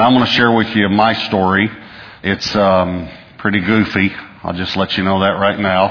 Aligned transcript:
And 0.00 0.06
I'm 0.06 0.14
going 0.14 0.24
to 0.24 0.32
share 0.32 0.50
with 0.50 0.74
you 0.74 0.88
my 0.88 1.12
story. 1.28 1.70
It's 2.22 2.56
um, 2.56 3.06
pretty 3.36 3.60
goofy. 3.60 4.10
I'll 4.42 4.54
just 4.54 4.74
let 4.74 4.96
you 4.96 5.04
know 5.04 5.20
that 5.20 5.32
right 5.32 5.60
now. 5.60 5.88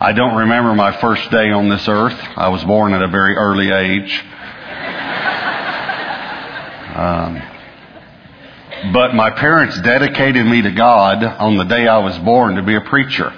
I 0.00 0.12
don't 0.12 0.36
remember 0.36 0.72
my 0.76 0.92
first 1.00 1.28
day 1.32 1.50
on 1.50 1.68
this 1.68 1.88
earth. 1.88 2.16
I 2.36 2.50
was 2.50 2.62
born 2.62 2.92
at 2.92 3.02
a 3.02 3.08
very 3.08 3.34
early 3.34 3.72
age. 3.72 4.24
Um, 6.94 7.42
but 8.92 9.14
my 9.14 9.30
parents 9.30 9.80
dedicated 9.80 10.46
me 10.46 10.62
to 10.62 10.70
God 10.70 11.24
on 11.24 11.56
the 11.56 11.64
day 11.64 11.88
I 11.88 11.98
was 11.98 12.16
born 12.18 12.54
to 12.54 12.62
be 12.62 12.76
a 12.76 12.80
preacher. 12.82 13.32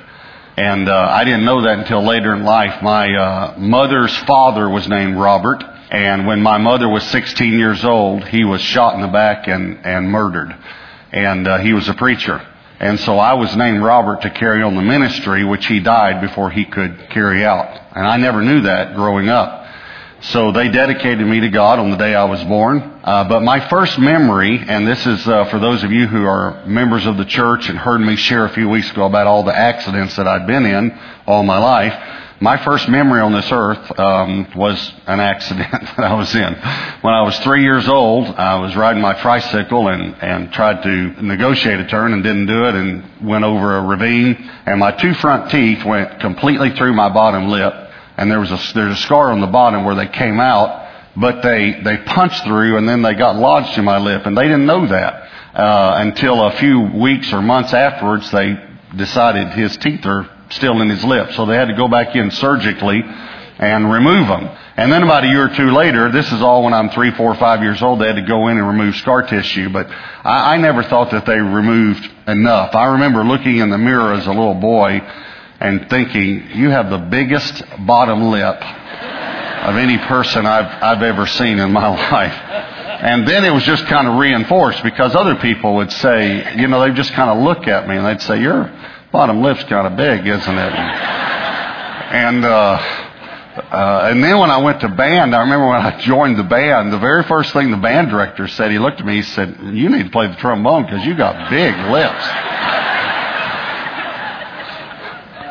And 0.58 0.88
uh, 0.88 1.08
I 1.10 1.24
didn't 1.24 1.46
know 1.46 1.62
that 1.62 1.78
until 1.78 2.02
later 2.02 2.34
in 2.34 2.44
life. 2.44 2.82
My 2.82 3.14
uh, 3.14 3.54
mother's 3.58 4.14
father 4.24 4.68
was 4.68 4.86
named 4.88 5.16
Robert, 5.16 5.62
and 5.92 6.26
when 6.26 6.40
my 6.40 6.56
mother 6.56 6.88
was 6.88 7.04
16 7.04 7.52
years 7.52 7.84
old, 7.84 8.26
he 8.26 8.44
was 8.44 8.62
shot 8.62 8.94
in 8.94 9.02
the 9.02 9.08
back 9.08 9.46
and, 9.46 9.84
and 9.84 10.10
murdered. 10.10 10.56
And 11.12 11.46
uh, 11.46 11.58
he 11.58 11.74
was 11.74 11.86
a 11.86 11.92
preacher. 11.92 12.40
And 12.80 12.98
so 12.98 13.18
I 13.18 13.34
was 13.34 13.54
named 13.54 13.82
Robert 13.82 14.22
to 14.22 14.30
carry 14.30 14.62
on 14.62 14.74
the 14.74 14.80
ministry, 14.80 15.44
which 15.44 15.66
he 15.66 15.80
died 15.80 16.22
before 16.22 16.50
he 16.50 16.64
could 16.64 17.10
carry 17.10 17.44
out. 17.44 17.78
And 17.94 18.06
I 18.06 18.16
never 18.16 18.40
knew 18.40 18.62
that 18.62 18.96
growing 18.96 19.28
up. 19.28 19.66
So 20.22 20.50
they 20.50 20.70
dedicated 20.70 21.26
me 21.26 21.40
to 21.40 21.50
God 21.50 21.78
on 21.78 21.90
the 21.90 21.98
day 21.98 22.14
I 22.14 22.24
was 22.24 22.42
born. 22.44 22.80
Uh, 23.04 23.28
but 23.28 23.42
my 23.42 23.68
first 23.68 23.98
memory, 23.98 24.58
and 24.66 24.88
this 24.88 25.06
is 25.06 25.28
uh, 25.28 25.44
for 25.50 25.58
those 25.58 25.84
of 25.84 25.92
you 25.92 26.06
who 26.06 26.24
are 26.24 26.64
members 26.64 27.04
of 27.04 27.18
the 27.18 27.26
church 27.26 27.68
and 27.68 27.76
heard 27.76 28.00
me 28.00 28.16
share 28.16 28.46
a 28.46 28.54
few 28.54 28.70
weeks 28.70 28.90
ago 28.90 29.04
about 29.04 29.26
all 29.26 29.42
the 29.42 29.54
accidents 29.54 30.16
that 30.16 30.26
I'd 30.26 30.46
been 30.46 30.64
in 30.64 30.98
all 31.26 31.42
my 31.42 31.58
life, 31.58 31.92
my 32.42 32.56
first 32.64 32.88
memory 32.88 33.20
on 33.20 33.32
this 33.32 33.48
earth 33.52 34.00
um, 34.00 34.48
was 34.56 34.76
an 35.06 35.20
accident 35.20 35.70
that 35.96 36.00
I 36.00 36.14
was 36.14 36.34
in. 36.34 36.52
When 37.00 37.14
I 37.14 37.22
was 37.22 37.38
three 37.38 37.62
years 37.62 37.86
old, 37.86 38.26
I 38.26 38.58
was 38.58 38.74
riding 38.74 39.00
my 39.00 39.14
tricycle 39.14 39.86
and, 39.86 40.16
and 40.20 40.52
tried 40.52 40.82
to 40.82 41.22
negotiate 41.22 41.78
a 41.78 41.86
turn 41.86 42.12
and 42.12 42.20
didn't 42.24 42.46
do 42.46 42.64
it 42.64 42.74
and 42.74 43.24
went 43.24 43.44
over 43.44 43.76
a 43.76 43.82
ravine. 43.82 44.34
And 44.66 44.80
my 44.80 44.90
two 44.90 45.14
front 45.14 45.52
teeth 45.52 45.84
went 45.84 46.18
completely 46.18 46.70
through 46.70 46.94
my 46.94 47.10
bottom 47.10 47.46
lip. 47.46 47.72
And 48.16 48.28
there 48.28 48.40
was 48.40 48.50
a, 48.50 48.58
there's 48.74 48.98
a 48.98 49.02
scar 49.02 49.30
on 49.30 49.40
the 49.40 49.46
bottom 49.46 49.84
where 49.84 49.94
they 49.94 50.08
came 50.08 50.40
out, 50.40 50.90
but 51.16 51.42
they, 51.42 51.80
they 51.84 51.98
punched 51.98 52.42
through 52.42 52.76
and 52.76 52.88
then 52.88 53.02
they 53.02 53.14
got 53.14 53.36
lodged 53.36 53.78
in 53.78 53.84
my 53.84 53.98
lip. 53.98 54.26
And 54.26 54.36
they 54.36 54.44
didn't 54.48 54.66
know 54.66 54.88
that 54.88 55.28
uh, 55.54 55.92
until 55.98 56.44
a 56.44 56.50
few 56.56 56.80
weeks 56.80 57.32
or 57.32 57.40
months 57.40 57.72
afterwards 57.72 58.28
they 58.32 58.56
decided 58.96 59.48
his 59.50 59.76
teeth 59.76 60.04
are 60.06 60.28
still 60.52 60.80
in 60.80 60.88
his 60.88 61.04
lips. 61.04 61.36
So 61.36 61.46
they 61.46 61.56
had 61.56 61.68
to 61.68 61.74
go 61.74 61.88
back 61.88 62.14
in 62.14 62.30
surgically 62.30 63.02
and 63.58 63.92
remove 63.92 64.28
them. 64.28 64.48
And 64.76 64.90
then 64.90 65.02
about 65.02 65.24
a 65.24 65.28
year 65.28 65.46
or 65.46 65.54
two 65.54 65.70
later, 65.70 66.10
this 66.10 66.30
is 66.32 66.40
all 66.40 66.64
when 66.64 66.72
I'm 66.72 66.90
three, 66.90 67.10
four, 67.12 67.34
five 67.34 67.62
years 67.62 67.82
old, 67.82 68.00
they 68.00 68.06
had 68.06 68.16
to 68.16 68.26
go 68.26 68.48
in 68.48 68.58
and 68.58 68.66
remove 68.66 68.96
scar 68.96 69.22
tissue. 69.22 69.68
But 69.68 69.88
I, 69.88 70.54
I 70.54 70.56
never 70.56 70.82
thought 70.82 71.10
that 71.10 71.26
they 71.26 71.38
removed 71.38 72.08
enough. 72.26 72.74
I 72.74 72.92
remember 72.92 73.22
looking 73.22 73.58
in 73.58 73.70
the 73.70 73.78
mirror 73.78 74.14
as 74.14 74.26
a 74.26 74.30
little 74.30 74.54
boy 74.54 75.00
and 75.60 75.88
thinking, 75.88 76.50
you 76.54 76.70
have 76.70 76.90
the 76.90 76.98
biggest 76.98 77.62
bottom 77.86 78.30
lip 78.30 78.56
of 78.56 79.76
any 79.76 79.98
person 79.98 80.44
I've, 80.44 80.82
I've 80.82 81.02
ever 81.02 81.26
seen 81.26 81.58
in 81.58 81.70
my 81.72 81.88
life. 82.10 82.32
And 83.02 83.26
then 83.26 83.44
it 83.44 83.50
was 83.50 83.64
just 83.64 83.86
kind 83.86 84.08
of 84.08 84.18
reinforced 84.18 84.82
because 84.82 85.14
other 85.14 85.36
people 85.36 85.76
would 85.76 85.92
say, 85.92 86.56
you 86.56 86.68
know, 86.68 86.80
they'd 86.80 86.96
just 86.96 87.12
kind 87.12 87.30
of 87.30 87.44
look 87.44 87.68
at 87.68 87.88
me 87.88 87.96
and 87.96 88.06
they'd 88.06 88.22
say, 88.22 88.40
you're, 88.40 88.72
bottom 89.12 89.42
lip's 89.42 89.62
kind 89.64 89.86
of 89.86 89.96
big, 89.96 90.26
isn't 90.26 90.58
it? 90.58 90.72
And, 90.72 92.44
uh, 92.44 92.48
uh, 92.48 94.08
and 94.10 94.24
then 94.24 94.38
when 94.38 94.50
I 94.50 94.56
went 94.58 94.80
to 94.80 94.88
band, 94.88 95.34
I 95.34 95.40
remember 95.42 95.68
when 95.68 95.76
I 95.76 96.00
joined 96.00 96.38
the 96.38 96.44
band, 96.44 96.92
the 96.92 96.98
very 96.98 97.22
first 97.24 97.52
thing 97.52 97.70
the 97.70 97.76
band 97.76 98.08
director 98.08 98.48
said, 98.48 98.70
he 98.70 98.78
looked 98.78 99.00
at 99.00 99.06
me, 99.06 99.16
he 99.16 99.22
said, 99.22 99.58
you 99.60 99.90
need 99.90 100.04
to 100.04 100.10
play 100.10 100.28
the 100.28 100.36
trombone 100.36 100.84
because 100.84 101.04
you 101.04 101.14
got 101.14 101.50
big 101.50 101.74
lips. 101.90 102.24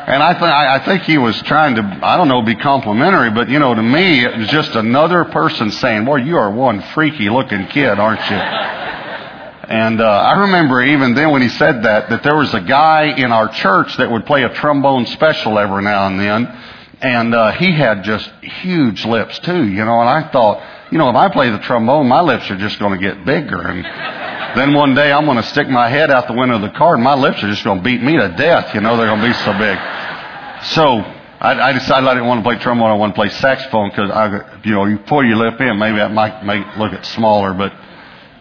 And 0.04 0.20
I, 0.20 0.32
th- 0.32 0.42
I 0.42 0.78
think 0.84 1.04
he 1.04 1.16
was 1.16 1.40
trying 1.42 1.76
to, 1.76 2.00
I 2.02 2.16
don't 2.16 2.26
know, 2.26 2.42
be 2.42 2.56
complimentary, 2.56 3.30
but 3.30 3.48
you 3.48 3.60
know, 3.60 3.72
to 3.72 3.82
me, 3.82 4.24
it 4.24 4.36
was 4.36 4.48
just 4.48 4.74
another 4.74 5.24
person 5.26 5.70
saying, 5.70 6.04
boy, 6.04 6.16
you 6.16 6.36
are 6.36 6.50
one 6.50 6.82
freaky 6.94 7.30
looking 7.30 7.68
kid, 7.68 8.00
aren't 8.00 8.20
you? 8.28 8.81
And 9.72 10.02
uh, 10.02 10.04
I 10.04 10.40
remember 10.40 10.82
even 10.82 11.14
then 11.14 11.30
when 11.30 11.40
he 11.40 11.48
said 11.48 11.84
that, 11.84 12.10
that 12.10 12.22
there 12.22 12.36
was 12.36 12.52
a 12.52 12.60
guy 12.60 13.04
in 13.04 13.32
our 13.32 13.48
church 13.48 13.96
that 13.96 14.10
would 14.10 14.26
play 14.26 14.42
a 14.42 14.52
trombone 14.52 15.06
special 15.06 15.58
every 15.58 15.82
now 15.82 16.08
and 16.08 16.20
then, 16.20 16.46
and 17.00 17.34
uh, 17.34 17.52
he 17.52 17.72
had 17.72 18.04
just 18.04 18.30
huge 18.42 19.06
lips 19.06 19.38
too, 19.38 19.66
you 19.66 19.82
know. 19.82 19.98
And 19.98 20.10
I 20.10 20.28
thought, 20.30 20.62
you 20.92 20.98
know, 20.98 21.08
if 21.08 21.16
I 21.16 21.30
play 21.30 21.48
the 21.48 21.58
trombone, 21.60 22.06
my 22.06 22.20
lips 22.20 22.50
are 22.50 22.58
just 22.58 22.78
going 22.80 23.00
to 23.00 23.02
get 23.02 23.24
bigger. 23.24 23.62
And 23.66 24.58
then 24.58 24.74
one 24.74 24.94
day 24.94 25.10
I'm 25.10 25.24
going 25.24 25.38
to 25.38 25.42
stick 25.42 25.70
my 25.70 25.88
head 25.88 26.10
out 26.10 26.26
the 26.26 26.34
window 26.34 26.56
of 26.56 26.60
the 26.60 26.76
car, 26.76 26.96
and 26.96 27.02
my 27.02 27.14
lips 27.14 27.42
are 27.42 27.48
just 27.48 27.64
going 27.64 27.78
to 27.78 27.82
beat 27.82 28.02
me 28.02 28.18
to 28.18 28.28
death. 28.36 28.74
You 28.74 28.82
know, 28.82 28.98
they're 28.98 29.06
going 29.06 29.22
to 29.22 29.26
be 29.26 29.32
so 29.32 29.56
big. 29.56 29.78
So 30.64 30.98
I, 31.40 31.70
I 31.70 31.72
decided 31.72 32.06
I 32.06 32.12
didn't 32.12 32.28
want 32.28 32.44
to 32.44 32.50
play 32.50 32.58
trombone. 32.58 32.90
I 32.90 32.94
want 32.94 33.14
to 33.14 33.18
play 33.18 33.30
saxophone 33.30 33.88
because 33.88 34.10
I, 34.10 34.60
you 34.64 34.72
know, 34.72 34.84
you 34.84 34.98
pull 34.98 35.24
your 35.24 35.36
lip 35.36 35.58
in, 35.62 35.78
maybe 35.78 35.96
that 35.96 36.12
might 36.12 36.44
make 36.44 36.76
look 36.76 36.92
it 36.92 37.06
smaller, 37.06 37.54
but 37.54 37.72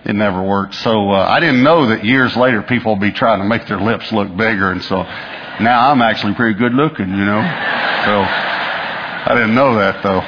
it 0.03 0.13
never 0.13 0.41
worked. 0.41 0.75
So 0.75 1.11
uh, 1.11 1.25
I 1.27 1.39
didn't 1.39 1.63
know 1.63 1.87
that 1.87 2.03
years 2.03 2.35
later 2.35 2.61
people 2.61 2.93
will 2.93 3.01
be 3.01 3.11
trying 3.11 3.39
to 3.39 3.45
make 3.45 3.67
their 3.67 3.79
lips 3.79 4.11
look 4.11 4.29
bigger, 4.35 4.71
and 4.71 4.83
so 4.83 5.03
now 5.03 5.91
I'm 5.91 6.01
actually 6.01 6.33
pretty 6.33 6.57
good 6.57 6.73
looking, 6.73 7.09
you 7.09 7.25
know. 7.25 7.41
So 8.05 8.23
I 8.23 9.33
didn't 9.35 9.53
know 9.53 9.75
that 9.75 10.01
though. 10.01 10.21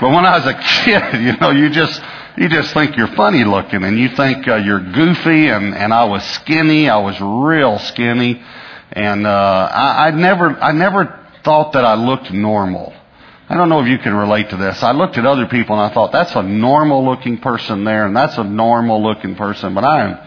But 0.00 0.10
when 0.10 0.24
I 0.24 0.38
was 0.38 0.46
a 0.46 0.54
kid, 0.54 1.20
you 1.22 1.36
know, 1.38 1.50
you 1.50 1.70
just 1.70 2.00
you 2.36 2.48
just 2.48 2.72
think 2.74 2.96
you're 2.96 3.14
funny 3.14 3.44
looking, 3.44 3.82
and 3.84 3.98
you 3.98 4.08
think 4.10 4.46
uh, 4.48 4.56
you're 4.56 4.80
goofy, 4.80 5.48
and 5.48 5.74
and 5.74 5.92
I 5.92 6.04
was 6.04 6.22
skinny. 6.24 6.88
I 6.88 6.98
was 6.98 7.20
real 7.20 7.78
skinny, 7.78 8.42
and 8.92 9.26
uh, 9.26 9.68
I, 9.72 10.08
I 10.08 10.10
never 10.10 10.50
I 10.50 10.72
never 10.72 11.20
thought 11.44 11.72
that 11.72 11.84
I 11.84 11.94
looked 11.94 12.30
normal. 12.32 12.92
I 13.48 13.54
don't 13.54 13.68
know 13.68 13.80
if 13.80 13.86
you 13.86 13.98
can 13.98 14.12
relate 14.12 14.50
to 14.50 14.56
this. 14.56 14.82
I 14.82 14.90
looked 14.90 15.16
at 15.18 15.24
other 15.24 15.46
people 15.46 15.78
and 15.78 15.90
I 15.90 15.94
thought, 15.94 16.10
that's 16.10 16.34
a 16.34 16.42
normal 16.42 17.04
looking 17.04 17.38
person 17.38 17.84
there 17.84 18.04
and 18.04 18.16
that's 18.16 18.36
a 18.38 18.44
normal 18.44 19.00
looking 19.00 19.36
person, 19.36 19.72
but 19.72 19.84
I 19.84 20.04
am 20.04 20.18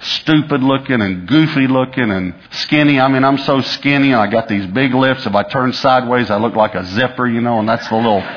stupid 0.00 0.62
looking 0.62 1.02
and 1.02 1.28
goofy 1.28 1.66
looking 1.66 2.10
and 2.10 2.34
skinny. 2.50 2.98
I 2.98 3.08
mean, 3.08 3.24
I'm 3.24 3.36
so 3.38 3.60
skinny 3.60 4.12
and 4.12 4.20
I 4.20 4.26
got 4.26 4.48
these 4.48 4.66
big 4.66 4.94
lips. 4.94 5.26
If 5.26 5.34
I 5.34 5.42
turn 5.42 5.74
sideways, 5.74 6.30
I 6.30 6.38
look 6.38 6.56
like 6.56 6.74
a 6.74 6.84
zipper, 6.84 7.26
you 7.26 7.42
know, 7.42 7.58
and 7.58 7.68
that's 7.68 7.88
the 7.88 7.96
little. 7.96 8.22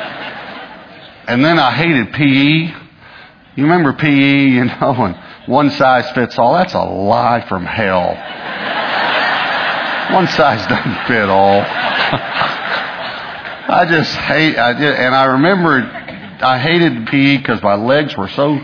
And 1.28 1.44
then 1.44 1.58
I 1.58 1.72
hated 1.72 2.14
PE. 2.14 2.72
You 3.56 3.64
remember 3.64 3.94
PE, 3.94 4.12
you 4.12 4.66
know, 4.66 4.94
and 5.06 5.18
one 5.48 5.72
size 5.72 6.08
fits 6.12 6.38
all. 6.38 6.54
That's 6.54 6.76
a 6.76 6.84
lie 6.84 7.44
from 7.48 7.66
hell. 7.66 8.10
One 10.14 10.28
size 10.28 10.68
doesn't 10.68 11.08
fit 11.08 11.30
all. 11.30 11.62
I 13.76 13.86
just 13.86 14.16
hate, 14.16 14.58
I 14.58 14.72
did, 14.72 14.96
and 14.96 15.14
I 15.14 15.26
remember 15.26 15.82
I 15.82 16.60
hated 16.60 17.08
PE 17.08 17.38
because 17.40 17.62
my 17.62 17.76
legs 17.76 18.16
were 18.16 18.30
so 18.30 18.58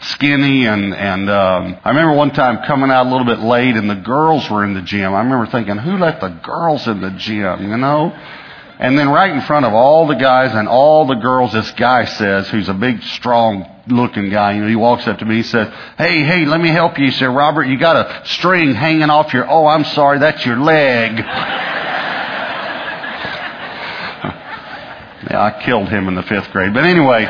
skinny 0.00 0.64
and 0.64 0.94
and 0.94 1.28
um 1.28 1.76
I 1.84 1.90
remember 1.90 2.14
one 2.14 2.30
time 2.30 2.64
coming 2.66 2.90
out 2.90 3.06
a 3.06 3.10
little 3.10 3.26
bit 3.26 3.40
late 3.40 3.76
and 3.76 3.90
the 3.90 3.94
girls 3.94 4.48
were 4.48 4.64
in 4.64 4.72
the 4.72 4.80
gym. 4.80 5.12
I 5.12 5.18
remember 5.18 5.44
thinking, 5.48 5.76
who 5.76 5.98
let 5.98 6.22
the 6.22 6.30
girls 6.30 6.86
in 6.86 7.02
the 7.02 7.10
gym, 7.10 7.70
you 7.70 7.76
know? 7.76 8.18
And 8.78 8.98
then 8.98 9.10
right 9.10 9.32
in 9.32 9.42
front 9.42 9.66
of 9.66 9.74
all 9.74 10.06
the 10.06 10.14
guys 10.14 10.54
and 10.54 10.66
all 10.66 11.06
the 11.06 11.16
girls, 11.16 11.52
this 11.52 11.70
guy 11.72 12.06
says, 12.06 12.48
who's 12.48 12.70
a 12.70 12.74
big, 12.74 13.02
strong 13.02 13.70
looking 13.86 14.30
guy, 14.30 14.54
you 14.54 14.62
know, 14.62 14.68
he 14.68 14.76
walks 14.76 15.06
up 15.06 15.18
to 15.18 15.26
me, 15.26 15.36
he 15.36 15.42
says, 15.42 15.70
Hey, 15.98 16.22
hey, 16.22 16.46
let 16.46 16.58
me 16.58 16.70
help 16.70 16.98
you. 16.98 17.04
He 17.04 17.10
said, 17.12 17.26
Robert, 17.26 17.64
you 17.64 17.78
got 17.78 17.96
a 17.96 18.26
string 18.28 18.72
hanging 18.72 19.10
off 19.10 19.34
your, 19.34 19.46
oh, 19.46 19.66
I'm 19.66 19.84
sorry, 19.84 20.20
that's 20.20 20.46
your 20.46 20.56
leg. 20.56 21.22
Yeah, 25.30 25.42
I 25.42 25.64
killed 25.64 25.88
him 25.88 26.08
in 26.08 26.14
the 26.14 26.22
fifth 26.22 26.50
grade. 26.50 26.74
But 26.74 26.84
anyway, 26.84 27.24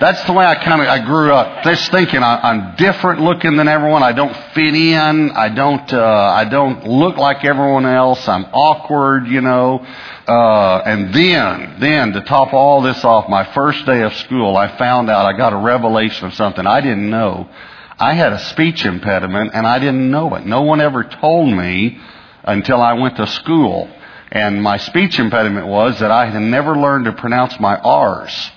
that's 0.00 0.24
the 0.24 0.32
way 0.32 0.46
I 0.46 0.54
kind 0.54 0.80
of 0.80 0.88
I 0.88 1.04
grew 1.04 1.32
up. 1.32 1.64
Just 1.64 1.90
thinking 1.90 2.22
I, 2.22 2.50
am 2.50 2.76
different 2.76 3.20
looking 3.20 3.56
than 3.56 3.68
everyone. 3.68 4.02
I 4.02 4.12
don't 4.12 4.34
fit 4.54 4.74
in. 4.74 5.30
I 5.32 5.48
don't. 5.48 5.92
Uh, 5.92 6.02
I 6.02 6.44
don't 6.48 6.84
look 6.84 7.16
like 7.16 7.44
everyone 7.44 7.84
else. 7.84 8.26
I'm 8.28 8.44
awkward, 8.46 9.26
you 9.26 9.42
know. 9.42 9.84
Uh, 10.26 10.82
and 10.86 11.12
then, 11.12 11.80
then 11.80 12.12
to 12.12 12.20
top 12.22 12.54
all 12.54 12.80
this 12.80 13.04
off, 13.04 13.28
my 13.28 13.44
first 13.52 13.84
day 13.84 14.02
of 14.02 14.14
school, 14.14 14.56
I 14.56 14.76
found 14.78 15.10
out 15.10 15.26
I 15.26 15.36
got 15.36 15.52
a 15.52 15.56
revelation 15.56 16.28
of 16.28 16.34
something 16.34 16.66
I 16.66 16.80
didn't 16.80 17.10
know. 17.10 17.48
I 17.98 18.14
had 18.14 18.32
a 18.32 18.38
speech 18.38 18.84
impediment, 18.84 19.50
and 19.52 19.66
I 19.66 19.80
didn't 19.80 20.10
know 20.10 20.34
it. 20.36 20.46
No 20.46 20.62
one 20.62 20.80
ever 20.80 21.04
told 21.04 21.48
me 21.48 22.00
until 22.44 22.80
I 22.80 22.92
went 22.94 23.16
to 23.16 23.26
school. 23.26 23.90
And 24.30 24.62
my 24.62 24.76
speech 24.76 25.18
impediment 25.18 25.66
was 25.66 26.00
that 26.00 26.10
I 26.10 26.26
had 26.26 26.40
never 26.40 26.76
learned 26.76 27.06
to 27.06 27.12
pronounce 27.12 27.58
my 27.58 27.76
R's. 27.76 28.50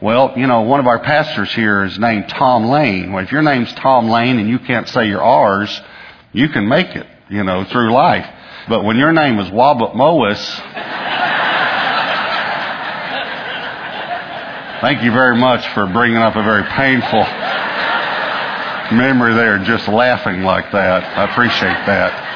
Well, 0.00 0.34
you 0.36 0.46
know, 0.46 0.62
one 0.62 0.80
of 0.80 0.86
our 0.86 0.98
pastors 0.98 1.52
here 1.54 1.84
is 1.84 1.98
named 1.98 2.28
Tom 2.28 2.66
Lane. 2.66 3.12
Well, 3.12 3.24
if 3.24 3.32
your 3.32 3.42
name's 3.42 3.72
Tom 3.74 4.08
Lane 4.08 4.38
and 4.38 4.48
you 4.48 4.58
can't 4.58 4.88
say 4.88 5.08
your 5.08 5.22
R's, 5.22 5.80
you 6.32 6.48
can 6.50 6.68
make 6.68 6.94
it, 6.94 7.06
you 7.30 7.44
know, 7.44 7.64
through 7.64 7.92
life. 7.92 8.26
But 8.68 8.84
when 8.84 8.96
your 8.98 9.12
name 9.12 9.38
is 9.38 9.48
Wabot 9.48 9.94
Mois, 9.94 10.60
Thank 14.80 15.02
you 15.02 15.10
very 15.10 15.36
much 15.38 15.66
for 15.72 15.86
bringing 15.86 16.18
up 16.18 16.36
a 16.36 16.42
very 16.42 16.62
painful 16.62 17.24
memory 18.94 19.32
there, 19.34 19.58
just 19.64 19.88
laughing 19.88 20.42
like 20.42 20.70
that. 20.72 21.02
I 21.16 21.24
appreciate 21.32 21.86
that. 21.86 22.35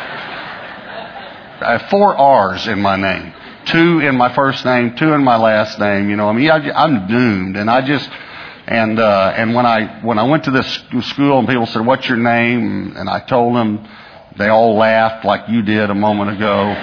I 1.62 1.72
have 1.78 1.90
four 1.90 2.16
R's 2.16 2.66
in 2.66 2.80
my 2.80 2.96
name. 2.96 3.34
Two 3.66 4.00
in 4.00 4.16
my 4.16 4.34
first 4.34 4.64
name, 4.64 4.96
two 4.96 5.12
in 5.12 5.22
my 5.22 5.36
last 5.36 5.78
name. 5.78 6.08
You 6.08 6.16
know, 6.16 6.28
I 6.28 6.32
mean, 6.32 6.50
I, 6.50 6.70
I'm 6.70 7.06
doomed, 7.06 7.56
and 7.56 7.70
I 7.70 7.82
just 7.82 8.08
and 8.66 8.98
uh, 8.98 9.34
and 9.36 9.54
when 9.54 9.66
I 9.66 10.00
when 10.00 10.18
I 10.18 10.24
went 10.24 10.44
to 10.44 10.50
this 10.50 10.66
school 11.10 11.38
and 11.38 11.46
people 11.46 11.66
said, 11.66 11.84
"What's 11.84 12.08
your 12.08 12.18
name?" 12.18 12.96
and 12.96 13.08
I 13.08 13.20
told 13.20 13.54
them, 13.54 13.86
they 14.36 14.48
all 14.48 14.76
laughed 14.76 15.24
like 15.24 15.48
you 15.48 15.62
did 15.62 15.90
a 15.90 15.94
moment 15.94 16.30
ago. 16.30 16.74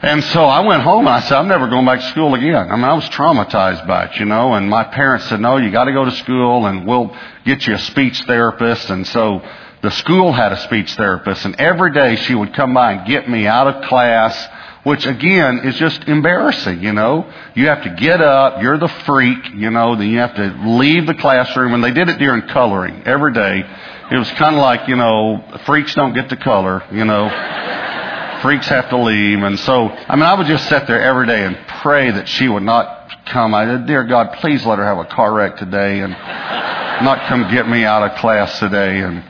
And 0.00 0.22
so 0.22 0.44
I 0.44 0.60
went 0.60 0.82
home 0.82 1.08
and 1.08 1.14
I 1.16 1.20
said, 1.20 1.38
I'm 1.38 1.48
never 1.48 1.66
going 1.66 1.84
back 1.84 1.98
to 1.98 2.06
school 2.06 2.34
again. 2.34 2.70
I 2.70 2.76
mean, 2.76 2.84
I 2.84 2.94
was 2.94 3.08
traumatized 3.08 3.84
by 3.84 4.04
it, 4.04 4.20
you 4.20 4.26
know, 4.26 4.54
and 4.54 4.70
my 4.70 4.84
parents 4.84 5.28
said, 5.28 5.40
no, 5.40 5.56
you 5.56 5.72
got 5.72 5.84
to 5.84 5.92
go 5.92 6.04
to 6.04 6.12
school 6.12 6.66
and 6.66 6.86
we'll 6.86 7.16
get 7.44 7.66
you 7.66 7.74
a 7.74 7.78
speech 7.80 8.22
therapist. 8.22 8.90
And 8.90 9.04
so 9.08 9.42
the 9.82 9.90
school 9.90 10.32
had 10.32 10.52
a 10.52 10.60
speech 10.62 10.94
therapist 10.94 11.44
and 11.44 11.54
every 11.60 11.92
day 11.92 12.16
she 12.16 12.34
would 12.34 12.54
come 12.54 12.74
by 12.74 12.92
and 12.92 13.06
get 13.06 13.28
me 13.28 13.46
out 13.46 13.66
of 13.66 13.88
class, 13.88 14.48
which 14.82 15.06
again 15.06 15.60
is 15.60 15.76
just 15.76 16.04
embarrassing, 16.04 16.82
you 16.82 16.92
know. 16.92 17.30
You 17.54 17.68
have 17.68 17.84
to 17.84 17.90
get 17.90 18.20
up, 18.20 18.62
you're 18.62 18.78
the 18.78 18.88
freak, 18.88 19.50
you 19.54 19.70
know, 19.70 19.96
then 19.96 20.08
you 20.08 20.18
have 20.18 20.34
to 20.34 20.78
leave 20.78 21.06
the 21.06 21.14
classroom 21.14 21.74
and 21.74 21.84
they 21.84 21.92
did 21.92 22.08
it 22.08 22.18
during 22.18 22.42
coloring 22.48 23.02
every 23.04 23.32
day. 23.32 23.62
It 24.10 24.16
was 24.16 24.30
kind 24.32 24.56
of 24.56 24.62
like, 24.62 24.88
you 24.88 24.96
know, 24.96 25.44
freaks 25.66 25.94
don't 25.94 26.14
get 26.14 26.28
to 26.30 26.36
color, 26.36 26.82
you 26.92 27.04
know 27.04 27.28
freaks 28.42 28.68
have 28.68 28.88
to 28.90 28.96
leave. 28.96 29.42
And 29.42 29.58
so, 29.60 29.88
I 29.88 30.16
mean, 30.16 30.24
I 30.24 30.34
would 30.34 30.46
just 30.46 30.68
sit 30.68 30.86
there 30.86 31.02
every 31.02 31.26
day 31.26 31.44
and 31.44 31.56
pray 31.82 32.10
that 32.10 32.28
she 32.28 32.48
would 32.48 32.62
not 32.62 33.26
come. 33.26 33.54
I 33.54 33.66
said, 33.66 33.86
Dear 33.86 34.04
God, 34.04 34.34
please 34.34 34.64
let 34.64 34.78
her 34.78 34.84
have 34.84 34.98
a 34.98 35.04
car 35.04 35.32
wreck 35.32 35.56
today 35.56 36.00
and 36.00 36.12
not 36.12 37.28
come 37.28 37.50
get 37.50 37.68
me 37.68 37.84
out 37.84 38.02
of 38.02 38.18
class 38.18 38.58
today. 38.58 39.00
And 39.00 39.24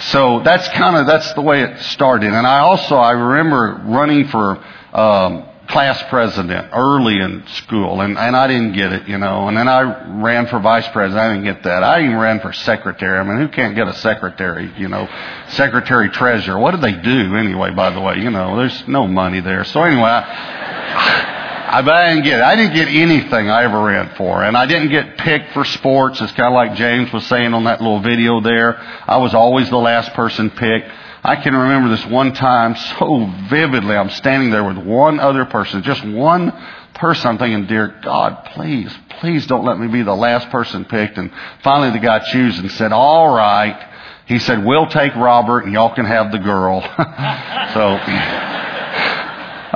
so 0.00 0.40
that's 0.40 0.68
kind 0.68 0.96
of, 0.96 1.06
that's 1.06 1.32
the 1.34 1.42
way 1.42 1.62
it 1.62 1.78
started. 1.80 2.32
And 2.32 2.46
I 2.46 2.60
also, 2.60 2.96
I 2.96 3.12
remember 3.12 3.82
running 3.84 4.28
for, 4.28 4.64
um, 4.92 5.46
class 5.70 6.02
president 6.08 6.70
early 6.72 7.20
in 7.20 7.46
school, 7.46 8.00
and, 8.00 8.18
and 8.18 8.36
I 8.36 8.48
didn't 8.48 8.72
get 8.72 8.92
it, 8.92 9.08
you 9.08 9.18
know. 9.18 9.46
And 9.46 9.56
then 9.56 9.68
I 9.68 10.20
ran 10.20 10.46
for 10.46 10.58
vice 10.58 10.88
president. 10.88 11.20
I 11.20 11.32
didn't 11.32 11.44
get 11.44 11.62
that. 11.62 11.84
I 11.84 12.02
even 12.02 12.16
ran 12.16 12.40
for 12.40 12.52
secretary. 12.52 13.18
I 13.18 13.22
mean, 13.22 13.38
who 13.38 13.48
can't 13.48 13.76
get 13.76 13.86
a 13.86 13.94
secretary, 13.94 14.72
you 14.76 14.88
know? 14.88 15.08
Secretary 15.50 16.10
treasurer. 16.10 16.58
What 16.58 16.72
do 16.72 16.78
they 16.78 16.92
do 16.92 17.36
anyway, 17.36 17.70
by 17.70 17.90
the 17.90 18.00
way? 18.00 18.16
You 18.16 18.30
know, 18.30 18.56
there's 18.56 18.88
no 18.88 19.06
money 19.06 19.40
there. 19.40 19.64
So 19.64 19.82
anyway, 19.82 20.02
I, 20.02 21.39
I, 21.70 21.78
I 21.78 22.08
didn't 22.10 22.24
get 22.24 22.40
it. 22.40 22.42
I 22.42 22.56
didn't 22.56 22.74
get 22.74 22.88
anything 22.88 23.48
I 23.48 23.62
ever 23.62 23.80
ran 23.80 24.14
for. 24.16 24.42
And 24.42 24.56
I 24.56 24.66
didn't 24.66 24.90
get 24.90 25.16
picked 25.18 25.52
for 25.52 25.64
sports. 25.64 26.20
It's 26.20 26.32
kind 26.32 26.48
of 26.48 26.54
like 26.54 26.74
James 26.74 27.12
was 27.12 27.24
saying 27.26 27.54
on 27.54 27.64
that 27.64 27.80
little 27.80 28.00
video 28.00 28.40
there. 28.40 28.76
I 29.06 29.18
was 29.18 29.34
always 29.34 29.70
the 29.70 29.76
last 29.76 30.12
person 30.14 30.50
picked. 30.50 30.90
I 31.22 31.36
can 31.36 31.54
remember 31.54 31.90
this 31.90 32.04
one 32.06 32.32
time 32.32 32.74
so 32.74 33.32
vividly. 33.48 33.94
I'm 33.94 34.10
standing 34.10 34.50
there 34.50 34.64
with 34.64 34.78
one 34.78 35.20
other 35.20 35.44
person, 35.44 35.82
just 35.84 36.04
one 36.04 36.50
person. 36.94 37.28
I'm 37.28 37.38
thinking, 37.38 37.66
dear 37.66 38.00
God, 38.02 38.46
please, 38.46 38.92
please 39.20 39.46
don't 39.46 39.64
let 39.64 39.78
me 39.78 39.86
be 39.86 40.02
the 40.02 40.14
last 40.14 40.50
person 40.50 40.84
picked. 40.84 41.18
And 41.18 41.30
finally 41.62 41.90
the 41.90 42.04
guy 42.04 42.18
chose 42.18 42.58
and 42.58 42.70
said, 42.72 42.92
all 42.92 43.32
right. 43.32 43.86
He 44.26 44.38
said, 44.38 44.64
we'll 44.64 44.86
take 44.86 45.14
Robert 45.14 45.64
and 45.64 45.72
y'all 45.72 45.94
can 45.94 46.06
have 46.06 46.32
the 46.32 46.38
girl. 46.38 46.80
so 47.74 48.49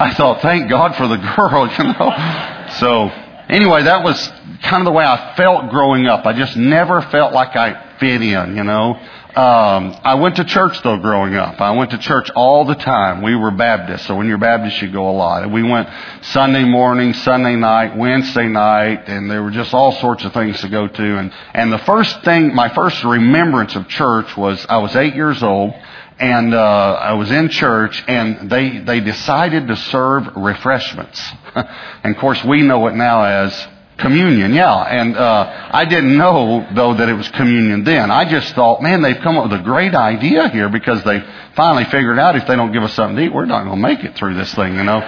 I 0.04 0.12
thought, 0.12 0.42
thank 0.42 0.68
God 0.68 0.96
for 0.96 1.08
the 1.08 1.16
girl, 1.16 1.66
you 1.78 1.84
know. 1.84 2.68
So 2.78 3.08
anyway, 3.48 3.84
that 3.84 4.04
was 4.04 4.28
kind 4.62 4.82
of 4.82 4.84
the 4.84 4.92
way 4.92 5.02
I 5.02 5.34
felt 5.34 5.70
growing 5.70 6.06
up. 6.06 6.26
I 6.26 6.34
just 6.34 6.58
never 6.58 7.00
felt 7.00 7.32
like 7.32 7.56
I 7.56 7.96
fit 7.98 8.20
in, 8.20 8.54
you 8.54 8.64
know. 8.64 9.00
Um, 9.34 9.96
I 10.04 10.16
went 10.16 10.36
to 10.36 10.44
church 10.44 10.80
though 10.82 10.98
growing 10.98 11.36
up. 11.36 11.58
I 11.58 11.70
went 11.70 11.90
to 11.92 11.98
church 11.98 12.30
all 12.36 12.66
the 12.66 12.74
time. 12.74 13.22
We 13.22 13.34
were 13.34 13.50
Baptists, 13.50 14.06
so 14.06 14.14
when 14.14 14.28
you're 14.28 14.36
Baptist, 14.36 14.80
you 14.82 14.92
go 14.92 15.08
a 15.08 15.16
lot. 15.16 15.50
We 15.50 15.62
went 15.62 15.88
Sunday 16.20 16.64
morning, 16.64 17.14
Sunday 17.14 17.56
night, 17.56 17.96
Wednesday 17.96 18.46
night, 18.46 19.08
and 19.08 19.30
there 19.30 19.42
were 19.42 19.50
just 19.50 19.72
all 19.72 19.92
sorts 19.92 20.24
of 20.24 20.34
things 20.34 20.60
to 20.60 20.68
go 20.68 20.86
to. 20.86 21.18
And 21.18 21.32
and 21.54 21.72
the 21.72 21.78
first 21.78 22.22
thing, 22.24 22.54
my 22.54 22.68
first 22.68 23.02
remembrance 23.02 23.74
of 23.74 23.88
church 23.88 24.36
was 24.36 24.64
I 24.68 24.76
was 24.76 24.94
eight 24.94 25.16
years 25.16 25.42
old, 25.42 25.74
and 26.18 26.54
uh, 26.54 26.58
I 26.58 27.14
was 27.14 27.30
in 27.30 27.48
church, 27.48 28.02
and 28.06 28.50
they 28.50 28.78
they 28.78 29.00
decided 29.00 29.68
to 29.68 29.76
serve 29.76 30.36
refreshments. 30.36 31.20
and 31.54 32.14
of 32.14 32.20
course, 32.20 32.42
we 32.44 32.62
know 32.62 32.86
it 32.86 32.94
now 32.94 33.24
as 33.24 33.68
Communion, 33.96 34.52
yeah. 34.52 34.74
And 34.74 35.16
uh, 35.16 35.68
I 35.70 35.84
didn't 35.84 36.18
know, 36.18 36.66
though, 36.74 36.94
that 36.94 37.08
it 37.08 37.12
was 37.12 37.28
communion 37.28 37.84
then. 37.84 38.10
I 38.10 38.28
just 38.28 38.52
thought, 38.54 38.82
man, 38.82 39.02
they've 39.02 39.18
come 39.18 39.36
up 39.36 39.48
with 39.50 39.60
a 39.60 39.62
great 39.62 39.94
idea 39.94 40.48
here 40.48 40.68
because 40.68 41.04
they 41.04 41.22
finally 41.54 41.84
figured 41.84 42.18
out 42.18 42.34
if 42.34 42.44
they 42.48 42.56
don't 42.56 42.72
give 42.72 42.82
us 42.82 42.92
something 42.94 43.16
to 43.16 43.22
eat, 43.22 43.32
we're 43.32 43.44
not 43.44 43.64
going 43.64 43.80
to 43.80 43.88
make 43.88 44.02
it 44.02 44.16
through 44.16 44.34
this 44.34 44.52
thing, 44.54 44.74
you 44.74 44.82
know. 44.82 45.00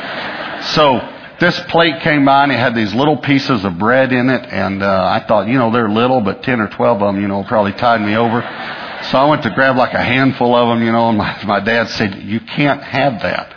so 0.75 1.01
this 1.41 1.59
plate 1.69 2.01
came 2.03 2.25
by 2.25 2.45
and 2.45 2.53
it 2.53 2.59
had 2.59 2.77
these 2.77 2.95
little 2.95 3.17
pieces 3.17 3.65
of 3.65 3.77
bread 3.77 4.13
in 4.13 4.31
it, 4.31 4.47
and 4.47 4.81
uh, 4.85 5.05
I 5.05 5.27
thought, 5.27 5.49
you 5.49 5.59
know, 5.59 5.73
they're 5.73 5.91
little, 5.91 6.21
but 6.21 6.45
10 6.45 6.61
or 6.61 6.69
12 6.69 7.03
of 7.03 7.15
them, 7.15 7.21
you 7.21 7.27
know, 7.27 7.43
probably 7.43 7.73
tied 7.73 8.01
me 8.01 8.17
over. 8.17 8.41
So 9.05 9.19
I 9.19 9.27
went 9.27 9.43
to 9.45 9.51
grab 9.51 9.77
like 9.77 9.95
a 9.95 10.03
handful 10.03 10.55
of 10.55 10.69
them, 10.69 10.85
you 10.85 10.93
know, 10.93 11.09
and 11.09 11.19
my, 11.19 11.43
my 11.45 11.61
dad 11.61 11.89
said, 11.91 12.23
you 12.23 12.41
can't 12.41 12.83
have 12.83 13.23
that. 13.23 13.55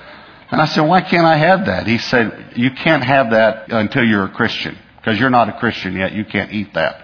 And 0.52 0.62
I 0.62 0.66
said, 0.66 0.82
why 0.82 1.02
can't 1.02 1.26
I 1.26 1.38
have 1.38 1.66
that? 1.68 1.88
He 1.88 1.98
said, 1.98 2.54
you 2.56 2.72
can't 2.72 3.04
have 3.04 3.32
that 3.32 3.72
until 3.72 4.04
you're 4.04 4.26
a 4.26 4.32
Christian 4.32 4.78
because 4.98 5.20
you're 5.20 5.30
not 5.30 5.50
a 5.50 5.54
Christian 5.54 5.94
yet. 5.94 6.14
You 6.14 6.26
can't 6.26 6.52
eat 6.52 6.74
that. 6.74 7.04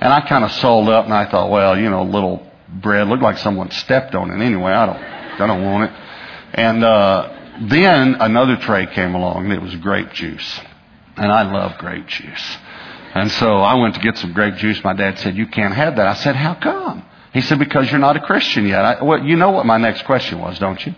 And 0.00 0.12
I 0.12 0.26
kind 0.26 0.44
of 0.44 0.52
sold 0.52 0.88
up 0.88 1.04
and 1.04 1.12
I 1.12 1.30
thought, 1.30 1.50
well, 1.50 1.78
you 1.78 1.90
know, 1.90 2.04
little 2.04 2.46
bread 2.68 3.08
looked 3.08 3.22
like 3.22 3.38
someone 3.38 3.70
stepped 3.70 4.14
on 4.14 4.30
it 4.30 4.44
anyway. 4.44 4.72
I 4.72 4.86
don't, 4.86 4.96
I 5.42 5.46
don't 5.46 5.62
want 5.64 5.90
it. 5.90 5.96
And, 6.54 6.84
uh, 6.84 7.36
then 7.60 8.14
another 8.14 8.56
tray 8.56 8.86
came 8.86 9.14
along 9.14 9.44
and 9.44 9.52
it 9.52 9.60
was 9.60 9.74
grape 9.76 10.12
juice. 10.12 10.60
And 11.16 11.30
I 11.30 11.42
love 11.42 11.76
grape 11.78 12.06
juice. 12.06 12.56
And 13.14 13.30
so 13.32 13.58
I 13.58 13.74
went 13.74 13.96
to 13.96 14.00
get 14.00 14.16
some 14.16 14.32
grape 14.32 14.54
juice. 14.54 14.82
My 14.82 14.94
dad 14.94 15.18
said, 15.18 15.36
you 15.36 15.46
can't 15.46 15.74
have 15.74 15.96
that. 15.96 16.06
I 16.06 16.14
said, 16.14 16.36
how 16.36 16.54
come? 16.54 17.04
He 17.32 17.40
said, 17.40 17.58
because 17.58 17.90
you're 17.90 18.00
not 18.00 18.16
a 18.16 18.20
Christian 18.20 18.66
yet. 18.66 18.84
I, 18.84 19.02
well, 19.02 19.24
you 19.24 19.36
know 19.36 19.50
what 19.50 19.66
my 19.66 19.76
next 19.76 20.04
question 20.04 20.40
was, 20.40 20.58
don't 20.58 20.84
you? 20.84 20.94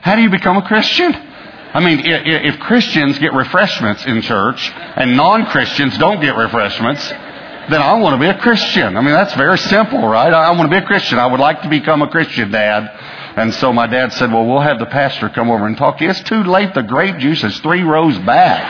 How 0.00 0.16
do 0.16 0.22
you 0.22 0.30
become 0.30 0.56
a 0.56 0.66
Christian? 0.66 1.14
I 1.14 1.80
mean, 1.80 2.02
if 2.04 2.58
Christians 2.58 3.18
get 3.18 3.32
refreshments 3.32 4.04
in 4.04 4.20
church 4.20 4.70
and 4.70 5.16
non-Christians 5.16 5.96
don't 5.96 6.20
get 6.20 6.36
refreshments, 6.36 7.08
then 7.08 7.80
I 7.80 7.94
want 7.94 8.14
to 8.14 8.20
be 8.20 8.26
a 8.26 8.38
Christian. 8.38 8.96
I 8.96 9.00
mean, 9.00 9.14
that's 9.14 9.34
very 9.34 9.56
simple, 9.56 10.06
right? 10.06 10.32
I 10.32 10.50
want 10.50 10.70
to 10.70 10.76
be 10.76 10.84
a 10.84 10.86
Christian. 10.86 11.18
I 11.18 11.26
would 11.26 11.40
like 11.40 11.62
to 11.62 11.68
become 11.68 12.02
a 12.02 12.08
Christian, 12.08 12.50
Dad. 12.50 12.90
And 13.36 13.54
so 13.54 13.72
my 13.72 13.86
dad 13.86 14.12
said, 14.12 14.30
well, 14.30 14.44
we'll 14.44 14.60
have 14.60 14.78
the 14.78 14.86
pastor 14.86 15.30
come 15.30 15.50
over 15.50 15.66
and 15.66 15.76
talk 15.76 15.98
to 15.98 16.04
you. 16.04 16.10
It's 16.10 16.22
too 16.22 16.42
late. 16.42 16.74
The 16.74 16.82
grape 16.82 17.16
juice 17.16 17.42
is 17.42 17.58
three 17.60 17.82
rows 17.82 18.18
back. 18.18 18.60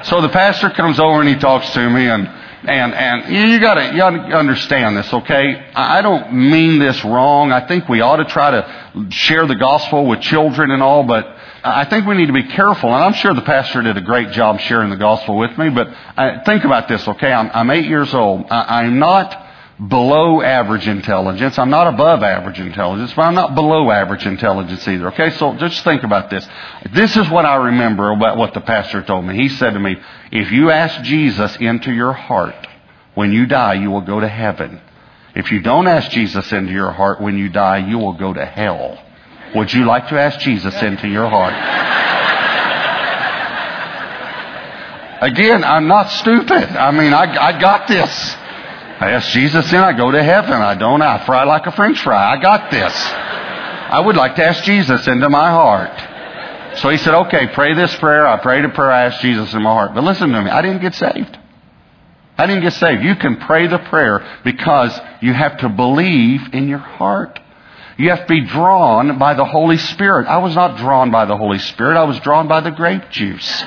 so 0.04 0.20
the 0.20 0.28
pastor 0.28 0.70
comes 0.70 1.00
over 1.00 1.20
and 1.20 1.28
he 1.28 1.34
talks 1.36 1.72
to 1.72 1.90
me 1.90 2.06
and 2.06 2.28
and, 2.62 2.94
and 2.94 3.50
you 3.52 3.58
gotta, 3.58 3.86
you 3.92 3.96
gotta 3.96 4.18
understand 4.36 4.96
this, 4.96 5.12
okay? 5.12 5.70
I 5.74 6.02
don't 6.02 6.32
mean 6.34 6.78
this 6.78 7.02
wrong. 7.04 7.52
I 7.52 7.66
think 7.66 7.88
we 7.88 8.02
ought 8.02 8.16
to 8.16 8.26
try 8.26 8.50
to 8.50 9.06
share 9.10 9.46
the 9.46 9.56
gospel 9.56 10.06
with 10.06 10.20
children 10.20 10.70
and 10.70 10.82
all, 10.82 11.04
but 11.04 11.26
I 11.64 11.86
think 11.86 12.06
we 12.06 12.16
need 12.16 12.26
to 12.26 12.34
be 12.34 12.48
careful. 12.48 12.94
And 12.94 13.02
I'm 13.02 13.14
sure 13.14 13.32
the 13.32 13.42
pastor 13.42 13.82
did 13.82 13.96
a 13.96 14.02
great 14.02 14.32
job 14.32 14.60
sharing 14.60 14.90
the 14.90 14.96
gospel 14.96 15.38
with 15.38 15.56
me, 15.56 15.70
but 15.70 15.88
I, 16.16 16.40
think 16.44 16.64
about 16.64 16.86
this, 16.86 17.06
okay? 17.08 17.32
I'm, 17.32 17.50
I'm 17.52 17.70
eight 17.70 17.86
years 17.86 18.12
old. 18.12 18.46
I, 18.50 18.82
I'm 18.82 18.98
not, 18.98 19.46
below 19.88 20.42
average 20.42 20.86
intelligence. 20.86 21.58
I'm 21.58 21.70
not 21.70 21.86
above 21.86 22.22
average 22.22 22.60
intelligence, 22.60 23.14
but 23.14 23.22
I'm 23.22 23.34
not 23.34 23.54
below 23.54 23.90
average 23.90 24.26
intelligence 24.26 24.86
either. 24.86 25.08
Okay, 25.12 25.30
so 25.30 25.54
just 25.54 25.82
think 25.84 26.02
about 26.02 26.28
this. 26.28 26.46
This 26.92 27.16
is 27.16 27.28
what 27.30 27.46
I 27.46 27.56
remember 27.56 28.12
about 28.12 28.36
what 28.36 28.52
the 28.52 28.60
pastor 28.60 29.02
told 29.02 29.24
me. 29.24 29.36
He 29.36 29.48
said 29.48 29.70
to 29.70 29.80
me, 29.80 29.96
if 30.32 30.52
you 30.52 30.70
ask 30.70 31.02
Jesus 31.02 31.56
into 31.56 31.92
your 31.92 32.12
heart, 32.12 32.66
when 33.14 33.32
you 33.32 33.46
die, 33.46 33.74
you 33.74 33.90
will 33.90 34.02
go 34.02 34.20
to 34.20 34.28
heaven. 34.28 34.80
If 35.34 35.50
you 35.50 35.60
don't 35.60 35.86
ask 35.86 36.10
Jesus 36.10 36.52
into 36.52 36.72
your 36.72 36.90
heart 36.90 37.20
when 37.20 37.38
you 37.38 37.48
die, 37.48 37.78
you 37.78 37.98
will 37.98 38.14
go 38.14 38.32
to 38.32 38.44
hell. 38.44 38.98
Would 39.54 39.72
you 39.72 39.84
like 39.86 40.08
to 40.08 40.20
ask 40.20 40.40
Jesus 40.40 40.80
into 40.82 41.08
your 41.08 41.28
heart? 41.28 41.54
Again, 45.22 45.64
I'm 45.64 45.86
not 45.86 46.10
stupid. 46.10 46.64
I 46.70 46.90
mean, 46.92 47.12
I, 47.12 47.48
I 47.48 47.60
got 47.60 47.88
this. 47.88 48.36
I 49.00 49.12
ask 49.12 49.30
Jesus 49.30 49.72
in, 49.72 49.78
I 49.78 49.94
go 49.94 50.10
to 50.10 50.22
heaven. 50.22 50.52
I 50.52 50.74
don't, 50.74 51.00
I 51.00 51.24
fry 51.24 51.44
like 51.44 51.66
a 51.66 51.72
french 51.72 52.02
fry. 52.02 52.36
I 52.36 52.40
got 52.40 52.70
this. 52.70 52.92
I 52.94 53.98
would 53.98 54.14
like 54.14 54.36
to 54.36 54.44
ask 54.44 54.62
Jesus 54.64 55.06
into 55.08 55.28
my 55.30 55.50
heart. 55.50 56.78
So 56.78 56.90
he 56.90 56.98
said, 56.98 57.14
okay, 57.14 57.48
pray 57.48 57.74
this 57.74 57.94
prayer. 57.96 58.26
I 58.26 58.36
prayed 58.36 58.64
a 58.64 58.68
prayer. 58.68 58.90
I 58.90 59.06
asked 59.06 59.22
Jesus 59.22 59.54
in 59.54 59.62
my 59.62 59.72
heart. 59.72 59.94
But 59.94 60.04
listen 60.04 60.30
to 60.30 60.42
me. 60.42 60.50
I 60.50 60.60
didn't 60.60 60.82
get 60.82 60.94
saved. 60.94 61.38
I 62.36 62.46
didn't 62.46 62.62
get 62.62 62.74
saved. 62.74 63.02
You 63.02 63.16
can 63.16 63.36
pray 63.38 63.66
the 63.66 63.78
prayer 63.78 64.40
because 64.44 64.98
you 65.20 65.32
have 65.32 65.58
to 65.60 65.70
believe 65.70 66.42
in 66.52 66.68
your 66.68 66.78
heart. 66.78 67.40
You 67.98 68.10
have 68.10 68.20
to 68.20 68.26
be 68.26 68.46
drawn 68.46 69.18
by 69.18 69.34
the 69.34 69.44
Holy 69.44 69.78
Spirit. 69.78 70.26
I 70.26 70.38
was 70.38 70.54
not 70.54 70.78
drawn 70.78 71.10
by 71.10 71.24
the 71.24 71.36
Holy 71.36 71.58
Spirit. 71.58 71.96
I 71.96 72.04
was 72.04 72.20
drawn 72.20 72.48
by 72.48 72.60
the 72.60 72.70
grape 72.70 73.10
juice. 73.10 73.62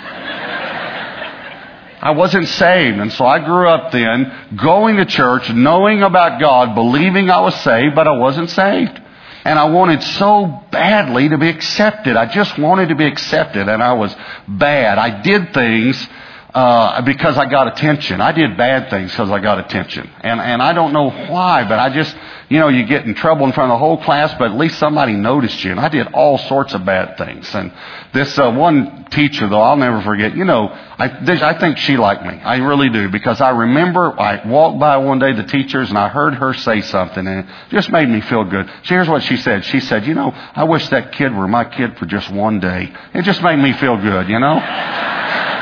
I 2.04 2.12
wasn't 2.12 2.50
saved. 2.50 3.00
And 3.00 3.14
so 3.14 3.26
I 3.26 3.40
grew 3.40 3.70
up 3.70 3.94
then 3.94 4.58
going 4.58 4.98
to 4.98 5.06
church, 5.06 5.50
knowing 5.50 6.04
about 6.04 6.38
God, 6.38 6.76
believing 6.76 7.30
I 7.30 7.40
was 7.40 7.56
saved, 7.62 7.96
but 7.96 8.10
I 8.10 8.18
wasn't 8.18 8.50
saved. 8.50 9.00
And 9.46 9.58
I 9.58 9.70
wanted 9.70 10.04
so 10.04 10.66
badly 10.70 11.30
to 11.30 11.38
be 11.38 11.48
accepted. 11.48 12.18
I 12.18 12.26
just 12.26 12.58
wanted 12.58 12.90
to 12.90 12.96
be 12.96 13.06
accepted 13.06 13.70
and 13.70 13.82
I 13.82 13.94
was 13.94 14.14
bad. 14.48 14.98
I 14.98 15.22
did 15.22 15.54
things 15.54 16.08
uh, 16.54 17.02
because 17.02 17.36
I 17.36 17.48
got 17.48 17.68
attention. 17.68 18.22
I 18.22 18.32
did 18.32 18.56
bad 18.56 18.92
things 18.92 19.10
because 19.10 19.32
I 19.32 19.40
got 19.40 19.58
attention. 19.58 20.08
And, 20.22 20.40
and 20.40 20.62
I 20.62 20.74
don't 20.74 20.94
know 20.94 21.10
why, 21.10 21.68
but 21.68 21.80
I 21.80 21.90
just, 21.90 22.16
you 22.48 22.60
know, 22.60 22.68
you 22.68 22.86
get 22.86 23.06
in 23.06 23.16
trouble 23.16 23.48
in 23.48 23.54
front 23.54 23.72
of 23.72 23.76
the 23.76 23.80
whole 23.80 23.98
class, 24.04 24.36
but 24.38 24.52
at 24.52 24.58
least 24.58 24.78
somebody 24.78 25.14
noticed 25.14 25.64
you. 25.64 25.72
And 25.72 25.80
I 25.80 25.90
did 25.90 26.14
all 26.14 26.38
sorts 26.38 26.76
of 26.76 26.86
bad 26.86 27.18
things. 27.18 27.54
And 27.56 27.74
this 28.14 28.38
uh, 28.38 28.52
one 28.52 29.06
teacher, 29.06 29.50
though, 29.50 29.62
I'll 29.62 29.78
never 29.78 30.02
forget, 30.04 30.38
you 30.38 30.46
know, 30.46 30.68
I, 30.68 31.06
I 31.26 31.58
think 31.58 31.80
she 31.80 31.98
liked 31.98 32.24
me. 32.24 32.34
I 32.34 32.58
really 32.58 32.90
do. 32.90 33.10
Because 33.10 33.42
I 33.42 33.50
remember 33.50 34.20
I 34.20 34.48
walked 34.48 34.80
by 34.80 34.98
one 34.98 35.18
day 35.18 35.34
the 35.34 35.46
teachers 35.46 35.90
and 35.90 35.98
I 35.98 36.10
heard 36.10 36.36
her 36.36 36.54
say 36.54 36.82
something 36.82 37.26
and 37.26 37.40
it 37.40 37.46
just 37.72 37.90
made 37.90 38.08
me 38.08 38.22
feel 38.22 38.44
good. 38.44 38.68
So 38.68 38.90
here's 38.90 39.10
what 39.10 39.24
she 39.24 39.38
said. 39.38 39.66
She 39.66 39.80
said, 39.80 40.06
you 40.06 40.14
know, 40.14 40.30
I 40.30 40.66
wish 40.66 40.88
that 40.90 41.14
kid 41.14 41.34
were 41.34 41.48
my 41.48 41.66
kid 41.66 41.98
for 41.98 42.06
just 42.06 42.30
one 42.30 42.60
day. 42.60 42.94
It 43.16 43.24
just 43.24 43.42
made 43.42 43.58
me 43.58 43.74
feel 43.74 43.98
good, 43.98 44.30
you 44.30 44.40
know? 44.40 44.60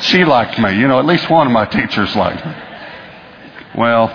she 0.00 0.24
liked 0.24 0.58
me. 0.58 0.78
You 0.78 0.88
know, 0.88 0.98
at 0.98 1.04
least 1.04 1.28
one 1.28 1.46
of 1.46 1.52
my 1.52 1.66
teachers 1.66 2.14
liked 2.16 2.44
me. 2.44 2.52
Well, 3.76 4.08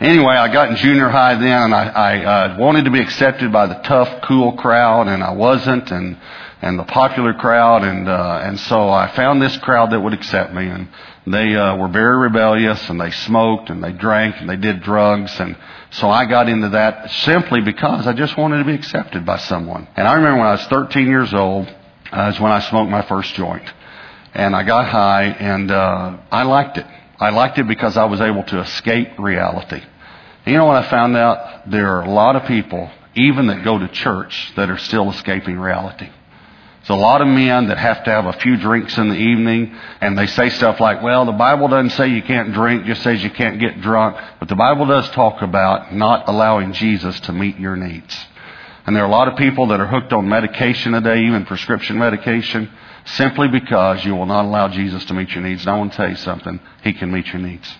anyway, 0.00 0.34
I 0.34 0.52
got 0.52 0.70
in 0.70 0.76
junior 0.76 1.08
high 1.08 1.34
then, 1.34 1.62
and 1.62 1.74
I, 1.74 1.86
I 1.88 2.24
uh, 2.24 2.56
wanted 2.58 2.84
to 2.84 2.90
be 2.90 3.00
accepted 3.00 3.52
by 3.52 3.66
the 3.66 3.74
tough, 3.76 4.22
cool 4.22 4.52
crowd, 4.52 5.08
and 5.08 5.22
I 5.22 5.32
wasn't, 5.32 5.90
and 5.90 6.18
and 6.62 6.78
the 6.78 6.84
popular 6.84 7.34
crowd, 7.34 7.84
and 7.84 8.08
uh, 8.08 8.40
and 8.42 8.58
so 8.60 8.88
I 8.88 9.08
found 9.08 9.42
this 9.42 9.56
crowd 9.58 9.92
that 9.92 10.00
would 10.00 10.14
accept 10.14 10.54
me, 10.54 10.66
and 10.66 10.88
they 11.26 11.54
uh, 11.54 11.76
were 11.76 11.88
very 11.88 12.16
rebellious, 12.18 12.88
and 12.88 13.00
they 13.00 13.10
smoked, 13.10 13.70
and 13.70 13.84
they 13.84 13.92
drank, 13.92 14.36
and 14.40 14.48
they 14.48 14.56
did 14.56 14.82
drugs, 14.82 15.38
and 15.38 15.56
so 15.90 16.10
I 16.10 16.24
got 16.24 16.48
into 16.48 16.70
that 16.70 17.10
simply 17.10 17.60
because 17.60 18.06
I 18.06 18.12
just 18.12 18.36
wanted 18.36 18.58
to 18.58 18.64
be 18.64 18.74
accepted 18.74 19.24
by 19.24 19.38
someone. 19.38 19.86
And 19.96 20.08
I 20.08 20.14
remember 20.14 20.38
when 20.38 20.48
I 20.48 20.52
was 20.52 20.66
13 20.66 21.06
years 21.06 21.32
old, 21.32 21.72
uh, 22.12 22.32
is 22.34 22.40
when 22.40 22.52
I 22.52 22.60
smoked 22.60 22.90
my 22.90 23.02
first 23.02 23.34
joint 23.34 23.64
and 24.36 24.54
I 24.54 24.64
got 24.64 24.86
high, 24.86 25.24
and 25.24 25.70
uh, 25.70 26.18
I 26.30 26.42
liked 26.42 26.76
it. 26.76 26.86
I 27.18 27.30
liked 27.30 27.58
it 27.58 27.66
because 27.66 27.96
I 27.96 28.04
was 28.04 28.20
able 28.20 28.42
to 28.44 28.60
escape 28.60 29.18
reality. 29.18 29.80
And 30.44 30.52
you 30.52 30.58
know 30.58 30.66
what 30.66 30.76
I 30.76 30.90
found 30.90 31.16
out? 31.16 31.70
There 31.70 31.96
are 31.96 32.02
a 32.02 32.10
lot 32.10 32.36
of 32.36 32.44
people, 32.44 32.90
even 33.14 33.46
that 33.46 33.64
go 33.64 33.78
to 33.78 33.88
church, 33.88 34.52
that 34.56 34.68
are 34.68 34.76
still 34.76 35.10
escaping 35.10 35.58
reality. 35.58 36.10
There's 36.80 36.90
a 36.90 37.02
lot 37.02 37.22
of 37.22 37.28
men 37.28 37.68
that 37.68 37.78
have 37.78 38.04
to 38.04 38.10
have 38.10 38.26
a 38.26 38.34
few 38.34 38.58
drinks 38.58 38.98
in 38.98 39.08
the 39.08 39.16
evening, 39.16 39.74
and 40.02 40.18
they 40.18 40.26
say 40.26 40.50
stuff 40.50 40.80
like, 40.80 41.02
well, 41.02 41.24
the 41.24 41.32
Bible 41.32 41.68
doesn't 41.68 41.90
say 41.90 42.08
you 42.08 42.22
can't 42.22 42.52
drink, 42.52 42.84
just 42.84 43.02
says 43.02 43.24
you 43.24 43.30
can't 43.30 43.58
get 43.58 43.80
drunk. 43.80 44.18
But 44.38 44.48
the 44.48 44.54
Bible 44.54 44.84
does 44.84 45.08
talk 45.10 45.40
about 45.40 45.94
not 45.94 46.28
allowing 46.28 46.74
Jesus 46.74 47.18
to 47.20 47.32
meet 47.32 47.58
your 47.58 47.74
needs. 47.74 48.14
And 48.84 48.94
there 48.94 49.02
are 49.02 49.08
a 49.08 49.10
lot 49.10 49.28
of 49.28 49.38
people 49.38 49.68
that 49.68 49.80
are 49.80 49.86
hooked 49.86 50.12
on 50.12 50.28
medication 50.28 50.92
today, 50.92 51.24
even 51.24 51.46
prescription 51.46 51.96
medication 51.96 52.70
simply 53.06 53.48
because 53.48 54.04
you 54.04 54.14
will 54.14 54.26
not 54.26 54.44
allow 54.44 54.68
Jesus 54.68 55.04
to 55.06 55.14
meet 55.14 55.30
your 55.30 55.42
needs. 55.42 55.62
And 55.62 55.70
I 55.70 55.78
want 55.78 55.92
to 55.92 55.96
tell 55.96 56.10
you 56.10 56.16
something. 56.16 56.60
He 56.82 56.92
can 56.92 57.10
meet 57.10 57.26
your 57.28 57.40
needs. 57.40 57.72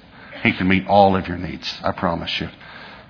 He 0.42 0.52
can 0.52 0.68
meet 0.68 0.87
all 0.87 1.16
of 1.16 1.26
your 1.28 1.37
needs. 1.37 1.73
I 1.83 1.92
promise 1.92 2.40
you. 2.40 2.49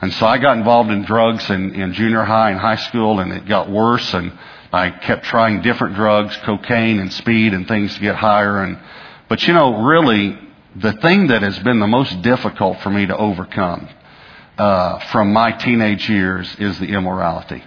And 0.01 0.13
so 0.15 0.27
I 0.27 0.39
got 0.39 0.59
involved 0.59 0.91
in 0.91 1.05
drugs 1.05 1.49
in, 1.51 1.75
in 1.75 1.93
junior 1.95 2.23
high 2.23 2.51
and 2.51 2.61
high 2.61 2.77
school, 2.77 3.21
and 3.21 3.33
it 3.33 3.47
got 3.47 3.71
worse. 3.71 4.13
And 4.15 4.33
I 4.73 4.91
kept 4.91 5.25
trying 5.25 5.63
different 5.63 5.95
drugs, 5.95 6.37
cocaine 6.39 6.99
and 6.99 7.13
speed 7.13 7.55
and 7.55 7.67
things 7.67 7.95
to 7.95 8.01
get 8.01 8.15
higher. 8.15 8.63
And 8.63 8.79
but 9.29 9.47
you 9.47 9.55
know, 9.55 9.83
really, 9.85 10.39
the 10.75 10.93
thing 10.95 11.29
that 11.29 11.43
has 11.43 11.59
been 11.61 11.81
the 11.81 11.87
most 11.87 12.21
difficult 12.23 12.81
for 12.81 12.91
me 12.91 13.07
to 13.07 13.17
overcome 13.17 13.89
uh, 14.59 14.99
from 15.11 15.33
my 15.33 15.53
teenage 15.53 16.09
years 16.09 16.55
is 16.59 16.79
the 16.79 16.87
immorality. 16.87 17.63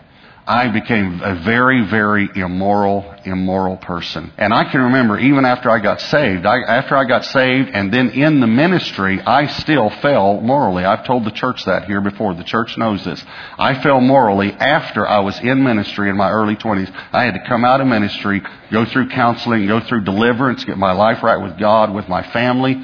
I 0.50 0.68
became 0.70 1.22
a 1.22 1.36
very, 1.36 1.86
very 1.86 2.28
immoral, 2.36 3.06
immoral 3.24 3.78
person. 3.78 4.34
And 4.36 4.52
I 4.52 4.64
can 4.64 4.82
remember 4.82 5.20
even 5.20 5.46
after 5.46 5.70
I 5.70 5.78
got 5.78 6.02
saved, 6.02 6.44
I, 6.44 6.62
after 6.62 6.98
I 6.98 7.06
got 7.06 7.24
saved 7.26 7.70
and 7.72 7.94
then 7.94 8.10
in 8.10 8.40
the 8.40 8.48
ministry, 8.48 9.22
I 9.22 9.46
still 9.46 9.92
fell 9.92 10.42
morally. 10.42 10.86
I've 10.86 11.06
told 11.06 11.26
the 11.26 11.32
church 11.32 11.66
that 11.66 11.86
here 11.86 12.02
before. 12.02 12.34
The 12.34 12.44
church 12.44 12.80
knows 12.80 13.06
this. 13.06 13.24
I 13.60 13.80
fell 13.84 14.02
morally 14.02 14.52
after 14.52 15.08
I 15.08 15.20
was 15.20 15.40
in 15.40 15.64
ministry 15.64 16.10
in 16.10 16.18
my 16.18 16.32
early 16.32 16.56
20s. 16.56 16.92
I 17.14 17.26
had 17.26 17.36
to 17.36 17.48
come 17.48 17.64
out 17.64 17.80
of 17.80 17.86
ministry, 17.86 18.42
go 18.72 18.86
through 18.86 19.10
counseling, 19.10 19.68
go 19.68 19.82
through 19.82 20.04
deliverance, 20.04 20.66
get 20.66 20.80
my 20.80 20.94
life 20.94 21.22
right 21.22 21.40
with 21.40 21.60
God, 21.60 21.94
with 21.94 22.10
my 22.10 22.24
family. 22.24 22.84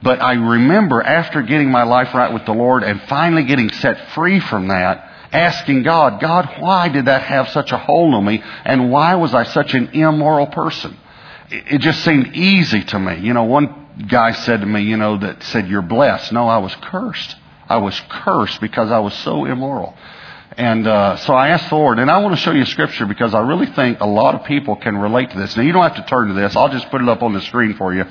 But 0.00 0.22
I 0.22 0.34
remember 0.34 1.02
after 1.02 1.42
getting 1.42 1.72
my 1.72 1.82
life 1.82 2.14
right 2.14 2.32
with 2.32 2.46
the 2.46 2.54
Lord 2.54 2.84
and 2.84 3.02
finally 3.08 3.42
getting 3.42 3.70
set 3.70 4.10
free 4.10 4.38
from 4.38 4.68
that, 4.68 5.10
asking 5.34 5.82
God, 5.82 6.20
God, 6.20 6.56
why 6.60 6.88
did 6.88 7.06
that 7.06 7.22
have 7.22 7.48
such 7.48 7.72
a 7.72 7.78
hold 7.78 8.14
on 8.14 8.24
me? 8.24 8.42
And 8.64 8.90
why 8.90 9.16
was 9.16 9.34
I 9.34 9.44
such 9.44 9.74
an 9.74 9.88
immoral 9.88 10.46
person? 10.46 10.96
It 11.50 11.80
just 11.80 12.04
seemed 12.04 12.34
easy 12.34 12.82
to 12.84 12.98
me. 12.98 13.18
You 13.18 13.34
know, 13.34 13.44
one 13.44 14.06
guy 14.08 14.32
said 14.32 14.60
to 14.60 14.66
me, 14.66 14.82
you 14.82 14.96
know, 14.96 15.18
that 15.18 15.42
said, 15.42 15.68
You're 15.68 15.82
blessed. 15.82 16.32
No, 16.32 16.48
I 16.48 16.58
was 16.58 16.74
cursed. 16.76 17.36
I 17.68 17.78
was 17.78 18.00
cursed 18.08 18.60
because 18.60 18.90
I 18.90 19.00
was 19.00 19.14
so 19.14 19.44
immoral. 19.44 19.94
And 20.56 20.86
uh, 20.86 21.16
so 21.16 21.34
I 21.34 21.48
asked 21.48 21.68
the 21.68 21.76
Lord, 21.76 21.98
and 21.98 22.10
I 22.10 22.18
want 22.18 22.36
to 22.36 22.40
show 22.40 22.52
you 22.52 22.64
scripture 22.64 23.06
because 23.06 23.34
I 23.34 23.40
really 23.40 23.66
think 23.66 24.00
a 24.00 24.06
lot 24.06 24.36
of 24.36 24.44
people 24.44 24.76
can 24.76 24.96
relate 24.96 25.30
to 25.30 25.38
this. 25.38 25.56
Now, 25.56 25.64
you 25.64 25.72
don't 25.72 25.82
have 25.82 25.96
to 25.96 26.08
turn 26.08 26.28
to 26.28 26.34
this. 26.34 26.54
I'll 26.54 26.68
just 26.68 26.88
put 26.90 27.02
it 27.02 27.08
up 27.08 27.22
on 27.22 27.32
the 27.32 27.40
screen 27.40 27.74
for 27.74 27.92
you. 27.92 28.04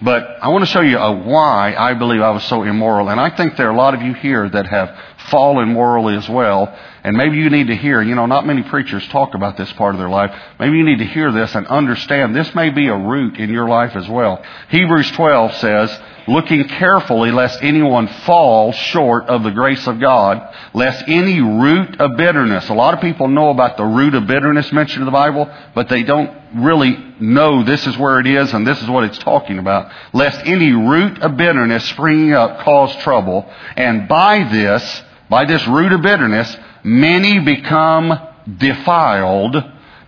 But 0.00 0.22
I 0.42 0.48
want 0.48 0.62
to 0.62 0.70
show 0.70 0.80
you 0.80 0.98
why 0.98 1.74
I 1.76 1.94
believe 1.94 2.20
I 2.20 2.30
was 2.30 2.44
so 2.44 2.62
immoral. 2.62 3.08
And 3.08 3.18
I 3.18 3.30
think 3.30 3.56
there 3.56 3.68
are 3.68 3.72
a 3.72 3.76
lot 3.76 3.94
of 3.94 4.02
you 4.02 4.14
here 4.14 4.48
that 4.48 4.66
have 4.66 4.96
fallen 5.26 5.72
morally 5.72 6.16
as 6.16 6.28
well. 6.28 6.74
And 7.04 7.16
maybe 7.16 7.36
you 7.36 7.50
need 7.50 7.68
to 7.68 7.76
hear, 7.76 8.02
you 8.02 8.14
know, 8.14 8.26
not 8.26 8.46
many 8.46 8.62
preachers 8.62 9.06
talk 9.08 9.34
about 9.34 9.56
this 9.56 9.72
part 9.72 9.94
of 9.94 9.98
their 9.98 10.08
life. 10.08 10.34
Maybe 10.58 10.78
you 10.78 10.84
need 10.84 10.98
to 10.98 11.06
hear 11.06 11.32
this 11.32 11.54
and 11.54 11.66
understand 11.66 12.34
this 12.34 12.54
may 12.54 12.70
be 12.70 12.88
a 12.88 12.96
root 12.96 13.38
in 13.38 13.50
your 13.50 13.68
life 13.68 13.96
as 13.96 14.08
well. 14.08 14.42
Hebrews 14.70 15.10
12 15.12 15.54
says, 15.54 16.00
looking 16.28 16.68
carefully 16.68 17.30
lest 17.30 17.62
anyone 17.62 18.06
fall 18.06 18.72
short 18.72 19.24
of 19.24 19.42
the 19.42 19.50
grace 19.50 19.86
of 19.86 19.98
God, 19.98 20.54
lest 20.74 21.08
any 21.08 21.40
root 21.40 22.00
of 22.00 22.16
bitterness. 22.16 22.68
A 22.68 22.74
lot 22.74 22.94
of 22.94 23.00
people 23.00 23.28
know 23.28 23.50
about 23.50 23.76
the 23.76 23.84
root 23.84 24.14
of 24.14 24.26
bitterness 24.26 24.70
mentioned 24.72 25.00
in 25.00 25.06
the 25.06 25.12
Bible, 25.12 25.50
but 25.74 25.88
they 25.88 26.02
don't 26.02 26.30
really 26.54 26.96
know 27.20 27.62
this 27.62 27.86
is 27.86 27.96
where 27.96 28.20
it 28.20 28.26
is 28.26 28.52
and 28.52 28.66
this 28.66 28.80
is 28.82 28.88
what 28.88 29.04
it's 29.04 29.18
talking 29.18 29.58
about. 29.58 29.90
Lest 30.12 30.46
any 30.46 30.72
root 30.72 31.20
of 31.20 31.36
bitterness 31.36 31.84
springing 31.88 32.32
up 32.32 32.60
cause 32.60 32.94
trouble, 32.96 33.50
and 33.76 34.08
by 34.08 34.44
this, 34.44 35.02
by 35.28 35.44
this 35.44 35.66
root 35.66 35.92
of 35.92 36.02
bitterness, 36.02 36.56
many 36.82 37.38
become 37.40 38.12
defiled. 38.56 39.56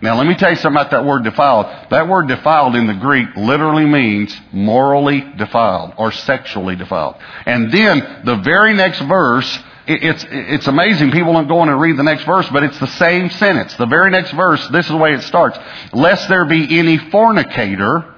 Now 0.01 0.17
let 0.17 0.25
me 0.25 0.35
tell 0.35 0.49
you 0.49 0.55
something 0.55 0.81
about 0.81 0.91
that 0.91 1.05
word 1.05 1.23
defiled. 1.23 1.67
That 1.91 2.07
word 2.07 2.27
defiled 2.27 2.75
in 2.75 2.87
the 2.87 2.95
Greek 2.95 3.35
literally 3.35 3.85
means 3.85 4.35
morally 4.51 5.21
defiled 5.37 5.93
or 5.97 6.11
sexually 6.11 6.75
defiled. 6.75 7.17
And 7.45 7.71
then 7.71 8.23
the 8.25 8.37
very 8.37 8.73
next 8.73 8.99
verse, 9.01 9.59
it's, 9.85 10.25
it's 10.27 10.67
amazing. 10.67 11.11
People 11.11 11.33
don't 11.33 11.47
go 11.47 11.61
in 11.61 11.69
and 11.69 11.79
read 11.79 11.97
the 11.97 12.03
next 12.03 12.23
verse, 12.23 12.49
but 12.49 12.63
it's 12.63 12.79
the 12.79 12.87
same 12.87 13.29
sentence. 13.29 13.75
The 13.75 13.85
very 13.85 14.09
next 14.09 14.31
verse, 14.31 14.67
this 14.69 14.85
is 14.85 14.91
the 14.91 14.97
way 14.97 15.13
it 15.13 15.21
starts. 15.21 15.59
Lest 15.93 16.27
there 16.29 16.45
be 16.45 16.79
any 16.79 16.97
fornicator 16.97 18.10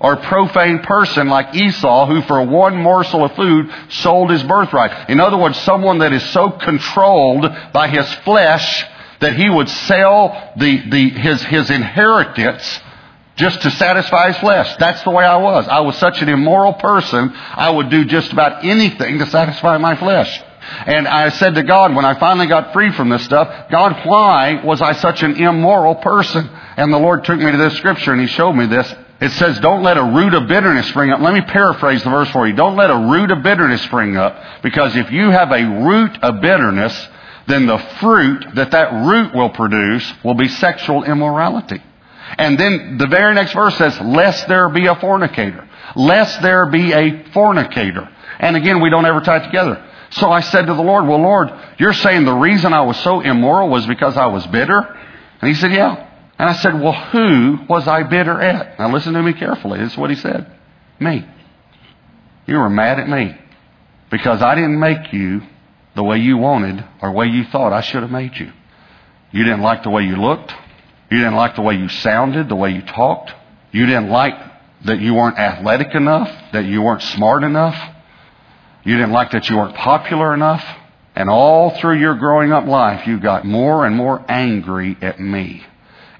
or 0.00 0.16
profane 0.16 0.80
person 0.80 1.28
like 1.28 1.54
Esau 1.54 2.06
who 2.06 2.22
for 2.22 2.42
one 2.42 2.76
morsel 2.76 3.24
of 3.24 3.34
food 3.34 3.70
sold 3.90 4.30
his 4.30 4.42
birthright. 4.42 5.10
In 5.10 5.20
other 5.20 5.36
words, 5.36 5.58
someone 5.60 5.98
that 5.98 6.12
is 6.12 6.22
so 6.30 6.50
controlled 6.50 7.46
by 7.72 7.88
his 7.88 8.12
flesh 8.16 8.84
that 9.20 9.36
he 9.36 9.48
would 9.50 9.68
sell 9.68 10.52
the, 10.56 10.88
the, 10.88 11.10
his, 11.10 11.42
his 11.42 11.70
inheritance 11.70 12.80
just 13.36 13.62
to 13.62 13.70
satisfy 13.70 14.28
his 14.28 14.38
flesh. 14.38 14.76
That's 14.78 15.02
the 15.02 15.10
way 15.10 15.24
I 15.24 15.36
was. 15.36 15.66
I 15.68 15.80
was 15.80 15.96
such 15.96 16.22
an 16.22 16.28
immoral 16.28 16.74
person, 16.74 17.32
I 17.34 17.70
would 17.70 17.88
do 17.88 18.04
just 18.04 18.32
about 18.32 18.64
anything 18.64 19.18
to 19.18 19.26
satisfy 19.26 19.78
my 19.78 19.96
flesh. 19.96 20.42
And 20.86 21.08
I 21.08 21.30
said 21.30 21.54
to 21.54 21.62
God, 21.62 21.94
when 21.94 22.04
I 22.04 22.18
finally 22.18 22.46
got 22.46 22.72
free 22.72 22.92
from 22.92 23.08
this 23.08 23.24
stuff, 23.24 23.70
God, 23.70 24.06
why 24.06 24.62
was 24.62 24.82
I 24.82 24.92
such 24.92 25.22
an 25.22 25.36
immoral 25.36 25.94
person? 25.94 26.48
And 26.76 26.92
the 26.92 26.98
Lord 26.98 27.24
took 27.24 27.38
me 27.38 27.50
to 27.50 27.56
this 27.56 27.76
scripture 27.76 28.12
and 28.12 28.20
He 28.20 28.26
showed 28.26 28.52
me 28.52 28.66
this 28.66 28.92
it 29.20 29.32
says, 29.32 29.58
don't 29.60 29.82
let 29.82 29.96
a 29.96 30.04
root 30.04 30.34
of 30.34 30.46
bitterness 30.46 30.88
spring 30.88 31.10
up. 31.10 31.20
Let 31.20 31.34
me 31.34 31.40
paraphrase 31.40 32.04
the 32.04 32.10
verse 32.10 32.30
for 32.30 32.46
you. 32.46 32.54
Don't 32.54 32.76
let 32.76 32.90
a 32.90 32.96
root 32.96 33.30
of 33.30 33.42
bitterness 33.42 33.82
spring 33.82 34.16
up, 34.16 34.62
because 34.62 34.94
if 34.96 35.10
you 35.10 35.30
have 35.30 35.50
a 35.50 35.64
root 35.64 36.16
of 36.22 36.40
bitterness, 36.40 37.08
then 37.46 37.66
the 37.66 37.78
fruit 38.00 38.54
that 38.54 38.70
that 38.72 38.92
root 39.06 39.34
will 39.34 39.50
produce 39.50 40.12
will 40.22 40.34
be 40.34 40.48
sexual 40.48 41.02
immorality. 41.02 41.82
And 42.38 42.58
then 42.58 42.98
the 42.98 43.06
very 43.06 43.34
next 43.34 43.54
verse 43.54 43.76
says, 43.76 43.98
lest 44.00 44.46
there 44.48 44.68
be 44.68 44.86
a 44.86 44.94
fornicator. 44.96 45.68
Lest 45.96 46.42
there 46.42 46.66
be 46.66 46.92
a 46.92 47.24
fornicator. 47.32 48.08
And 48.38 48.56
again, 48.56 48.80
we 48.80 48.90
don't 48.90 49.06
ever 49.06 49.20
tie 49.20 49.40
together. 49.40 49.84
So 50.10 50.30
I 50.30 50.40
said 50.40 50.66
to 50.66 50.74
the 50.74 50.82
Lord, 50.82 51.06
Well, 51.06 51.20
Lord, 51.20 51.50
you're 51.78 51.92
saying 51.92 52.24
the 52.24 52.32
reason 52.32 52.72
I 52.72 52.82
was 52.82 52.98
so 53.00 53.20
immoral 53.20 53.68
was 53.68 53.86
because 53.86 54.16
I 54.16 54.26
was 54.26 54.46
bitter? 54.46 54.78
And 55.40 55.48
he 55.48 55.54
said, 55.54 55.72
Yeah. 55.72 56.07
And 56.38 56.48
I 56.48 56.52
said, 56.54 56.80
Well, 56.80 56.92
who 56.92 57.58
was 57.68 57.88
I 57.88 58.04
bitter 58.04 58.40
at? 58.40 58.78
Now 58.78 58.92
listen 58.92 59.14
to 59.14 59.22
me 59.22 59.32
carefully. 59.32 59.80
This 59.80 59.92
is 59.92 59.98
what 59.98 60.10
he 60.10 60.16
said. 60.16 60.50
Me. 61.00 61.26
You 62.46 62.56
were 62.56 62.70
mad 62.70 62.98
at 62.98 63.08
me 63.08 63.36
because 64.10 64.40
I 64.40 64.54
didn't 64.54 64.78
make 64.78 65.12
you 65.12 65.42
the 65.94 66.02
way 66.02 66.18
you 66.18 66.38
wanted 66.38 66.84
or 67.02 67.10
the 67.10 67.16
way 67.16 67.26
you 67.26 67.44
thought 67.44 67.72
I 67.72 67.80
should 67.80 68.02
have 68.02 68.10
made 68.10 68.36
you. 68.36 68.52
You 69.32 69.44
didn't 69.44 69.60
like 69.60 69.82
the 69.82 69.90
way 69.90 70.04
you 70.04 70.16
looked. 70.16 70.52
You 71.10 71.18
didn't 71.18 71.34
like 71.34 71.56
the 71.56 71.62
way 71.62 71.74
you 71.74 71.88
sounded, 71.88 72.48
the 72.48 72.56
way 72.56 72.70
you 72.70 72.82
talked. 72.82 73.32
You 73.72 73.86
didn't 73.86 74.08
like 74.08 74.34
that 74.84 75.00
you 75.00 75.14
weren't 75.14 75.38
athletic 75.38 75.94
enough, 75.94 76.30
that 76.52 76.64
you 76.64 76.82
weren't 76.82 77.02
smart 77.02 77.42
enough. 77.42 77.76
You 78.84 78.96
didn't 78.96 79.12
like 79.12 79.32
that 79.32 79.50
you 79.50 79.56
weren't 79.56 79.74
popular 79.74 80.32
enough. 80.32 80.64
And 81.14 81.28
all 81.28 81.70
through 81.70 81.98
your 81.98 82.14
growing 82.14 82.52
up 82.52 82.66
life, 82.66 83.06
you 83.06 83.18
got 83.18 83.44
more 83.44 83.84
and 83.84 83.96
more 83.96 84.24
angry 84.28 84.96
at 85.02 85.18
me. 85.18 85.66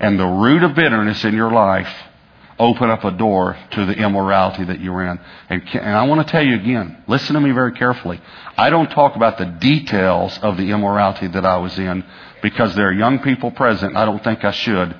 And 0.00 0.18
the 0.18 0.26
root 0.26 0.62
of 0.62 0.74
bitterness 0.74 1.24
in 1.24 1.34
your 1.34 1.50
life 1.50 1.88
open 2.58 2.90
up 2.90 3.04
a 3.04 3.10
door 3.12 3.56
to 3.70 3.86
the 3.86 3.94
immorality 3.94 4.64
that 4.64 4.80
you're 4.80 5.04
in. 5.04 5.20
And, 5.48 5.62
and 5.74 5.96
I 5.96 6.06
want 6.06 6.26
to 6.26 6.30
tell 6.30 6.42
you 6.42 6.56
again, 6.56 7.02
listen 7.06 7.34
to 7.34 7.40
me 7.40 7.52
very 7.52 7.72
carefully. 7.72 8.20
I 8.56 8.70
don't 8.70 8.90
talk 8.90 9.16
about 9.16 9.38
the 9.38 9.46
details 9.46 10.36
of 10.38 10.56
the 10.56 10.70
immorality 10.70 11.28
that 11.28 11.44
I 11.44 11.58
was 11.58 11.78
in 11.78 12.04
because 12.42 12.74
there 12.74 12.88
are 12.88 12.92
young 12.92 13.20
people 13.20 13.50
present. 13.50 13.96
I 13.96 14.04
don't 14.04 14.22
think 14.22 14.44
I 14.44 14.50
should, 14.50 14.96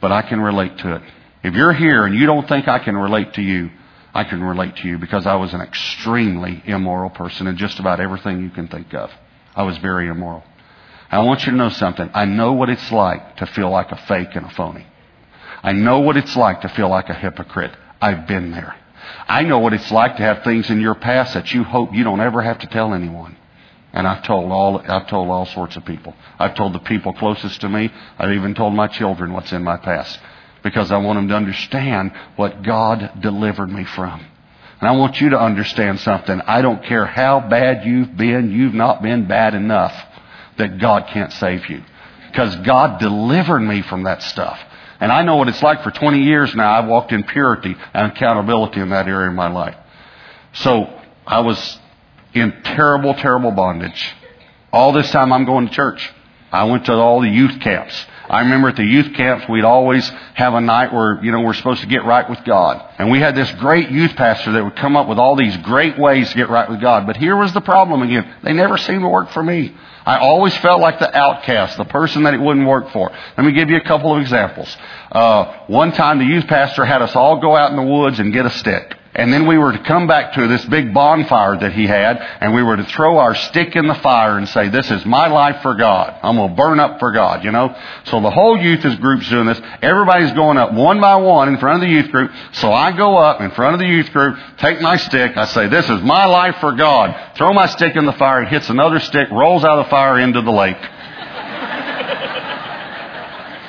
but 0.00 0.12
I 0.12 0.22
can 0.22 0.40
relate 0.40 0.76
to 0.78 0.96
it. 0.96 1.02
If 1.42 1.54
you're 1.54 1.72
here 1.72 2.04
and 2.04 2.14
you 2.14 2.26
don't 2.26 2.46
think 2.48 2.68
I 2.68 2.78
can 2.78 2.96
relate 2.96 3.34
to 3.34 3.42
you, 3.42 3.70
I 4.12 4.24
can 4.24 4.42
relate 4.42 4.76
to 4.76 4.88
you 4.88 4.98
because 4.98 5.26
I 5.26 5.36
was 5.36 5.54
an 5.54 5.60
extremely 5.60 6.62
immoral 6.66 7.10
person 7.10 7.46
in 7.46 7.56
just 7.56 7.78
about 7.78 8.00
everything 8.00 8.42
you 8.42 8.50
can 8.50 8.68
think 8.68 8.92
of. 8.92 9.10
I 9.54 9.62
was 9.62 9.78
very 9.78 10.08
immoral. 10.08 10.44
I 11.10 11.20
want 11.20 11.46
you 11.46 11.52
to 11.52 11.58
know 11.58 11.70
something. 11.70 12.10
I 12.12 12.26
know 12.26 12.52
what 12.52 12.68
it's 12.68 12.92
like 12.92 13.36
to 13.36 13.46
feel 13.46 13.70
like 13.70 13.90
a 13.92 13.96
fake 13.96 14.34
and 14.34 14.46
a 14.46 14.50
phony. 14.50 14.86
I 15.62 15.72
know 15.72 16.00
what 16.00 16.16
it's 16.16 16.36
like 16.36 16.60
to 16.62 16.68
feel 16.68 16.88
like 16.88 17.08
a 17.08 17.14
hypocrite. 17.14 17.72
I've 18.00 18.26
been 18.26 18.50
there. 18.50 18.76
I 19.26 19.42
know 19.42 19.58
what 19.58 19.72
it's 19.72 19.90
like 19.90 20.16
to 20.16 20.22
have 20.22 20.44
things 20.44 20.70
in 20.70 20.80
your 20.80 20.94
past 20.94 21.34
that 21.34 21.52
you 21.52 21.64
hope 21.64 21.94
you 21.94 22.04
don't 22.04 22.20
ever 22.20 22.42
have 22.42 22.58
to 22.58 22.66
tell 22.66 22.92
anyone. 22.92 23.36
And 23.92 24.06
I've 24.06 24.22
told 24.22 24.52
all 24.52 24.78
I've 24.78 25.08
told 25.08 25.30
all 25.30 25.46
sorts 25.46 25.76
of 25.76 25.84
people. 25.84 26.14
I've 26.38 26.54
told 26.54 26.74
the 26.74 26.78
people 26.80 27.14
closest 27.14 27.62
to 27.62 27.68
me. 27.68 27.90
I've 28.18 28.32
even 28.32 28.54
told 28.54 28.74
my 28.74 28.86
children 28.86 29.32
what's 29.32 29.52
in 29.52 29.64
my 29.64 29.78
past 29.78 30.18
because 30.62 30.92
I 30.92 30.98
want 30.98 31.16
them 31.16 31.28
to 31.28 31.34
understand 31.34 32.12
what 32.36 32.62
God 32.62 33.12
delivered 33.20 33.70
me 33.70 33.84
from. 33.84 34.24
And 34.80 34.88
I 34.88 34.92
want 34.92 35.20
you 35.20 35.30
to 35.30 35.40
understand 35.40 36.00
something. 36.00 36.40
I 36.42 36.60
don't 36.62 36.84
care 36.84 37.06
how 37.06 37.40
bad 37.40 37.86
you've 37.86 38.16
been, 38.16 38.52
you've 38.52 38.74
not 38.74 39.02
been 39.02 39.26
bad 39.26 39.54
enough 39.54 39.94
that 40.58 40.78
God 40.78 41.08
can't 41.08 41.32
save 41.32 41.68
you. 41.68 41.82
Because 42.30 42.54
God 42.56 43.00
delivered 43.00 43.60
me 43.60 43.82
from 43.82 44.04
that 44.04 44.22
stuff. 44.22 44.60
And 45.00 45.10
I 45.12 45.22
know 45.22 45.36
what 45.36 45.48
it's 45.48 45.62
like 45.62 45.82
for 45.82 45.90
20 45.90 46.22
years 46.22 46.54
now. 46.54 46.78
I've 46.78 46.88
walked 46.88 47.12
in 47.12 47.22
purity 47.24 47.74
and 47.94 48.12
accountability 48.12 48.80
in 48.80 48.90
that 48.90 49.08
area 49.08 49.28
of 49.28 49.34
my 49.34 49.48
life. 49.48 49.76
So 50.52 50.92
I 51.26 51.40
was 51.40 51.78
in 52.34 52.62
terrible, 52.62 53.14
terrible 53.14 53.52
bondage. 53.52 54.14
All 54.72 54.92
this 54.92 55.10
time 55.10 55.32
I'm 55.32 55.44
going 55.44 55.68
to 55.68 55.72
church. 55.72 56.10
I 56.52 56.64
went 56.64 56.86
to 56.86 56.94
all 56.94 57.20
the 57.20 57.28
youth 57.28 57.60
camps. 57.60 58.06
I 58.28 58.40
remember 58.40 58.68
at 58.68 58.76
the 58.76 58.84
youth 58.84 59.14
camps, 59.14 59.48
we'd 59.48 59.64
always 59.64 60.08
have 60.34 60.54
a 60.54 60.60
night 60.60 60.92
where, 60.92 61.22
you 61.24 61.32
know, 61.32 61.40
we're 61.40 61.54
supposed 61.54 61.80
to 61.80 61.86
get 61.86 62.04
right 62.04 62.28
with 62.28 62.44
God. 62.44 62.84
And 62.98 63.10
we 63.10 63.20
had 63.20 63.34
this 63.34 63.50
great 63.52 63.90
youth 63.90 64.14
pastor 64.16 64.52
that 64.52 64.64
would 64.64 64.76
come 64.76 64.96
up 64.96 65.08
with 65.08 65.18
all 65.18 65.36
these 65.36 65.56
great 65.58 65.98
ways 65.98 66.28
to 66.30 66.36
get 66.36 66.50
right 66.50 66.68
with 66.68 66.80
God. 66.80 67.06
But 67.06 67.16
here 67.16 67.36
was 67.36 67.52
the 67.52 67.60
problem 67.60 68.02
again. 68.02 68.34
They 68.42 68.52
never 68.52 68.76
seemed 68.76 69.02
to 69.02 69.08
work 69.08 69.30
for 69.30 69.42
me. 69.42 69.74
I 70.04 70.18
always 70.18 70.56
felt 70.58 70.80
like 70.80 70.98
the 70.98 71.14
outcast, 71.14 71.76
the 71.76 71.84
person 71.84 72.24
that 72.24 72.34
it 72.34 72.40
wouldn't 72.40 72.66
work 72.66 72.90
for. 72.92 73.10
Let 73.36 73.46
me 73.46 73.52
give 73.52 73.70
you 73.70 73.76
a 73.76 73.84
couple 73.84 74.14
of 74.14 74.20
examples. 74.20 74.74
Uh, 75.12 75.64
one 75.66 75.92
time 75.92 76.18
the 76.18 76.24
youth 76.24 76.46
pastor 76.46 76.84
had 76.84 77.02
us 77.02 77.14
all 77.14 77.40
go 77.40 77.56
out 77.56 77.70
in 77.70 77.76
the 77.76 77.82
woods 77.82 78.18
and 78.18 78.32
get 78.32 78.46
a 78.46 78.50
stick. 78.50 78.97
And 79.18 79.32
then 79.32 79.48
we 79.48 79.58
were 79.58 79.72
to 79.72 79.80
come 79.80 80.06
back 80.06 80.34
to 80.34 80.46
this 80.46 80.64
big 80.66 80.94
bonfire 80.94 81.58
that 81.58 81.72
he 81.72 81.88
had, 81.88 82.18
and 82.40 82.54
we 82.54 82.62
were 82.62 82.76
to 82.76 82.84
throw 82.84 83.18
our 83.18 83.34
stick 83.34 83.74
in 83.74 83.88
the 83.88 83.96
fire 83.96 84.38
and 84.38 84.48
say, 84.48 84.68
this 84.68 84.88
is 84.92 85.04
my 85.04 85.26
life 85.26 85.60
for 85.60 85.74
God. 85.74 86.16
I'm 86.22 86.36
going 86.36 86.50
to 86.50 86.54
burn 86.54 86.78
up 86.78 87.00
for 87.00 87.10
God, 87.10 87.42
you 87.42 87.50
know? 87.50 87.74
So 88.04 88.20
the 88.20 88.30
whole 88.30 88.56
youth 88.56 88.84
group's 89.00 89.28
doing 89.28 89.46
this. 89.46 89.60
Everybody's 89.82 90.30
going 90.34 90.56
up 90.56 90.72
one 90.72 91.00
by 91.00 91.16
one 91.16 91.48
in 91.48 91.58
front 91.58 91.82
of 91.82 91.88
the 91.88 91.92
youth 91.92 92.12
group. 92.12 92.30
So 92.52 92.72
I 92.72 92.96
go 92.96 93.16
up 93.16 93.40
in 93.40 93.50
front 93.50 93.74
of 93.74 93.80
the 93.80 93.88
youth 93.88 94.12
group, 94.12 94.38
take 94.58 94.80
my 94.80 94.96
stick, 94.96 95.36
I 95.36 95.46
say, 95.46 95.66
this 95.66 95.90
is 95.90 96.00
my 96.02 96.26
life 96.26 96.58
for 96.60 96.76
God. 96.76 97.34
Throw 97.34 97.52
my 97.52 97.66
stick 97.66 97.96
in 97.96 98.06
the 98.06 98.12
fire, 98.12 98.44
it 98.44 98.50
hits 98.50 98.70
another 98.70 99.00
stick, 99.00 99.28
rolls 99.32 99.64
out 99.64 99.80
of 99.80 99.86
the 99.86 99.90
fire 99.90 100.20
into 100.20 100.42
the 100.42 100.52
lake. 100.52 100.76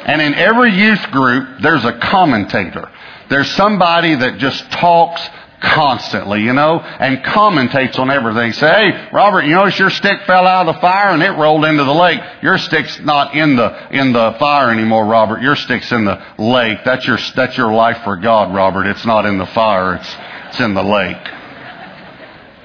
and 0.06 0.22
in 0.22 0.36
every 0.36 0.74
youth 0.76 1.10
group, 1.10 1.60
there's 1.64 1.86
a 1.86 1.98
commentator. 1.98 2.88
There's 3.30 3.50
somebody 3.52 4.16
that 4.16 4.40
just 4.40 4.72
talks 4.72 5.22
constantly, 5.62 6.42
you 6.42 6.54
know, 6.54 6.80
and 6.80 7.18
commentates 7.20 8.00
on 8.00 8.10
everything. 8.10 8.54
Say, 8.54 8.68
hey, 8.68 9.10
Robert, 9.12 9.44
you 9.44 9.56
notice 9.56 9.78
your 9.78 9.90
stick 9.90 10.22
fell 10.26 10.48
out 10.48 10.68
of 10.68 10.76
the 10.76 10.82
fire 10.82 11.14
and 11.14 11.22
it 11.22 11.32
rolled 11.32 11.66
into 11.66 11.84
the 11.84 11.94
lake. 11.94 12.20
Your 12.42 12.58
stick's 12.58 13.00
not 13.00 13.36
in 13.36 13.56
the 13.56 13.88
in 13.92 14.14
the 14.14 14.36
fire 14.40 14.72
anymore, 14.72 15.06
Robert. 15.06 15.42
Your 15.42 15.56
stick's 15.56 15.92
in 15.92 16.06
the 16.06 16.24
lake. 16.38 16.80
That's 16.86 17.06
your 17.06 17.18
that's 17.36 17.58
your 17.58 17.74
life 17.74 18.04
for 18.04 18.18
God, 18.18 18.54
Robert. 18.54 18.86
It's 18.88 19.06
not 19.06 19.26
in 19.26 19.38
the 19.38 19.46
fire. 19.48 19.96
It's 19.96 20.18
it's 20.50 20.60
in 20.60 20.74
the 20.74 20.84
lake. 20.84 21.28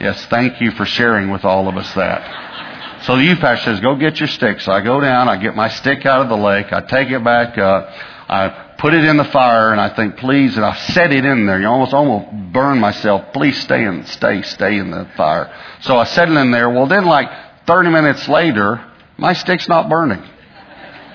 Yes, 0.00 0.24
thank 0.26 0.60
you 0.60 0.70
for 0.72 0.84
sharing 0.84 1.30
with 1.30 1.44
all 1.44 1.68
of 1.68 1.76
us 1.76 1.92
that. 1.94 3.02
So 3.04 3.16
the 3.16 3.22
youth 3.24 3.40
pastor 3.40 3.72
says, 3.72 3.80
"Go 3.80 3.96
get 3.96 4.18
your 4.18 4.28
stick." 4.28 4.60
So 4.60 4.72
I 4.72 4.80
go 4.80 5.00
down. 5.00 5.28
I 5.28 5.36
get 5.36 5.54
my 5.54 5.68
stick 5.68 6.06
out 6.06 6.22
of 6.22 6.28
the 6.28 6.36
lake. 6.36 6.72
I 6.72 6.80
take 6.80 7.10
it 7.10 7.22
back 7.22 7.58
up. 7.58 7.90
I 8.28 8.63
put 8.84 8.92
it 8.92 9.02
in 9.02 9.16
the 9.16 9.24
fire, 9.24 9.72
and 9.72 9.80
I 9.80 9.88
think, 9.96 10.18
please, 10.18 10.56
and 10.56 10.66
I 10.66 10.76
set 10.76 11.10
it 11.10 11.24
in 11.24 11.46
there. 11.46 11.58
You 11.58 11.68
almost 11.68 11.94
almost 11.94 12.52
burn 12.52 12.78
myself. 12.78 13.32
Please 13.32 13.58
stay 13.62 13.82
in, 13.82 14.04
stay, 14.04 14.42
stay 14.42 14.76
in 14.76 14.90
the 14.90 15.08
fire. 15.16 15.50
So 15.80 15.96
I 15.96 16.04
set 16.04 16.28
it 16.28 16.36
in 16.36 16.50
there. 16.50 16.68
Well, 16.68 16.86
then, 16.86 17.06
like 17.06 17.30
30 17.66 17.88
minutes 17.88 18.28
later, 18.28 18.84
my 19.16 19.32
stick's 19.32 19.70
not 19.70 19.88
burning. 19.88 20.22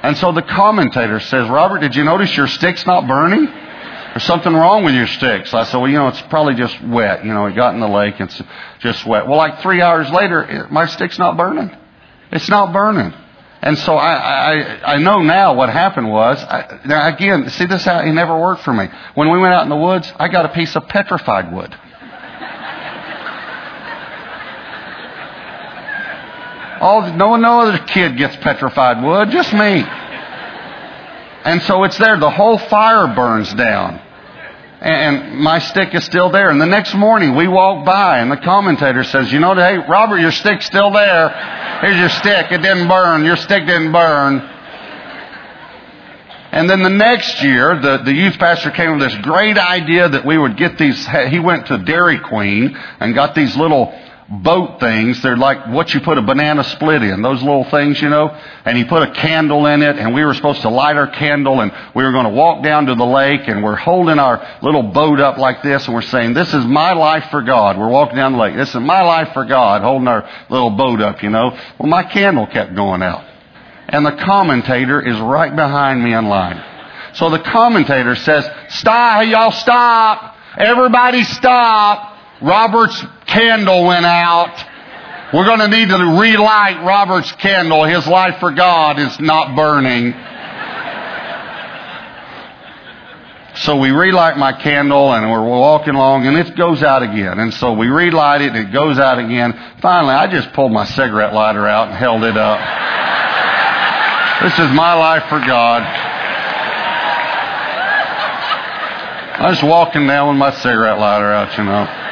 And 0.01 0.17
so 0.17 0.31
the 0.31 0.41
commentator 0.41 1.19
says, 1.19 1.47
Robert, 1.47 1.81
did 1.81 1.95
you 1.95 2.03
notice 2.03 2.35
your 2.35 2.47
stick's 2.47 2.87
not 2.87 3.07
burning? 3.07 3.45
There's 3.45 4.23
something 4.23 4.51
wrong 4.51 4.83
with 4.83 4.95
your 4.95 5.05
stick. 5.05 5.45
So 5.45 5.59
I 5.59 5.65
said, 5.65 5.77
well, 5.77 5.89
you 5.89 5.99
know, 5.99 6.07
it's 6.07 6.21
probably 6.23 6.55
just 6.55 6.81
wet. 6.81 7.23
You 7.23 7.35
know, 7.35 7.45
it 7.45 7.55
got 7.55 7.75
in 7.75 7.81
the 7.81 7.87
lake. 7.87 8.15
It's 8.19 8.41
just 8.79 9.05
wet. 9.05 9.27
Well, 9.27 9.37
like 9.37 9.61
three 9.61 9.79
hours 9.79 10.09
later, 10.09 10.67
my 10.71 10.87
stick's 10.87 11.19
not 11.19 11.37
burning. 11.37 11.69
It's 12.31 12.49
not 12.49 12.73
burning. 12.73 13.13
And 13.61 13.77
so 13.77 13.95
I, 13.95 14.13
I, 14.13 14.93
I 14.93 14.97
know 14.97 15.21
now 15.21 15.53
what 15.53 15.69
happened 15.69 16.09
was, 16.09 16.41
I, 16.41 16.79
now 16.85 17.07
again, 17.07 17.49
see 17.49 17.65
this 17.65 17.83
how 17.83 17.99
it 17.99 18.11
never 18.13 18.39
worked 18.39 18.63
for 18.63 18.71
me. 18.71 18.87
When 19.15 19.29
we 19.31 19.39
went 19.39 19.53
out 19.53 19.63
in 19.63 19.69
the 19.69 19.75
woods, 19.75 20.11
I 20.15 20.29
got 20.29 20.45
a 20.45 20.49
piece 20.49 20.75
of 20.77 20.87
petrified 20.87 21.51
wood. 21.53 21.75
All, 26.79 27.11
no, 27.13 27.35
no 27.35 27.59
other 27.59 27.79
kid 27.79 28.15
gets 28.17 28.37
petrified 28.37 29.03
wood, 29.03 29.29
just 29.31 29.51
me. 29.51 29.83
And 31.43 31.61
so 31.63 31.83
it's 31.83 31.97
there. 31.97 32.17
The 32.17 32.29
whole 32.29 32.57
fire 32.57 33.13
burns 33.13 33.53
down. 33.53 33.99
And 34.81 35.37
my 35.39 35.59
stick 35.59 35.93
is 35.93 36.05
still 36.05 36.29
there. 36.29 36.49
And 36.49 36.61
the 36.61 36.65
next 36.65 36.95
morning 36.95 37.35
we 37.35 37.47
walk 37.47 37.85
by 37.85 38.19
and 38.19 38.31
the 38.31 38.37
commentator 38.37 39.03
says, 39.03 39.31
you 39.31 39.39
know, 39.39 39.53
hey, 39.53 39.77
Robert, 39.77 40.19
your 40.19 40.31
stick's 40.31 40.65
still 40.65 40.91
there. 40.91 41.29
Here's 41.81 41.97
your 41.97 42.09
stick. 42.09 42.51
It 42.51 42.61
didn't 42.61 42.87
burn. 42.87 43.25
Your 43.25 43.35
stick 43.35 43.65
didn't 43.65 43.91
burn. 43.91 44.39
And 46.51 46.69
then 46.69 46.81
the 46.81 46.89
next 46.89 47.43
year, 47.43 47.79
the, 47.79 47.97
the 47.97 48.13
youth 48.13 48.39
pastor 48.39 48.71
came 48.71 48.97
with 48.97 49.01
this 49.01 49.15
great 49.21 49.57
idea 49.57 50.09
that 50.09 50.25
we 50.25 50.37
would 50.37 50.57
get 50.57 50.77
these, 50.77 51.07
he 51.29 51.39
went 51.39 51.67
to 51.67 51.77
Dairy 51.77 52.19
Queen 52.19 52.75
and 52.99 53.13
got 53.13 53.35
these 53.35 53.55
little 53.55 53.93
boat 54.29 54.79
things. 54.79 55.21
They're 55.23 55.37
like 55.37 55.67
what 55.67 55.93
you 55.93 56.01
put 56.01 56.17
a 56.17 56.21
banana 56.21 56.63
split 56.63 57.01
in, 57.01 57.21
those 57.21 57.41
little 57.41 57.63
things, 57.65 58.01
you 58.01 58.09
know. 58.09 58.29
And 58.65 58.77
he 58.77 58.83
put 58.83 59.01
a 59.01 59.11
candle 59.11 59.65
in 59.65 59.81
it, 59.81 59.97
and 59.97 60.13
we 60.13 60.23
were 60.23 60.33
supposed 60.33 60.61
to 60.61 60.69
light 60.69 60.95
our 60.95 61.07
candle, 61.07 61.61
and 61.61 61.71
we 61.95 62.03
were 62.03 62.11
going 62.11 62.25
to 62.25 62.31
walk 62.31 62.63
down 62.63 62.85
to 62.85 62.95
the 62.95 63.05
lake, 63.05 63.47
and 63.47 63.63
we're 63.63 63.75
holding 63.75 64.19
our 64.19 64.59
little 64.61 64.83
boat 64.83 65.19
up 65.19 65.37
like 65.37 65.63
this, 65.63 65.85
and 65.85 65.95
we're 65.95 66.01
saying, 66.03 66.33
This 66.33 66.53
is 66.53 66.65
my 66.65 66.93
life 66.93 67.25
for 67.31 67.41
God. 67.41 67.77
We're 67.77 67.89
walking 67.89 68.17
down 68.17 68.33
the 68.33 68.39
lake. 68.39 68.55
This 68.55 68.69
is 68.69 68.81
my 68.81 69.01
life 69.01 69.33
for 69.33 69.45
God, 69.45 69.81
holding 69.81 70.07
our 70.07 70.29
little 70.49 70.71
boat 70.71 71.01
up, 71.01 71.23
you 71.23 71.29
know. 71.29 71.57
Well, 71.79 71.89
my 71.89 72.03
candle 72.03 72.45
kept 72.45 72.75
going 72.75 73.01
out. 73.01 73.25
And 73.89 74.05
the 74.05 74.15
commentator 74.15 75.01
is 75.01 75.19
right 75.19 75.55
behind 75.55 76.03
me 76.03 76.13
in 76.13 76.27
line. 76.27 76.63
So 77.13 77.31
the 77.31 77.39
commentator 77.39 78.15
says, 78.15 78.47
Stop, 78.69 79.25
y'all 79.25 79.51
stop. 79.51 80.35
Everybody 80.57 81.23
stop. 81.23 82.17
Robert's 82.41 83.03
candle 83.29 83.85
went 83.85 84.05
out. 84.05 84.65
We're 85.33 85.45
going 85.45 85.59
to 85.59 85.67
need 85.67 85.89
to 85.89 85.97
relight 85.97 86.83
Robert's 86.83 87.31
candle. 87.33 87.83
His 87.83 88.07
life 88.07 88.39
for 88.39 88.51
God 88.51 88.99
is 88.99 89.19
not 89.19 89.55
burning. 89.55 90.13
So 93.55 93.75
we 93.77 93.91
relight 93.91 94.37
my 94.37 94.53
candle 94.53 95.13
and 95.13 95.29
we're 95.29 95.45
walking 95.45 95.93
along 95.93 96.25
and 96.25 96.37
it 96.37 96.55
goes 96.55 96.81
out 96.81 97.03
again. 97.03 97.39
And 97.39 97.53
so 97.53 97.73
we 97.73 97.87
relight 97.87 98.41
it 98.41 98.55
and 98.55 98.57
it 98.57 98.71
goes 98.71 98.97
out 98.97 99.19
again. 99.19 99.53
Finally, 99.81 100.13
I 100.13 100.27
just 100.27 100.53
pulled 100.53 100.71
my 100.71 100.85
cigarette 100.85 101.33
lighter 101.33 101.67
out 101.67 101.89
and 101.89 101.97
held 101.97 102.23
it 102.23 102.37
up. 102.37 102.59
this 104.41 104.53
is 104.53 104.73
my 104.73 104.93
life 104.93 105.23
for 105.23 105.39
God. 105.39 105.83
I 109.39 109.49
was 109.49 109.61
walking 109.61 110.07
down 110.07 110.29
with 110.29 110.37
my 110.37 110.51
cigarette 110.51 110.99
lighter 110.99 111.31
out, 111.31 111.57
you 111.57 111.63
know. 111.65 112.08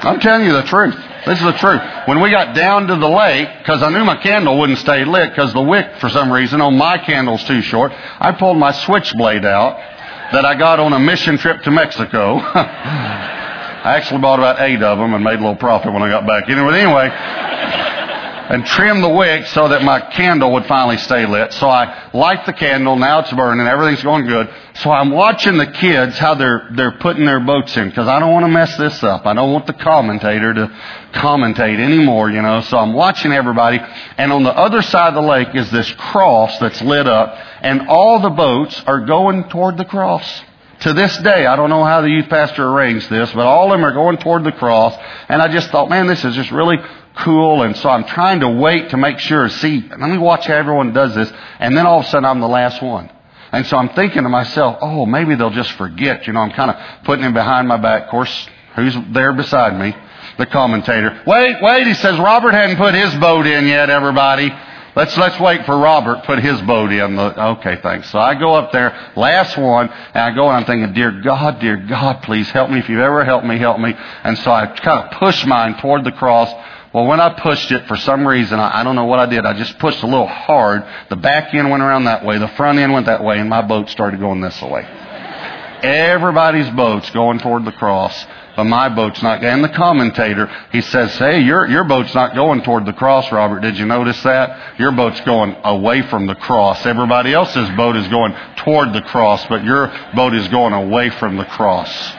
I'm 0.00 0.20
telling 0.20 0.46
you 0.46 0.52
the 0.52 0.62
truth. 0.62 0.94
This 1.26 1.38
is 1.38 1.44
the 1.44 1.52
truth. 1.52 1.82
When 2.06 2.20
we 2.20 2.30
got 2.30 2.54
down 2.54 2.86
to 2.86 2.96
the 2.96 3.08
lake, 3.08 3.48
because 3.58 3.82
I 3.82 3.90
knew 3.90 4.04
my 4.04 4.16
candle 4.16 4.58
wouldn't 4.58 4.78
stay 4.78 5.04
lit, 5.04 5.30
because 5.30 5.52
the 5.52 5.62
wick, 5.62 5.96
for 5.98 6.08
some 6.08 6.32
reason, 6.32 6.60
on 6.60 6.76
my 6.76 6.98
candle's 6.98 7.42
too 7.44 7.62
short, 7.62 7.92
I 7.92 8.32
pulled 8.32 8.56
my 8.56 8.72
switchblade 8.72 9.44
out 9.44 9.76
that 10.32 10.44
I 10.44 10.54
got 10.54 10.78
on 10.78 10.92
a 10.92 10.98
mission 10.98 11.36
trip 11.36 11.62
to 11.62 11.70
Mexico. 11.70 12.36
I 13.78 13.96
actually 13.96 14.20
bought 14.20 14.38
about 14.38 14.60
eight 14.60 14.82
of 14.82 14.98
them 14.98 15.14
and 15.14 15.24
made 15.24 15.34
a 15.34 15.42
little 15.42 15.56
profit 15.56 15.92
when 15.92 16.02
I 16.02 16.08
got 16.08 16.26
back. 16.26 16.48
Anyway, 16.48 16.78
anyway, 16.78 17.08
and 18.48 18.64
trimmed 18.64 19.04
the 19.04 19.08
wick 19.08 19.46
so 19.46 19.68
that 19.68 19.82
my 19.82 20.00
candle 20.00 20.52
would 20.54 20.64
finally 20.64 20.96
stay 20.96 21.26
lit. 21.26 21.52
So 21.52 21.68
I 21.68 22.10
light 22.14 22.46
the 22.46 22.54
candle. 22.54 22.96
Now 22.96 23.20
it's 23.20 23.32
burning. 23.32 23.66
Everything's 23.66 24.02
going 24.02 24.26
good. 24.26 24.48
So 24.76 24.90
I'm 24.90 25.10
watching 25.10 25.58
the 25.58 25.66
kids 25.66 26.18
how 26.18 26.34
they're 26.34 26.68
they're 26.72 26.98
putting 26.98 27.26
their 27.26 27.40
boats 27.40 27.76
in 27.76 27.90
because 27.90 28.08
I 28.08 28.18
don't 28.18 28.32
want 28.32 28.44
to 28.44 28.50
mess 28.52 28.74
this 28.78 29.02
up. 29.02 29.26
I 29.26 29.34
don't 29.34 29.52
want 29.52 29.66
the 29.66 29.74
commentator 29.74 30.54
to 30.54 30.66
commentate 31.12 31.78
anymore. 31.78 32.30
You 32.30 32.40
know. 32.40 32.62
So 32.62 32.78
I'm 32.78 32.94
watching 32.94 33.32
everybody, 33.32 33.80
and 34.16 34.32
on 34.32 34.42
the 34.42 34.56
other 34.56 34.80
side 34.80 35.08
of 35.08 35.22
the 35.22 35.28
lake 35.28 35.54
is 35.54 35.70
this 35.70 35.90
cross 35.92 36.58
that's 36.58 36.80
lit 36.80 37.06
up, 37.06 37.36
and 37.60 37.88
all 37.88 38.18
the 38.18 38.30
boats 38.30 38.82
are 38.86 39.00
going 39.04 39.48
toward 39.50 39.76
the 39.76 39.84
cross. 39.84 40.42
To 40.82 40.92
this 40.92 41.18
day, 41.18 41.44
I 41.44 41.56
don't 41.56 41.70
know 41.70 41.82
how 41.82 42.02
the 42.02 42.08
youth 42.08 42.28
pastor 42.28 42.64
arranged 42.64 43.10
this, 43.10 43.32
but 43.32 43.44
all 43.44 43.72
of 43.72 43.76
them 43.76 43.84
are 43.84 43.92
going 43.92 44.16
toward 44.18 44.44
the 44.44 44.52
cross. 44.52 44.94
And 45.28 45.42
I 45.42 45.48
just 45.48 45.70
thought, 45.70 45.90
man, 45.90 46.06
this 46.06 46.24
is 46.24 46.36
just 46.36 46.52
really 46.52 46.76
cool. 47.18 47.62
And 47.62 47.76
so 47.76 47.88
I'm 47.88 48.04
trying 48.04 48.40
to 48.40 48.48
wait 48.48 48.90
to 48.90 48.96
make 48.96 49.18
sure, 49.18 49.48
see, 49.48 49.88
let 49.88 50.10
me 50.10 50.18
watch 50.18 50.46
how 50.46 50.54
everyone 50.54 50.92
does 50.92 51.14
this. 51.14 51.32
And 51.58 51.76
then 51.76 51.86
all 51.86 52.00
of 52.00 52.06
a 52.06 52.08
sudden 52.08 52.24
I'm 52.24 52.40
the 52.40 52.48
last 52.48 52.82
one. 52.82 53.10
And 53.52 53.66
so 53.66 53.76
I'm 53.76 53.88
thinking 53.90 54.24
to 54.24 54.28
myself, 54.28 54.78
oh, 54.80 55.06
maybe 55.06 55.34
they'll 55.34 55.50
just 55.50 55.72
forget. 55.72 56.26
You 56.26 56.34
know, 56.34 56.40
I'm 56.40 56.52
kind 56.52 56.70
of 56.70 57.04
putting 57.04 57.24
him 57.24 57.32
behind 57.32 57.66
my 57.66 57.78
back. 57.78 58.04
Of 58.04 58.10
course, 58.10 58.48
who's 58.76 58.96
there 59.10 59.32
beside 59.32 59.78
me? 59.78 59.96
The 60.36 60.46
commentator. 60.46 61.22
Wait, 61.26 61.56
wait, 61.62 61.86
he 61.86 61.94
says, 61.94 62.18
Robert 62.18 62.52
hadn't 62.52 62.76
put 62.76 62.94
his 62.94 63.14
boat 63.16 63.46
in 63.46 63.66
yet, 63.66 63.90
everybody. 63.90 64.52
Let's 64.98 65.16
let's 65.16 65.38
wait 65.38 65.64
for 65.64 65.78
Robert 65.78 66.24
put 66.24 66.40
his 66.40 66.60
boat 66.62 66.90
in. 66.90 67.18
Okay, 67.18 67.76
thanks. 67.82 68.10
So 68.10 68.18
I 68.18 68.34
go 68.34 68.54
up 68.54 68.72
there, 68.72 69.12
last 69.14 69.56
one, 69.56 69.88
and 69.88 70.22
I 70.24 70.34
go 70.34 70.48
and 70.48 70.56
I'm 70.56 70.64
thinking, 70.64 70.92
dear 70.92 71.20
God, 71.20 71.60
dear 71.60 71.76
God, 71.76 72.22
please 72.22 72.50
help 72.50 72.68
me. 72.68 72.80
If 72.80 72.88
you've 72.88 72.98
ever 72.98 73.24
helped 73.24 73.46
me, 73.46 73.58
help 73.58 73.78
me. 73.78 73.94
And 73.96 74.36
so 74.38 74.50
I 74.50 74.66
kind 74.66 75.04
of 75.04 75.12
push 75.12 75.46
mine 75.46 75.78
toward 75.78 76.02
the 76.02 76.10
cross. 76.10 76.50
Well, 76.98 77.06
when 77.06 77.20
I 77.20 77.32
pushed 77.32 77.70
it, 77.70 77.86
for 77.86 77.96
some 77.96 78.26
reason, 78.26 78.58
I, 78.58 78.80
I 78.80 78.82
don't 78.82 78.96
know 78.96 79.04
what 79.04 79.20
I 79.20 79.26
did. 79.26 79.46
I 79.46 79.52
just 79.52 79.78
pushed 79.78 80.02
a 80.02 80.06
little 80.06 80.26
hard. 80.26 80.84
The 81.10 81.14
back 81.14 81.54
end 81.54 81.70
went 81.70 81.80
around 81.80 82.06
that 82.06 82.24
way. 82.24 82.38
The 82.38 82.48
front 82.48 82.76
end 82.80 82.92
went 82.92 83.06
that 83.06 83.22
way, 83.22 83.38
and 83.38 83.48
my 83.48 83.62
boat 83.62 83.88
started 83.88 84.18
going 84.18 84.40
this 84.40 84.60
way. 84.60 84.82
Everybody's 85.84 86.68
boat's 86.70 87.08
going 87.10 87.38
toward 87.38 87.64
the 87.64 87.70
cross, 87.70 88.26
but 88.56 88.64
my 88.64 88.88
boat's 88.88 89.22
not. 89.22 89.44
And 89.44 89.62
the 89.62 89.68
commentator, 89.68 90.50
he 90.72 90.80
says, 90.80 91.16
"Hey, 91.16 91.38
your 91.42 91.68
your 91.68 91.84
boat's 91.84 92.16
not 92.16 92.34
going 92.34 92.62
toward 92.62 92.84
the 92.84 92.92
cross, 92.92 93.30
Robert. 93.30 93.60
Did 93.60 93.78
you 93.78 93.86
notice 93.86 94.20
that? 94.24 94.80
Your 94.80 94.90
boat's 94.90 95.20
going 95.20 95.54
away 95.62 96.02
from 96.02 96.26
the 96.26 96.34
cross. 96.34 96.84
Everybody 96.84 97.32
else's 97.32 97.70
boat 97.76 97.94
is 97.94 98.08
going 98.08 98.34
toward 98.56 98.92
the 98.92 99.02
cross, 99.02 99.46
but 99.46 99.62
your 99.62 99.92
boat 100.16 100.34
is 100.34 100.48
going 100.48 100.72
away 100.72 101.10
from 101.10 101.36
the 101.36 101.44
cross." 101.44 102.12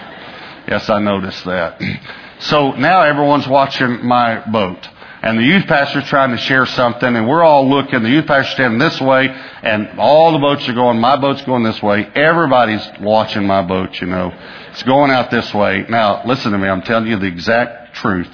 Yes, 0.70 0.90
I 0.90 1.00
noticed 1.00 1.44
that. 1.44 1.82
So 2.40 2.72
now 2.72 3.02
everyone's 3.02 3.48
watching 3.48 4.06
my 4.06 4.40
boat. 4.50 4.88
And 5.22 5.38
the 5.38 5.44
youth 5.44 5.68
pastor's 5.68 6.06
trying 6.06 6.32
to 6.32 6.38
share 6.38 6.66
something, 6.66 7.14
and 7.14 7.28
we're 7.28 7.44
all 7.44 7.70
looking. 7.70 8.04
The 8.04 8.10
youth 8.10 8.26
pastor's 8.26 8.54
standing 8.54 8.80
this 8.80 9.02
way, 9.02 9.28
and 9.28 10.00
all 10.00 10.32
the 10.32 10.40
boats 10.40 10.68
are 10.70 10.74
going. 10.74 11.02
My 11.02 11.18
boat's 11.18 11.42
going 11.42 11.64
this 11.64 11.84
way. 11.84 12.10
Everybody's 12.16 12.88
watching 13.02 13.46
my 13.46 13.62
boat, 13.62 14.00
you 14.00 14.08
know. 14.08 14.32
It's 14.72 14.84
going 14.84 15.12
out 15.12 15.30
this 15.30 15.54
way. 15.54 15.86
Now, 15.90 16.24
listen 16.26 16.54
to 16.54 16.58
me. 16.58 16.70
I'm 16.70 16.84
telling 16.84 17.08
you 17.08 17.20
the 17.20 17.28
exact 17.28 17.96
truth. 17.96 18.30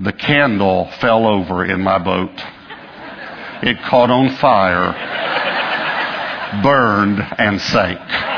The 0.00 0.14
candle 0.14 0.90
fell 1.00 1.26
over 1.26 1.66
in 1.66 1.82
my 1.82 1.98
boat. 1.98 2.32
It 3.62 3.82
caught 3.82 4.10
on 4.10 4.36
fire, 4.36 4.94
burned, 6.62 7.20
and 7.36 7.60
sank. 7.60 8.29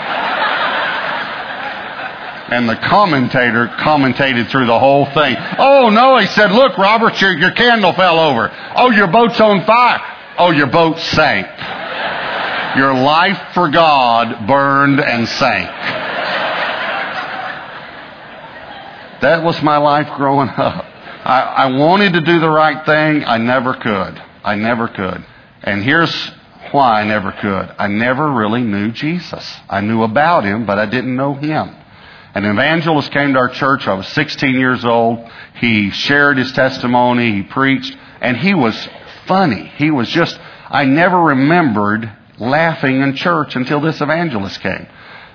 And 2.50 2.68
the 2.68 2.76
commentator 2.76 3.68
commentated 3.68 4.50
through 4.50 4.66
the 4.66 4.78
whole 4.78 5.06
thing. 5.06 5.36
Oh 5.58 5.90
no, 5.90 6.18
he 6.18 6.26
said, 6.26 6.52
look, 6.52 6.76
Robert, 6.76 7.20
your, 7.20 7.36
your 7.38 7.52
candle 7.52 7.92
fell 7.92 8.18
over. 8.18 8.50
Oh, 8.76 8.90
your 8.90 9.06
boat's 9.06 9.40
on 9.40 9.64
fire. 9.64 10.00
Oh, 10.38 10.50
your 10.50 10.66
boat 10.66 10.98
sank. 10.98 11.46
Your 12.76 12.94
life 12.94 13.54
for 13.54 13.68
God 13.68 14.46
burned 14.46 15.00
and 15.00 15.28
sank. 15.28 15.68
That 19.20 19.44
was 19.44 19.62
my 19.62 19.76
life 19.76 20.08
growing 20.16 20.48
up. 20.48 20.84
I, 21.24 21.42
I 21.42 21.66
wanted 21.78 22.14
to 22.14 22.20
do 22.22 22.40
the 22.40 22.50
right 22.50 22.84
thing. 22.84 23.24
I 23.24 23.38
never 23.38 23.74
could. 23.74 24.20
I 24.42 24.56
never 24.56 24.88
could. 24.88 25.24
And 25.62 25.84
here's 25.84 26.12
why 26.72 27.00
I 27.00 27.04
never 27.04 27.30
could. 27.30 27.74
I 27.78 27.86
never 27.86 28.32
really 28.32 28.62
knew 28.62 28.90
Jesus. 28.90 29.56
I 29.68 29.80
knew 29.80 30.02
about 30.02 30.44
him, 30.44 30.66
but 30.66 30.78
I 30.78 30.86
didn't 30.86 31.14
know 31.14 31.34
him. 31.34 31.76
An 32.34 32.44
evangelist 32.46 33.12
came 33.12 33.34
to 33.34 33.38
our 33.38 33.50
church. 33.50 33.86
I 33.86 33.94
was 33.94 34.08
16 34.08 34.54
years 34.54 34.84
old. 34.84 35.28
He 35.60 35.90
shared 35.90 36.38
his 36.38 36.52
testimony. 36.52 37.32
He 37.32 37.42
preached. 37.42 37.96
And 38.20 38.36
he 38.36 38.54
was 38.54 38.88
funny. 39.26 39.70
He 39.76 39.90
was 39.90 40.08
just, 40.08 40.38
I 40.68 40.84
never 40.84 41.18
remembered 41.18 42.10
laughing 42.38 43.02
in 43.02 43.16
church 43.16 43.54
until 43.54 43.80
this 43.80 44.00
evangelist 44.00 44.60
came. 44.60 44.86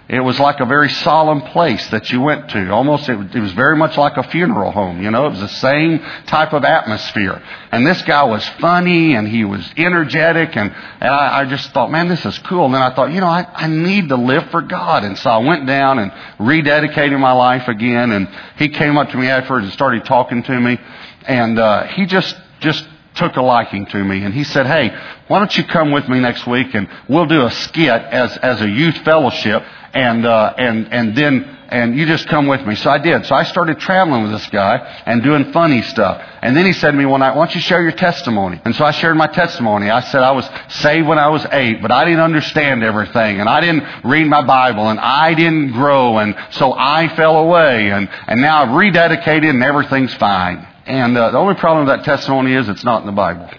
It 0.10 0.22
was 0.22 0.40
like 0.40 0.62
a 0.62 0.66
very 0.66 0.88
solemn 0.88 1.42
place 1.42 1.86
that 1.90 2.10
you 2.12 2.22
went 2.22 2.50
to. 2.52 2.72
Almost, 2.72 3.10
it, 3.10 3.36
it, 3.36 3.42
was 3.42 3.52
very 3.52 3.76
much 3.76 3.98
like 3.98 4.16
a 4.16 4.24
funeral 4.24 4.72
home. 4.72 5.02
You 5.02 5.12
know, 5.12 5.26
it 5.26 5.32
was 5.32 5.42
the 5.42 5.50
same 5.50 6.00
type 6.28 6.54
of 6.54 6.64
atmosphere. 6.64 7.44
And 7.74 7.86
this 7.86 8.02
guy 8.04 8.24
was 8.24 8.48
funny 8.62 9.16
and 9.16 9.28
he 9.28 9.44
was 9.44 9.70
energetic, 9.76 10.56
and, 10.56 10.74
and 11.02 11.10
I, 11.10 11.42
I 11.42 11.46
just 11.46 11.72
thought, 11.72 11.92
man, 11.92 12.08
this 12.08 12.26
is 12.26 12.38
cool. 12.40 12.66
And 12.66 12.74
then 12.74 12.82
I 12.82 12.96
thought, 12.96 13.12
you 13.12 13.20
know, 13.20 13.28
I, 13.28 13.46
I 13.54 13.68
need 13.68 14.08
to 14.08 14.16
live 14.16 14.50
for 14.50 14.62
God. 14.62 15.04
And 15.04 15.18
so 15.18 15.30
I 15.30 15.40
went 15.40 15.68
down 15.68 16.00
and 16.00 16.12
rededicated 16.40 17.20
my 17.20 17.34
life 17.34 17.68
again. 17.68 18.12
And 18.12 18.30
he 18.58 18.70
came 18.70 18.98
up 18.98 19.10
to 19.10 19.18
me 19.18 19.28
afterwards 19.28 19.66
and 19.66 19.74
started 19.74 20.06
talking 20.06 20.42
to 20.42 20.58
me, 20.58 20.80
and 21.24 21.60
uh, 21.60 21.84
he 21.88 22.06
just 22.06 22.34
just 22.62 22.88
took 23.18 23.36
a 23.36 23.42
liking 23.42 23.86
to 23.88 24.04
me 24.04 24.24
and 24.24 24.34
he 24.34 24.44
said, 24.44 24.68
Hey, 24.68 24.96
why 25.28 25.40
don't 25.40 25.56
you 25.58 25.64
come 25.64 25.92
with 25.92 26.08
me 26.08 26.20
next 26.20 26.46
week 26.48 26.74
and 26.76 26.88
we'll 27.10 27.26
do 27.26 27.46
a 27.46 27.52
skit 27.52 27.90
as, 27.90 28.38
as 28.38 28.62
a 28.62 28.70
youth 28.70 28.98
fellowship 29.00 29.64
and, 29.98 30.28
uh, 30.28 30.54
and, 30.60 30.94
and 30.94 31.16
then, 31.16 31.58
and 31.70 31.98
you 31.98 32.06
just 32.06 32.28
come 32.28 32.46
with 32.46 32.64
me. 32.68 32.76
So 32.76 32.92
I 32.92 33.00
did. 33.00 33.26
So 33.26 33.34
I 33.34 33.44
started 33.44 33.80
traveling 33.80 34.22
with 34.22 34.32
this 34.32 34.48
guy 34.52 34.78
and 35.08 35.24
doing 35.24 35.52
funny 35.52 35.82
stuff. 35.82 36.22
And 36.44 36.56
then 36.56 36.68
he 36.68 36.74
said 36.74 36.92
to 36.92 36.98
me 36.98 37.06
one 37.06 37.22
night, 37.22 37.36
why 37.36 37.46
don't 37.46 37.56
you 37.56 37.62
share 37.62 37.82
your 37.82 37.94
testimony? 37.94 38.62
And 38.64 38.76
so 38.76 38.86
I 38.86 38.92
shared 38.92 39.18
my 39.18 39.26
testimony. 39.26 39.90
I 39.90 40.02
said 40.02 40.22
I 40.22 40.34
was 40.34 40.48
saved 40.70 41.08
when 41.08 41.18
I 41.18 41.30
was 41.30 41.44
eight, 41.52 41.82
but 41.82 41.92
I 41.92 42.06
didn't 42.06 42.20
understand 42.20 42.84
everything 42.84 43.40
and 43.40 43.50
I 43.50 43.60
didn't 43.60 43.86
read 44.04 44.28
my 44.28 44.46
Bible 44.46 44.88
and 44.88 45.00
I 45.00 45.34
didn't 45.34 45.72
grow 45.72 46.20
and 46.20 46.36
so 46.52 46.74
I 46.74 47.08
fell 47.16 47.38
away 47.38 47.90
and, 47.90 48.08
and 48.28 48.40
now 48.40 48.62
I've 48.62 48.70
rededicated 48.70 49.50
and 49.50 49.64
everything's 49.64 50.14
fine. 50.14 50.66
And 50.86 51.18
uh, 51.18 51.32
the 51.32 51.40
only 51.40 51.56
problem 51.56 51.88
with 51.88 51.98
that 51.98 52.06
testimony 52.06 52.54
is 52.54 52.70
it's 52.70 52.84
not 52.84 53.02
in 53.02 53.08
the 53.08 53.14
Bible. 53.14 53.50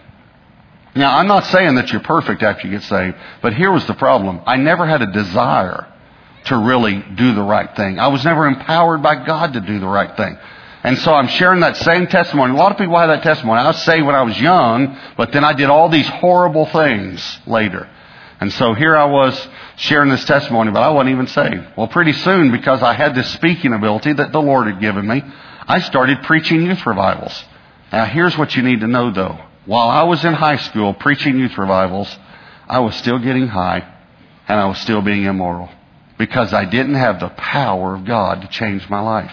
Now, 0.95 1.19
I'm 1.19 1.27
not 1.27 1.47
saying 1.47 1.75
that 1.75 1.91
you're 1.91 2.01
perfect 2.01 2.45
after 2.45 2.69
you 2.69 2.75
get 2.75 2.85
saved, 2.85 3.17
but 3.43 3.55
here 3.55 3.73
was 3.73 3.87
the 3.87 3.95
problem. 3.95 4.41
I 4.47 4.57
never 4.57 4.87
had 4.87 5.03
a 5.03 5.13
desire 5.13 5.87
to 6.49 6.59
really 6.59 7.03
do 7.15 7.35
the 7.35 7.43
right 7.43 7.75
thing. 7.77 7.99
I 7.99 8.09
was 8.09 8.25
never 8.25 8.47
empowered 8.47 9.03
by 9.03 9.25
God 9.25 9.55
to 9.55 9.61
do 9.61 9.79
the 9.79 9.87
right 9.87 10.17
thing. 10.17 10.39
And 10.85 10.99
so 10.99 11.13
I'm 11.13 11.29
sharing 11.29 11.61
that 11.61 11.77
same 11.77 12.07
testimony. 12.07 12.53
A 12.53 12.57
lot 12.57 12.73
of 12.73 12.79
people 12.79 12.97
have 12.99 13.09
that 13.09 13.23
testimony. 13.23 13.61
I 13.61 13.67
was 13.67 13.83
saved 13.83 14.07
when 14.07 14.15
I 14.15 14.23
was 14.23 14.41
young, 14.41 14.97
but 15.17 15.33
then 15.33 15.45
I 15.45 15.53
did 15.53 15.71
all 15.71 15.89
these 15.89 16.07
horrible 16.07 16.67
things 16.67 17.39
later. 17.47 17.89
And 18.41 18.53
so 18.53 18.75
here 18.75 18.97
I 18.97 19.07
was 19.07 19.49
sharing 19.77 20.11
this 20.11 20.25
testimony, 20.25 20.71
but 20.71 20.83
I 20.83 20.91
wasn't 20.91 21.11
even 21.11 21.27
saved. 21.27 21.65
Well, 21.77 21.89
pretty 21.89 22.13
soon, 22.13 22.53
because 22.53 22.83
I 22.83 22.93
had 22.93 23.15
this 23.15 23.31
speaking 23.33 23.73
ability 23.73 24.13
that 24.15 24.31
the 24.31 24.41
Lord 24.41 24.69
had 24.69 24.81
given 24.81 25.07
me, 25.07 25.23
I 25.67 25.81
started 25.81 26.23
preaching 26.23 26.63
youth 26.63 26.87
revivals. 26.87 27.45
Now, 27.93 28.05
here's 28.05 28.39
what 28.39 28.55
you 28.55 28.63
need 28.63 28.81
to 28.81 28.87
know, 28.87 29.11
though. 29.11 29.39
While 29.67 29.89
I 29.89 30.05
was 30.05 30.25
in 30.25 30.33
high 30.33 30.57
school 30.57 30.95
preaching 30.95 31.39
youth 31.39 31.59
revivals, 31.59 32.17
I 32.69 32.79
was 32.79 32.95
still 32.95 33.19
getting 33.19 33.49
high 33.49 33.87
and 34.47 34.61
I 34.61 34.67
was 34.67 34.79
still 34.79 35.03
being 35.03 35.25
immoral 35.25 35.69
because 36.19 36.53
I 36.53 36.65
didn't 36.65 36.97
have 36.97 37.21
the 37.21 37.29
power 37.31 37.95
of 37.95 38.05
God 38.05 38.43
to 38.43 38.49
change 38.49 38.89
my 38.91 39.01
life. 39.01 39.33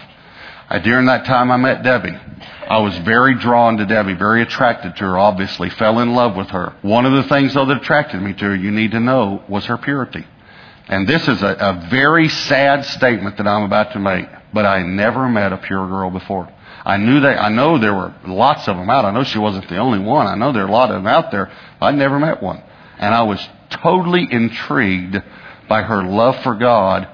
I, 0.68 0.78
during 0.78 1.06
that 1.06 1.26
time 1.26 1.50
I 1.50 1.56
met 1.56 1.82
Debbie. 1.82 2.16
I 2.68 2.78
was 2.78 2.96
very 2.98 3.34
drawn 3.34 3.76
to 3.76 3.86
Debbie, 3.86 4.14
very 4.14 4.42
attracted 4.42 4.96
to 4.96 5.04
her, 5.04 5.18
obviously, 5.18 5.70
fell 5.70 6.00
in 6.00 6.14
love 6.14 6.36
with 6.36 6.48
her. 6.48 6.74
One 6.82 7.06
of 7.06 7.12
the 7.12 7.28
things, 7.28 7.54
though, 7.54 7.66
that 7.66 7.76
attracted 7.76 8.20
me 8.20 8.32
to 8.32 8.44
her, 8.46 8.54
you 8.56 8.70
need 8.70 8.92
to 8.92 9.00
know, 9.00 9.44
was 9.48 9.66
her 9.66 9.78
purity. 9.78 10.24
And 10.88 11.08
this 11.08 11.26
is 11.28 11.42
a, 11.42 11.56
a 11.58 11.88
very 11.90 12.28
sad 12.28 12.84
statement 12.84 13.36
that 13.36 13.46
I'm 13.46 13.62
about 13.62 13.92
to 13.92 13.98
make, 13.98 14.26
but 14.52 14.66
I 14.66 14.82
never 14.82 15.28
met 15.28 15.52
a 15.52 15.58
pure 15.58 15.86
girl 15.86 16.10
before. 16.10 16.48
I 16.84 16.96
knew 16.98 17.20
they, 17.20 17.34
I 17.34 17.48
know 17.48 17.78
there 17.78 17.94
were 17.94 18.14
lots 18.24 18.68
of 18.68 18.76
them 18.76 18.88
out. 18.88 19.04
I 19.04 19.10
know 19.10 19.24
she 19.24 19.38
wasn't 19.38 19.68
the 19.68 19.78
only 19.78 19.98
one. 19.98 20.28
I 20.28 20.36
know 20.36 20.52
there 20.52 20.62
are 20.64 20.68
a 20.68 20.72
lot 20.72 20.90
of 20.90 20.96
them 20.96 21.06
out 21.06 21.32
there. 21.32 21.50
I 21.80 21.90
never 21.90 22.18
met 22.18 22.42
one. 22.42 22.62
And 22.98 23.12
I 23.12 23.22
was 23.22 23.40
totally 23.70 24.26
intrigued 24.30 25.20
by 25.68 25.82
her 25.82 26.02
love 26.02 26.42
for 26.42 26.54
God. 26.54 27.08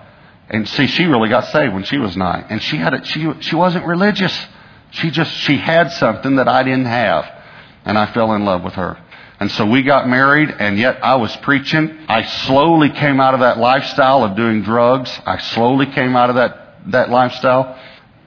And 0.48 0.68
see, 0.68 0.86
she 0.86 1.04
really 1.04 1.28
got 1.28 1.46
saved 1.46 1.72
when 1.72 1.84
she 1.84 1.98
was 1.98 2.16
nine. 2.16 2.46
And 2.50 2.62
she 2.62 2.76
had 2.76 2.94
a, 2.94 3.04
she, 3.04 3.32
she 3.40 3.56
wasn't 3.56 3.86
religious. 3.86 4.38
She 4.90 5.10
just, 5.10 5.32
she 5.32 5.56
had 5.56 5.90
something 5.92 6.36
that 6.36 6.48
I 6.48 6.62
didn't 6.62 6.86
have. 6.86 7.30
And 7.84 7.96
I 7.96 8.12
fell 8.12 8.32
in 8.34 8.44
love 8.44 8.62
with 8.62 8.74
her. 8.74 8.98
And 9.42 9.50
so 9.50 9.66
we 9.66 9.82
got 9.82 10.08
married, 10.08 10.50
and 10.50 10.78
yet 10.78 11.02
I 11.02 11.16
was 11.16 11.34
preaching. 11.38 11.98
I 12.06 12.22
slowly 12.22 12.90
came 12.90 13.18
out 13.18 13.34
of 13.34 13.40
that 13.40 13.58
lifestyle 13.58 14.22
of 14.22 14.36
doing 14.36 14.62
drugs. 14.62 15.10
I 15.26 15.38
slowly 15.38 15.86
came 15.86 16.14
out 16.14 16.30
of 16.30 16.36
that, 16.36 16.76
that 16.92 17.10
lifestyle, 17.10 17.76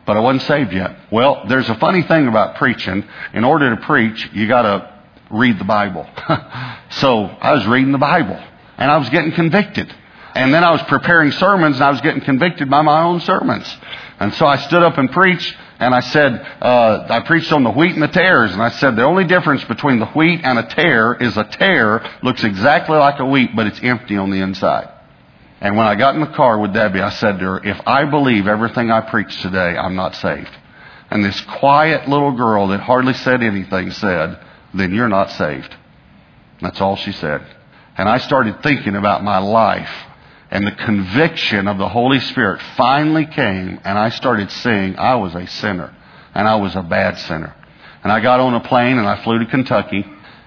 but 0.06 0.18
I 0.18 0.20
wasn't 0.20 0.42
saved 0.42 0.74
yet. 0.74 0.98
Well, 1.14 1.46
there's 1.48 1.70
a 1.70 1.76
funny 1.76 2.02
thing 2.02 2.28
about 2.28 2.58
preaching. 2.58 3.08
In 3.34 3.46
order 3.46 3.74
to 3.74 3.82
preach, 3.84 4.30
you 4.34 4.46
gotta 4.50 4.94
read 5.32 5.58
the 5.58 5.64
Bible. 5.64 6.06
so 6.90 7.24
I 7.24 7.54
was 7.54 7.66
reading 7.66 7.94
the 7.94 7.98
Bible, 7.98 8.38
and 8.78 8.92
I 8.92 8.98
was 8.98 9.10
getting 9.10 9.32
convicted. 9.32 9.96
And 10.36 10.54
then 10.54 10.66
I 10.66 10.72
was 10.72 10.82
preparing 10.84 11.32
sermons, 11.32 11.78
and 11.78 11.84
I 11.86 11.90
was 11.90 12.02
getting 12.02 12.22
convicted 12.22 12.70
by 12.70 12.82
my 12.82 13.04
own 13.04 13.22
sermons. 13.22 13.74
And 14.20 14.34
so 14.34 14.46
I 14.46 14.58
stood 14.58 14.84
up 14.84 14.98
and 14.98 15.10
preached, 15.10 15.56
and 15.80 15.96
I 15.96 16.02
said, 16.02 16.34
uh, 16.62 17.08
I 17.10 17.22
preached 17.22 17.54
on 17.54 17.64
the 17.64 17.72
wheat 17.72 17.94
and 17.94 18.04
the 18.04 18.10
tares, 18.10 18.52
and 18.52 18.62
I 18.62 18.70
said 18.70 18.98
the 18.98 19.04
only 19.04 19.24
difference 19.24 19.64
between 19.64 20.00
the 20.00 20.08
wheat 20.08 20.42
and 20.44 20.60
a 20.60 20.64
tare 20.64 21.16
is 21.16 21.38
a 21.38 21.46
tare 21.46 22.06
looks 22.22 22.44
exactly 22.44 22.98
like 22.98 23.20
a 23.20 23.26
wheat, 23.26 23.56
but 23.56 23.68
it's 23.68 23.80
empty 23.82 24.18
on 24.18 24.30
the 24.30 24.42
inside. 24.42 24.90
And 25.62 25.78
when 25.78 25.88
I 25.88 25.96
got 25.96 26.16
in 26.16 26.22
the 26.22 26.28
car 26.28 26.60
with 26.60 26.74
Debbie, 26.74 27.00
I 27.00 27.12
said 27.12 27.40
to 27.40 27.46
her, 27.46 27.66
if 27.66 27.80
I 27.88 28.04
believe 28.04 28.46
everything 28.46 28.92
I 28.92 29.02
preach 29.02 29.42
today, 29.42 29.78
I'm 29.78 29.96
not 29.96 30.16
saved. 30.16 30.52
And 31.10 31.24
this 31.24 31.40
quiet 31.42 32.10
little 32.10 32.34
girl 32.34 32.68
that 32.70 32.82
hardly 32.82 33.14
said 33.14 33.42
anything 33.42 33.92
said, 33.92 34.40
then 34.74 34.94
you're 34.94 35.08
not 35.08 35.32
saved. 35.32 35.74
That's 36.62 36.82
all 36.82 36.98
she 36.98 37.14
said. 37.14 37.46
And 37.98 38.10
I 38.10 38.18
started 38.18 38.62
thinking 38.62 38.96
about 38.96 39.24
my 39.24 39.38
life 39.38 39.90
and 40.52 40.66
the 40.66 40.72
conviction 40.72 41.68
of 41.68 41.78
the 41.78 41.90
Holy 41.90 42.20
Spirit 42.20 42.62
finally 42.78 43.26
came, 43.26 43.80
and 43.84 43.98
I 43.98 44.10
started 44.10 44.52
seeing 44.52 44.98
I 44.98 45.16
was 45.16 45.34
a 45.36 45.48
sinner, 45.48 45.96
and 46.34 46.48
I 46.48 46.56
was 46.56 46.76
a 46.76 46.84
bad 46.84 47.18
sinner. 47.20 47.56
And 48.04 48.12
I 48.12 48.20
got 48.20 48.40
on 48.40 48.54
a 48.54 48.60
plane 48.60 49.00
and 49.00 49.08
I 49.08 49.24
flew 49.24 49.40
to 49.40 49.46
Kentucky, 49.48 50.06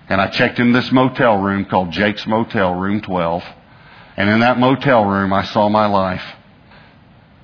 and 0.08 0.20
I 0.20 0.28
checked 0.28 0.60
in 0.60 0.72
this 0.72 0.92
motel 0.92 1.38
room 1.38 1.64
called 1.64 1.90
Jake's 1.90 2.26
Motel, 2.26 2.74
room 2.74 3.00
12. 3.00 3.44
And 4.16 4.30
in 4.30 4.40
that 4.40 4.58
motel 4.58 5.04
room, 5.04 5.32
I 5.32 5.44
saw 5.44 5.68
my 5.68 5.86
life. 5.86 6.22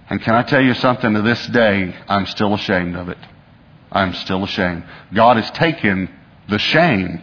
And 0.09 0.23
can 0.23 0.35
I 0.35 0.43
tell 0.43 0.63
you 0.63 0.75
something? 0.75 1.15
To 1.15 1.23
this 1.23 1.45
day, 1.49 1.95
I'm 2.09 2.27
still 2.27 2.55
ashamed 2.55 2.95
of 2.95 3.09
it. 3.09 3.19
I'm 3.91 4.15
still 4.15 4.45
ashamed. 4.45 4.85
God 5.13 5.37
has 5.37 5.51
taken 5.53 6.09
the 6.49 6.59
shame, 6.59 7.23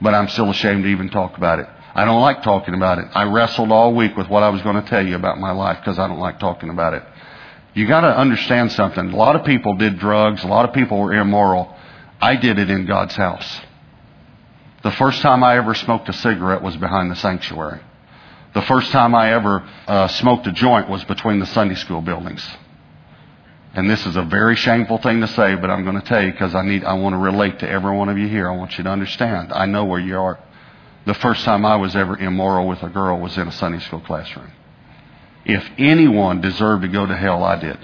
but 0.00 0.14
I'm 0.14 0.28
still 0.28 0.50
ashamed 0.50 0.84
to 0.84 0.90
even 0.90 1.10
talk 1.10 1.36
about 1.36 1.60
it. 1.60 1.68
I 1.94 2.04
don't 2.04 2.20
like 2.20 2.42
talking 2.42 2.74
about 2.74 2.98
it. 2.98 3.06
I 3.14 3.24
wrestled 3.24 3.72
all 3.72 3.94
week 3.94 4.16
with 4.16 4.28
what 4.28 4.42
I 4.42 4.50
was 4.50 4.62
going 4.62 4.82
to 4.82 4.88
tell 4.88 5.06
you 5.06 5.16
about 5.16 5.38
my 5.38 5.52
life 5.52 5.78
because 5.80 5.98
I 5.98 6.06
don't 6.06 6.20
like 6.20 6.38
talking 6.38 6.70
about 6.70 6.94
it. 6.94 7.02
You 7.74 7.86
got 7.86 8.00
to 8.02 8.16
understand 8.16 8.72
something. 8.72 9.12
A 9.12 9.16
lot 9.16 9.36
of 9.36 9.44
people 9.44 9.74
did 9.74 9.98
drugs. 9.98 10.42
A 10.44 10.48
lot 10.48 10.68
of 10.68 10.74
people 10.74 10.98
were 11.00 11.14
immoral. 11.14 11.74
I 12.20 12.36
did 12.36 12.58
it 12.58 12.70
in 12.70 12.86
God's 12.86 13.14
house. 13.14 13.60
The 14.82 14.90
first 14.92 15.22
time 15.22 15.42
I 15.42 15.56
ever 15.56 15.74
smoked 15.74 16.08
a 16.08 16.12
cigarette 16.12 16.62
was 16.62 16.76
behind 16.76 17.10
the 17.10 17.16
sanctuary. 17.16 17.80
The 18.54 18.62
first 18.62 18.90
time 18.90 19.14
I 19.14 19.32
ever 19.32 19.68
uh, 19.86 20.08
smoked 20.08 20.46
a 20.46 20.52
joint 20.52 20.88
was 20.88 21.04
between 21.04 21.38
the 21.38 21.46
Sunday 21.46 21.74
school 21.74 22.00
buildings. 22.00 22.46
And 23.74 23.88
this 23.88 24.06
is 24.06 24.16
a 24.16 24.22
very 24.22 24.56
shameful 24.56 24.98
thing 24.98 25.20
to 25.20 25.28
say, 25.28 25.54
but 25.54 25.70
I'm 25.70 25.84
going 25.84 26.00
to 26.00 26.06
tell 26.06 26.22
you 26.22 26.32
because 26.32 26.54
I 26.54 26.62
need, 26.62 26.84
I 26.84 26.94
want 26.94 27.12
to 27.12 27.18
relate 27.18 27.58
to 27.60 27.68
every 27.68 27.94
one 27.94 28.08
of 28.08 28.18
you 28.18 28.26
here. 28.26 28.50
I 28.50 28.56
want 28.56 28.78
you 28.78 28.84
to 28.84 28.90
understand. 28.90 29.52
I 29.52 29.66
know 29.66 29.84
where 29.84 30.00
you 30.00 30.18
are. 30.18 30.38
The 31.08 31.14
first 31.14 31.42
time 31.46 31.64
I 31.64 31.76
was 31.76 31.96
ever 31.96 32.18
immoral 32.18 32.68
with 32.68 32.82
a 32.82 32.90
girl 32.90 33.18
was 33.18 33.38
in 33.38 33.48
a 33.48 33.52
Sunday 33.52 33.78
school 33.78 34.00
classroom. 34.00 34.52
If 35.46 35.66
anyone 35.78 36.42
deserved 36.42 36.82
to 36.82 36.88
go 36.88 37.06
to 37.06 37.16
hell, 37.16 37.44
I 37.44 37.58
did. 37.58 37.78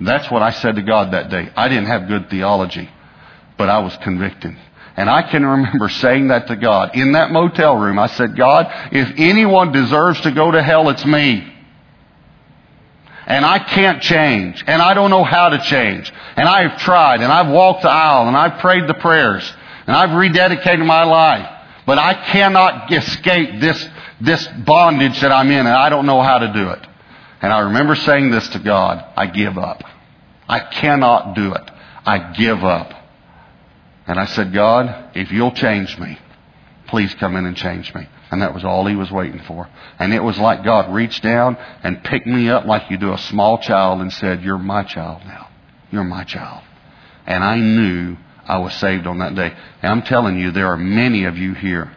That's 0.00 0.30
what 0.30 0.40
I 0.40 0.52
said 0.52 0.76
to 0.76 0.82
God 0.82 1.12
that 1.12 1.28
day. 1.28 1.50
I 1.54 1.68
didn't 1.68 1.88
have 1.88 2.08
good 2.08 2.30
theology, 2.30 2.88
but 3.58 3.68
I 3.68 3.80
was 3.80 3.94
convicted. 3.98 4.56
And 4.96 5.10
I 5.10 5.30
can 5.30 5.44
remember 5.56 5.90
saying 5.90 6.28
that 6.28 6.46
to 6.46 6.56
God 6.56 6.96
in 6.96 7.12
that 7.12 7.32
motel 7.32 7.76
room. 7.76 7.98
I 7.98 8.06
said, 8.06 8.34
God, 8.34 8.66
if 8.92 9.12
anyone 9.18 9.70
deserves 9.70 10.22
to 10.22 10.30
go 10.30 10.52
to 10.52 10.62
hell, 10.62 10.88
it's 10.88 11.04
me. 11.04 11.46
And 13.26 13.44
I 13.44 13.58
can't 13.58 14.00
change. 14.00 14.64
And 14.66 14.80
I 14.80 14.94
don't 14.94 15.10
know 15.10 15.22
how 15.22 15.50
to 15.50 15.58
change. 15.64 16.10
And 16.36 16.48
I've 16.48 16.78
tried. 16.78 17.20
And 17.20 17.30
I've 17.30 17.52
walked 17.52 17.82
the 17.82 17.90
aisle. 17.90 18.26
And 18.26 18.38
I've 18.38 18.58
prayed 18.60 18.88
the 18.88 18.94
prayers. 18.94 19.52
And 19.86 19.94
I've 19.94 20.10
rededicated 20.10 20.86
my 20.86 21.04
life. 21.04 21.58
But 21.86 21.98
I 21.98 22.14
cannot 22.14 22.92
escape 22.92 23.60
this, 23.60 23.88
this 24.20 24.46
bondage 24.64 25.20
that 25.20 25.32
I'm 25.32 25.50
in, 25.50 25.60
and 25.60 25.68
I 25.68 25.88
don't 25.88 26.06
know 26.06 26.22
how 26.22 26.38
to 26.38 26.52
do 26.52 26.68
it. 26.70 26.86
And 27.40 27.52
I 27.52 27.60
remember 27.60 27.96
saying 27.96 28.30
this 28.30 28.48
to 28.50 28.60
God 28.60 29.04
I 29.16 29.26
give 29.26 29.58
up. 29.58 29.82
I 30.48 30.60
cannot 30.60 31.34
do 31.34 31.52
it. 31.54 31.70
I 32.06 32.32
give 32.32 32.62
up. 32.62 32.92
And 34.06 34.18
I 34.18 34.26
said, 34.26 34.52
God, 34.52 35.10
if 35.14 35.30
you'll 35.30 35.52
change 35.52 35.98
me, 35.98 36.18
please 36.88 37.14
come 37.14 37.36
in 37.36 37.46
and 37.46 37.56
change 37.56 37.92
me. 37.94 38.08
And 38.30 38.42
that 38.42 38.54
was 38.54 38.64
all 38.64 38.86
he 38.86 38.96
was 38.96 39.10
waiting 39.10 39.40
for. 39.40 39.68
And 39.98 40.12
it 40.12 40.22
was 40.22 40.38
like 40.38 40.64
God 40.64 40.92
reached 40.92 41.22
down 41.22 41.56
and 41.82 42.02
picked 42.02 42.26
me 42.26 42.48
up 42.48 42.64
like 42.64 42.90
you 42.90 42.96
do 42.96 43.12
a 43.12 43.18
small 43.18 43.58
child 43.58 44.00
and 44.00 44.12
said, 44.12 44.42
You're 44.42 44.58
my 44.58 44.84
child 44.84 45.22
now. 45.24 45.48
You're 45.90 46.04
my 46.04 46.24
child. 46.24 46.62
And 47.26 47.44
I 47.44 47.56
knew 47.56 48.16
I 48.46 48.58
was 48.58 48.74
saved 48.74 49.06
on 49.06 49.18
that 49.18 49.34
day. 49.34 49.52
And 49.82 49.92
I'm 49.92 50.02
telling 50.02 50.38
you, 50.38 50.50
there 50.50 50.68
are 50.68 50.76
many 50.76 51.24
of 51.24 51.38
you 51.38 51.54
here 51.54 51.94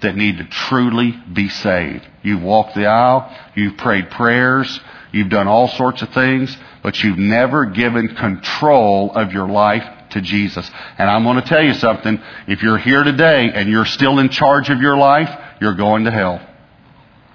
that 0.00 0.16
need 0.16 0.38
to 0.38 0.44
truly 0.44 1.12
be 1.32 1.48
saved. 1.48 2.06
You've 2.22 2.42
walked 2.42 2.74
the 2.74 2.86
aisle, 2.86 3.34
you've 3.54 3.76
prayed 3.76 4.10
prayers, 4.10 4.80
you've 5.12 5.28
done 5.28 5.46
all 5.46 5.68
sorts 5.68 6.02
of 6.02 6.12
things, 6.12 6.56
but 6.82 7.02
you've 7.02 7.18
never 7.18 7.66
given 7.66 8.14
control 8.16 9.12
of 9.12 9.32
your 9.32 9.48
life 9.48 9.84
to 10.10 10.20
Jesus. 10.20 10.68
And 10.98 11.08
I'm 11.08 11.24
going 11.24 11.40
to 11.40 11.48
tell 11.48 11.62
you 11.62 11.74
something. 11.74 12.20
If 12.46 12.62
you're 12.62 12.78
here 12.78 13.04
today 13.04 13.50
and 13.52 13.68
you're 13.70 13.86
still 13.86 14.18
in 14.18 14.28
charge 14.28 14.70
of 14.70 14.80
your 14.80 14.96
life, 14.96 15.30
you're 15.60 15.74
going 15.74 16.04
to 16.04 16.10
hell. 16.10 16.46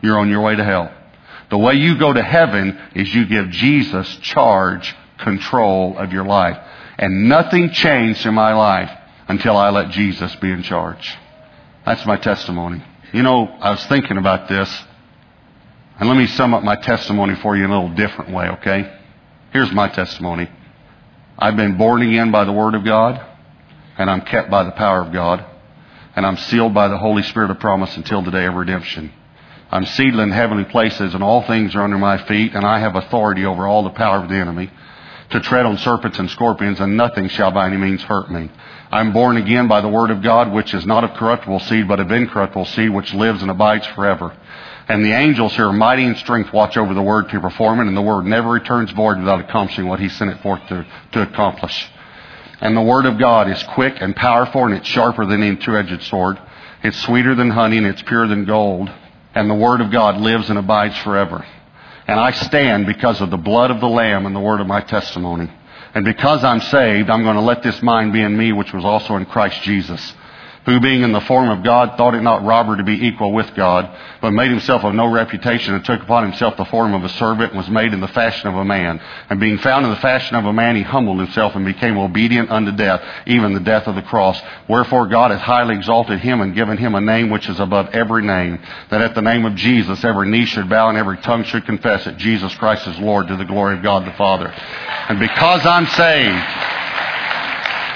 You're 0.01 0.19
on 0.19 0.29
your 0.29 0.41
way 0.41 0.55
to 0.55 0.63
hell. 0.63 0.93
The 1.49 1.57
way 1.57 1.75
you 1.75 1.97
go 1.97 2.11
to 2.11 2.21
heaven 2.21 2.77
is 2.93 3.13
you 3.13 3.25
give 3.25 3.49
Jesus 3.49 4.17
charge, 4.17 4.95
control 5.17 5.97
of 5.97 6.11
your 6.11 6.25
life. 6.25 6.57
And 6.97 7.29
nothing 7.29 7.71
changed 7.71 8.25
in 8.25 8.33
my 8.33 8.53
life 8.53 8.91
until 9.27 9.55
I 9.55 9.69
let 9.69 9.91
Jesus 9.91 10.35
be 10.37 10.51
in 10.51 10.63
charge. 10.63 11.15
That's 11.85 12.05
my 12.05 12.17
testimony. 12.17 12.83
You 13.13 13.23
know, 13.23 13.45
I 13.47 13.71
was 13.71 13.85
thinking 13.85 14.17
about 14.17 14.49
this, 14.49 14.83
and 15.99 16.09
let 16.09 16.17
me 16.17 16.27
sum 16.27 16.53
up 16.53 16.63
my 16.63 16.75
testimony 16.75 17.35
for 17.35 17.55
you 17.55 17.65
in 17.65 17.71
a 17.71 17.81
little 17.81 17.95
different 17.95 18.33
way, 18.33 18.47
okay? 18.49 18.99
Here's 19.51 19.71
my 19.71 19.87
testimony. 19.87 20.49
I've 21.39 21.55
been 21.55 21.77
born 21.77 22.01
again 22.01 22.31
by 22.31 22.45
the 22.45 22.51
Word 22.51 22.73
of 22.73 22.83
God, 22.83 23.23
and 23.97 24.09
I'm 24.09 24.21
kept 24.21 24.49
by 24.49 24.63
the 24.63 24.71
power 24.71 25.01
of 25.01 25.13
God, 25.13 25.45
and 26.15 26.25
I'm 26.25 26.37
sealed 26.37 26.73
by 26.73 26.87
the 26.87 26.97
Holy 26.97 27.23
Spirit 27.23 27.51
of 27.51 27.59
promise 27.59 27.95
until 27.95 28.23
the 28.23 28.31
day 28.31 28.45
of 28.45 28.55
redemption. 28.55 29.13
I'm 29.69 29.85
seated 29.85 30.19
in 30.19 30.31
heavenly 30.31 30.65
places, 30.65 31.13
and 31.13 31.23
all 31.23 31.43
things 31.43 31.75
are 31.75 31.83
under 31.83 31.97
my 31.97 32.17
feet, 32.17 32.55
and 32.55 32.65
I 32.65 32.79
have 32.79 32.95
authority 32.95 33.45
over 33.45 33.67
all 33.67 33.83
the 33.83 33.91
power 33.91 34.23
of 34.23 34.29
the 34.29 34.35
enemy 34.35 34.71
to 35.29 35.39
tread 35.39 35.65
on 35.65 35.77
serpents 35.77 36.19
and 36.19 36.29
scorpions, 36.29 36.79
and 36.79 36.95
nothing 36.95 37.27
shall 37.27 37.51
by 37.51 37.67
any 37.67 37.77
means 37.77 38.01
hurt 38.03 38.31
me. 38.31 38.49
I 38.91 39.01
am 39.01 39.11
born 39.11 39.35
again 39.35 39.67
by 39.67 39.81
the 39.81 39.89
word 39.89 40.11
of 40.11 40.21
God, 40.21 40.51
which 40.53 40.73
is 40.73 40.85
not 40.85 41.03
of 41.03 41.13
corruptible 41.15 41.59
seed, 41.59 41.87
but 41.87 41.99
of 41.99 42.11
incorruptible 42.11 42.65
seed, 42.65 42.89
which 42.89 43.13
lives 43.13 43.41
and 43.41 43.51
abides 43.51 43.85
forever. 43.87 44.35
And 44.87 45.03
the 45.03 45.11
angels 45.11 45.53
who 45.53 45.63
are 45.63 45.73
mighty 45.73 46.05
in 46.05 46.15
strength 46.15 46.53
watch 46.53 46.77
over 46.77 46.93
the 46.93 47.01
word 47.01 47.27
to 47.29 47.41
perform 47.41 47.81
it, 47.81 47.87
and 47.87 47.97
the 47.97 48.01
word 48.01 48.25
never 48.25 48.49
returns 48.49 48.91
void 48.91 49.19
without 49.19 49.41
accomplishing 49.41 49.87
what 49.87 49.99
he 49.99 50.07
sent 50.07 50.31
it 50.31 50.41
forth 50.41 50.65
to, 50.69 50.85
to 51.11 51.21
accomplish. 51.23 51.89
And 52.61 52.75
the 52.75 52.81
word 52.81 53.05
of 53.05 53.19
God 53.19 53.49
is 53.49 53.61
quick 53.63 53.97
and 53.99 54.15
powerful, 54.15 54.63
and 54.63 54.73
it's 54.73 54.87
sharper 54.87 55.25
than 55.25 55.43
any 55.43 55.57
two-edged 55.57 56.03
sword. 56.03 56.39
It's 56.83 56.97
sweeter 56.99 57.35
than 57.35 57.49
honey, 57.49 57.79
and 57.79 57.85
it's 57.85 58.01
purer 58.03 58.27
than 58.27 58.45
gold. 58.45 58.89
And 59.35 59.49
the 59.49 59.55
word 59.55 59.81
of 59.81 59.91
God 59.91 60.21
lives 60.21 60.49
and 60.49 60.57
abides 60.57 60.97
forever. 60.99 61.45
And 62.07 62.19
I 62.19 62.31
stand 62.31 62.85
because 62.85 63.19
of 63.21 63.29
the 63.29 63.37
blood 63.37 63.69
of 63.69 63.81
the 63.81 63.87
Lamb 63.87 64.25
and 64.25 64.35
the 64.35 64.39
word 64.39 64.61
of 64.61 64.67
my 64.67 64.81
testimony. 64.81 65.51
And 65.93 66.05
because 66.05 66.43
I'm 66.43 66.61
saved, 66.61 67.09
I'm 67.09 67.23
going 67.23 67.35
to 67.35 67.41
let 67.41 67.63
this 67.63 67.81
mind 67.81 68.13
be 68.13 68.21
in 68.21 68.37
me, 68.37 68.53
which 68.53 68.73
was 68.73 68.85
also 68.85 69.15
in 69.15 69.25
Christ 69.25 69.61
Jesus. 69.63 70.13
Who 70.67 70.81
being 70.81 71.01
in 71.01 71.13
the 71.13 71.21
form 71.21 71.49
of 71.49 71.63
God 71.63 71.95
thought 71.95 72.13
it 72.13 72.21
not 72.21 72.43
robbery 72.43 72.75
to 72.79 72.83
be 72.83 73.07
equal 73.07 73.31
with 73.31 73.55
God, 73.55 73.89
but 74.21 74.31
made 74.31 74.51
himself 74.51 74.83
of 74.83 74.93
no 74.93 75.09
reputation 75.09 75.73
and 75.73 75.85
took 75.85 76.01
upon 76.01 76.23
himself 76.23 76.57
the 76.57 76.65
form 76.65 76.93
of 76.93 77.05
a 77.05 77.09
servant 77.09 77.53
and 77.53 77.57
was 77.57 77.69
made 77.69 77.93
in 77.93 78.01
the 78.01 78.07
fashion 78.09 78.49
of 78.49 78.55
a 78.55 78.65
man. 78.65 79.01
And 79.29 79.39
being 79.39 79.59
found 79.59 79.85
in 79.85 79.91
the 79.91 80.01
fashion 80.01 80.35
of 80.35 80.43
a 80.43 80.51
man, 80.51 80.75
he 80.75 80.81
humbled 80.81 81.19
himself 81.19 81.55
and 81.55 81.63
became 81.63 81.97
obedient 81.97 82.51
unto 82.51 82.73
death, 82.73 83.01
even 83.25 83.53
the 83.53 83.61
death 83.61 83.87
of 83.87 83.95
the 83.95 84.01
cross. 84.01 84.41
Wherefore 84.67 85.07
God 85.07 85.31
hath 85.31 85.39
highly 85.39 85.73
exalted 85.73 86.19
him 86.19 86.41
and 86.41 86.53
given 86.53 86.77
him 86.77 86.95
a 86.95 87.01
name 87.01 87.29
which 87.29 87.47
is 87.47 87.61
above 87.61 87.87
every 87.93 88.23
name, 88.23 88.59
that 88.89 89.01
at 89.01 89.15
the 89.15 89.21
name 89.21 89.45
of 89.45 89.55
Jesus 89.55 90.03
every 90.03 90.29
knee 90.29 90.45
should 90.45 90.69
bow 90.69 90.89
and 90.89 90.97
every 90.97 91.17
tongue 91.19 91.45
should 91.45 91.65
confess 91.65 92.03
that 92.03 92.17
Jesus 92.17 92.53
Christ 92.55 92.85
is 92.87 92.99
Lord 92.99 93.29
to 93.29 93.37
the 93.37 93.45
glory 93.45 93.77
of 93.77 93.83
God 93.83 94.05
the 94.05 94.11
Father. 94.17 94.49
And 94.49 95.17
because 95.17 95.65
I'm 95.65 95.87
saved, 95.87 96.76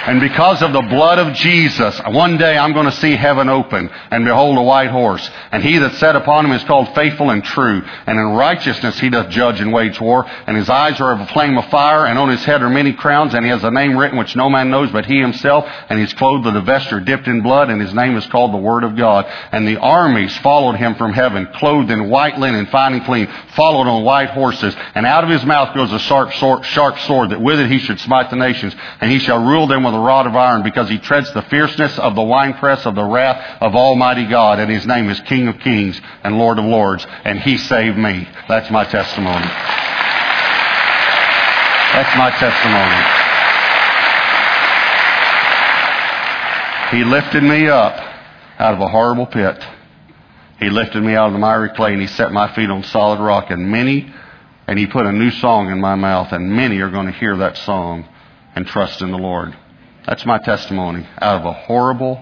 and 0.07 0.19
because 0.19 0.63
of 0.63 0.73
the 0.73 0.81
blood 0.81 1.19
of 1.19 1.35
Jesus, 1.35 2.01
one 2.07 2.37
day 2.37 2.57
I'm 2.57 2.73
going 2.73 2.87
to 2.87 2.91
see 2.91 3.15
heaven 3.15 3.49
open 3.49 3.87
and 4.09 4.25
behold 4.25 4.57
a 4.57 4.63
white 4.63 4.89
horse. 4.89 5.29
And 5.51 5.61
he 5.61 5.77
that 5.77 5.93
sat 5.95 6.15
upon 6.15 6.45
him 6.45 6.53
is 6.53 6.63
called 6.63 6.95
faithful 6.95 7.29
and 7.29 7.43
true. 7.43 7.83
And 8.07 8.17
in 8.17 8.25
righteousness 8.29 8.99
he 8.99 9.09
doth 9.09 9.29
judge 9.29 9.61
and 9.61 9.71
wage 9.71 10.01
war. 10.01 10.25
And 10.47 10.57
his 10.57 10.69
eyes 10.69 10.99
are 10.99 11.11
of 11.11 11.19
a 11.19 11.27
flame 11.27 11.55
of 11.55 11.65
fire. 11.69 12.07
And 12.07 12.17
on 12.17 12.29
his 12.29 12.43
head 12.43 12.63
are 12.63 12.69
many 12.69 12.93
crowns. 12.93 13.35
And 13.35 13.45
he 13.45 13.51
has 13.51 13.63
a 13.63 13.69
name 13.69 13.95
written 13.95 14.17
which 14.17 14.35
no 14.35 14.49
man 14.49 14.71
knows 14.71 14.91
but 14.91 15.05
he 15.05 15.19
himself. 15.19 15.65
And 15.87 15.99
he's 15.99 16.13
clothed 16.13 16.45
with 16.45 16.55
a 16.55 16.61
vesture 16.61 16.99
dipped 16.99 17.27
in 17.27 17.41
blood. 17.41 17.69
And 17.69 17.79
his 17.79 17.93
name 17.93 18.17
is 18.17 18.25
called 18.25 18.53
the 18.53 18.57
Word 18.57 18.83
of 18.83 18.95
God. 18.95 19.27
And 19.51 19.67
the 19.67 19.77
armies 19.77 20.35
followed 20.39 20.77
him 20.77 20.95
from 20.95 21.13
heaven, 21.13 21.45
clothed 21.53 21.91
in 21.91 22.09
white 22.09 22.39
linen, 22.39 22.65
fine 22.65 22.93
and 22.93 23.05
clean, 23.05 23.27
followed 23.55 23.87
on 23.87 24.03
white 24.03 24.31
horses. 24.31 24.75
And 24.95 25.05
out 25.05 25.23
of 25.23 25.29
his 25.29 25.45
mouth 25.45 25.75
goes 25.75 25.93
a 25.93 25.99
sharp 25.99 26.33
sword, 26.33 26.65
sharp 26.65 26.97
sword 27.01 27.29
that 27.29 27.41
with 27.41 27.59
it 27.59 27.69
he 27.69 27.77
should 27.77 27.99
smite 27.99 28.31
the 28.31 28.35
nations. 28.35 28.75
And 28.99 29.11
he 29.11 29.19
shall 29.19 29.45
rule 29.45 29.67
them 29.67 29.83
with 29.83 29.90
a 29.93 29.99
rod 29.99 30.27
of 30.27 30.35
iron 30.35 30.63
because 30.63 30.89
he 30.89 30.97
treads 30.97 31.33
the 31.33 31.41
fierceness 31.43 31.97
of 31.99 32.15
the 32.15 32.21
winepress 32.21 32.85
of 32.85 32.95
the 32.95 33.03
wrath 33.03 33.61
of 33.61 33.75
Almighty 33.75 34.25
God. 34.25 34.59
And 34.59 34.71
his 34.71 34.85
name 34.85 35.09
is 35.09 35.19
King 35.21 35.47
of 35.47 35.59
Kings 35.59 35.99
and 36.23 36.37
Lord 36.37 36.59
of 36.59 36.65
Lords. 36.65 37.05
And 37.23 37.39
he 37.39 37.57
saved 37.57 37.97
me. 37.97 38.27
That's 38.47 38.69
my 38.71 38.85
testimony. 38.85 39.47
That's 41.93 42.17
my 42.17 42.31
testimony. 42.39 43.17
He 46.91 47.03
lifted 47.05 47.43
me 47.43 47.67
up 47.67 47.95
out 48.59 48.73
of 48.73 48.81
a 48.81 48.87
horrible 48.87 49.25
pit. 49.25 49.63
He 50.59 50.69
lifted 50.69 51.01
me 51.01 51.15
out 51.15 51.27
of 51.27 51.33
the 51.33 51.39
miry 51.39 51.69
clay 51.69 51.93
and 51.93 52.01
he 52.01 52.07
set 52.07 52.31
my 52.31 52.53
feet 52.53 52.69
on 52.69 52.83
solid 52.83 53.19
rock. 53.19 53.49
And 53.49 53.71
many, 53.71 54.13
and 54.67 54.77
he 54.77 54.87
put 54.87 55.05
a 55.05 55.11
new 55.11 55.31
song 55.31 55.71
in 55.71 55.81
my 55.81 55.95
mouth, 55.95 56.31
and 56.31 56.51
many 56.51 56.79
are 56.79 56.89
going 56.89 57.07
to 57.07 57.11
hear 57.11 57.35
that 57.37 57.57
song 57.57 58.05
and 58.55 58.67
trust 58.67 59.01
in 59.01 59.11
the 59.11 59.17
Lord. 59.17 59.57
That's 60.11 60.25
my 60.25 60.39
testimony. 60.39 61.07
Out 61.21 61.39
of 61.39 61.45
a 61.45 61.53
horrible 61.53 62.21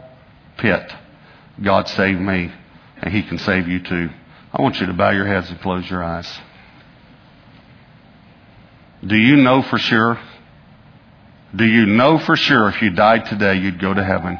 pit, 0.59 0.93
God 1.59 1.87
saved 1.87 2.21
me, 2.21 2.53
and 3.01 3.11
He 3.11 3.23
can 3.23 3.39
save 3.39 3.67
you 3.67 3.79
too. 3.79 4.09
I 4.53 4.61
want 4.61 4.79
you 4.79 4.85
to 4.85 4.93
bow 4.93 5.09
your 5.09 5.25
heads 5.25 5.49
and 5.49 5.59
close 5.59 5.89
your 5.89 6.03
eyes. 6.03 6.31
Do 9.03 9.15
you 9.15 9.37
know 9.37 9.63
for 9.63 9.79
sure? 9.79 10.19
Do 11.55 11.65
you 11.65 11.87
know 11.87 12.19
for 12.19 12.35
sure 12.35 12.69
if 12.69 12.79
you 12.79 12.91
died 12.91 13.25
today, 13.25 13.55
you'd 13.55 13.81
go 13.81 13.91
to 13.91 14.03
heaven? 14.03 14.37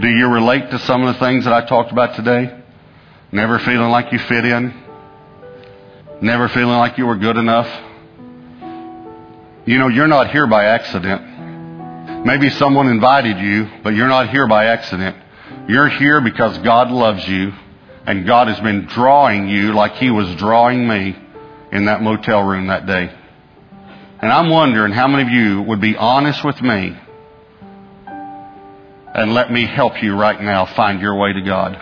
Do 0.00 0.08
you 0.08 0.26
relate 0.26 0.72
to 0.72 0.80
some 0.80 1.04
of 1.04 1.14
the 1.14 1.20
things 1.20 1.44
that 1.44 1.52
I 1.52 1.64
talked 1.64 1.92
about 1.92 2.16
today? 2.16 2.64
Never 3.30 3.60
feeling 3.60 3.90
like 3.90 4.12
you 4.12 4.18
fit 4.18 4.44
in? 4.44 4.74
Never 6.20 6.48
feeling 6.48 6.78
like 6.78 6.98
you 6.98 7.06
were 7.06 7.16
good 7.16 7.36
enough? 7.36 7.68
You 9.66 9.78
know, 9.78 9.86
you're 9.86 10.08
not 10.08 10.32
here 10.32 10.48
by 10.48 10.64
accident. 10.64 11.34
Maybe 12.24 12.50
someone 12.50 12.88
invited 12.88 13.38
you, 13.38 13.68
but 13.82 13.94
you're 13.94 14.08
not 14.08 14.30
here 14.30 14.46
by 14.46 14.66
accident. 14.66 15.16
You're 15.68 15.88
here 15.88 16.20
because 16.20 16.58
God 16.58 16.90
loves 16.90 17.26
you, 17.28 17.52
and 18.06 18.26
God 18.26 18.48
has 18.48 18.60
been 18.60 18.86
drawing 18.86 19.48
you 19.48 19.72
like 19.72 19.94
He 19.96 20.10
was 20.10 20.34
drawing 20.36 20.86
me 20.86 21.16
in 21.72 21.86
that 21.86 22.02
motel 22.02 22.42
room 22.42 22.68
that 22.68 22.86
day. 22.86 23.12
And 24.20 24.32
I'm 24.32 24.48
wondering 24.48 24.92
how 24.92 25.08
many 25.08 25.22
of 25.22 25.28
you 25.28 25.62
would 25.62 25.80
be 25.80 25.96
honest 25.96 26.44
with 26.44 26.60
me 26.62 26.96
and 29.14 29.32
let 29.32 29.50
me 29.52 29.64
help 29.64 30.02
you 30.02 30.16
right 30.16 30.40
now 30.40 30.66
find 30.66 31.00
your 31.00 31.14
way 31.14 31.32
to 31.32 31.40
God. 31.40 31.80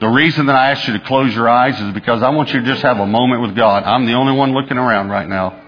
The 0.00 0.08
reason 0.08 0.46
that 0.46 0.56
I 0.56 0.70
asked 0.70 0.88
you 0.88 0.94
to 0.94 1.04
close 1.04 1.34
your 1.34 1.48
eyes 1.48 1.80
is 1.80 1.92
because 1.92 2.22
I 2.22 2.30
want 2.30 2.52
you 2.52 2.60
to 2.60 2.66
just 2.66 2.82
have 2.82 2.98
a 2.98 3.06
moment 3.06 3.42
with 3.42 3.54
God. 3.54 3.84
I'm 3.84 4.06
the 4.06 4.14
only 4.14 4.32
one 4.32 4.52
looking 4.52 4.78
around 4.78 5.10
right 5.10 5.28
now. 5.28 5.61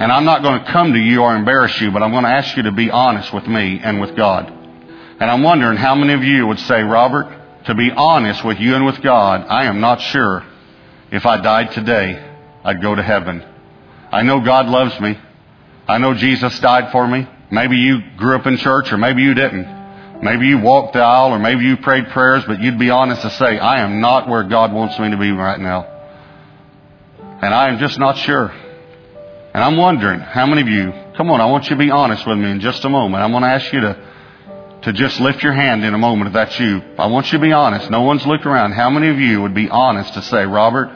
And 0.00 0.10
I'm 0.10 0.24
not 0.24 0.42
going 0.42 0.64
to 0.64 0.72
come 0.72 0.94
to 0.94 0.98
you 0.98 1.20
or 1.20 1.36
embarrass 1.36 1.78
you, 1.78 1.90
but 1.90 2.02
I'm 2.02 2.10
going 2.10 2.24
to 2.24 2.30
ask 2.30 2.56
you 2.56 2.62
to 2.62 2.72
be 2.72 2.90
honest 2.90 3.34
with 3.34 3.46
me 3.46 3.80
and 3.82 4.00
with 4.00 4.16
God. 4.16 4.48
And 4.48 5.30
I'm 5.30 5.42
wondering 5.42 5.76
how 5.76 5.94
many 5.94 6.14
of 6.14 6.24
you 6.24 6.46
would 6.46 6.58
say, 6.60 6.82
Robert, 6.82 7.64
to 7.66 7.74
be 7.74 7.90
honest 7.90 8.42
with 8.42 8.58
you 8.58 8.74
and 8.74 8.86
with 8.86 9.02
God, 9.02 9.46
I 9.46 9.64
am 9.64 9.80
not 9.80 10.00
sure 10.00 10.42
if 11.12 11.26
I 11.26 11.42
died 11.42 11.72
today, 11.72 12.18
I'd 12.64 12.80
go 12.80 12.94
to 12.94 13.02
heaven. 13.02 13.44
I 14.10 14.22
know 14.22 14.40
God 14.40 14.68
loves 14.68 14.98
me. 15.00 15.18
I 15.86 15.98
know 15.98 16.14
Jesus 16.14 16.58
died 16.60 16.92
for 16.92 17.06
me. 17.06 17.28
Maybe 17.50 17.76
you 17.76 18.00
grew 18.16 18.36
up 18.36 18.46
in 18.46 18.56
church 18.56 18.90
or 18.92 18.96
maybe 18.96 19.20
you 19.22 19.34
didn't. 19.34 20.22
Maybe 20.22 20.46
you 20.46 20.60
walked 20.60 20.94
the 20.94 21.00
aisle 21.00 21.34
or 21.34 21.38
maybe 21.38 21.66
you 21.66 21.76
prayed 21.76 22.08
prayers, 22.08 22.44
but 22.46 22.62
you'd 22.62 22.78
be 22.78 22.88
honest 22.88 23.20
to 23.20 23.30
say, 23.30 23.58
I 23.58 23.80
am 23.80 24.00
not 24.00 24.28
where 24.28 24.44
God 24.44 24.72
wants 24.72 24.98
me 24.98 25.10
to 25.10 25.18
be 25.18 25.30
right 25.30 25.60
now. 25.60 25.82
And 27.42 27.52
I 27.52 27.68
am 27.68 27.78
just 27.78 27.98
not 27.98 28.16
sure. 28.16 28.50
And 29.52 29.64
I'm 29.64 29.76
wondering, 29.76 30.20
how 30.20 30.46
many 30.46 30.62
of 30.62 30.68
you, 30.68 30.92
come 31.16 31.30
on, 31.30 31.40
I 31.40 31.46
want 31.46 31.64
you 31.64 31.70
to 31.70 31.76
be 31.76 31.90
honest 31.90 32.24
with 32.26 32.38
me 32.38 32.50
in 32.50 32.60
just 32.60 32.84
a 32.84 32.88
moment. 32.88 33.22
I'm 33.22 33.32
going 33.32 33.42
to 33.42 33.48
ask 33.48 33.72
you 33.72 33.80
to, 33.80 34.08
to 34.82 34.92
just 34.92 35.18
lift 35.20 35.42
your 35.42 35.52
hand 35.52 35.84
in 35.84 35.92
a 35.92 35.98
moment 35.98 36.28
if 36.28 36.34
that's 36.34 36.58
you. 36.60 36.80
I 36.96 37.06
want 37.06 37.32
you 37.32 37.38
to 37.38 37.42
be 37.42 37.52
honest. 37.52 37.90
No 37.90 38.02
one's 38.02 38.24
looked 38.24 38.46
around. 38.46 38.72
How 38.72 38.90
many 38.90 39.08
of 39.08 39.18
you 39.18 39.42
would 39.42 39.54
be 39.54 39.68
honest 39.68 40.14
to 40.14 40.22
say, 40.22 40.46
Robert, 40.46 40.90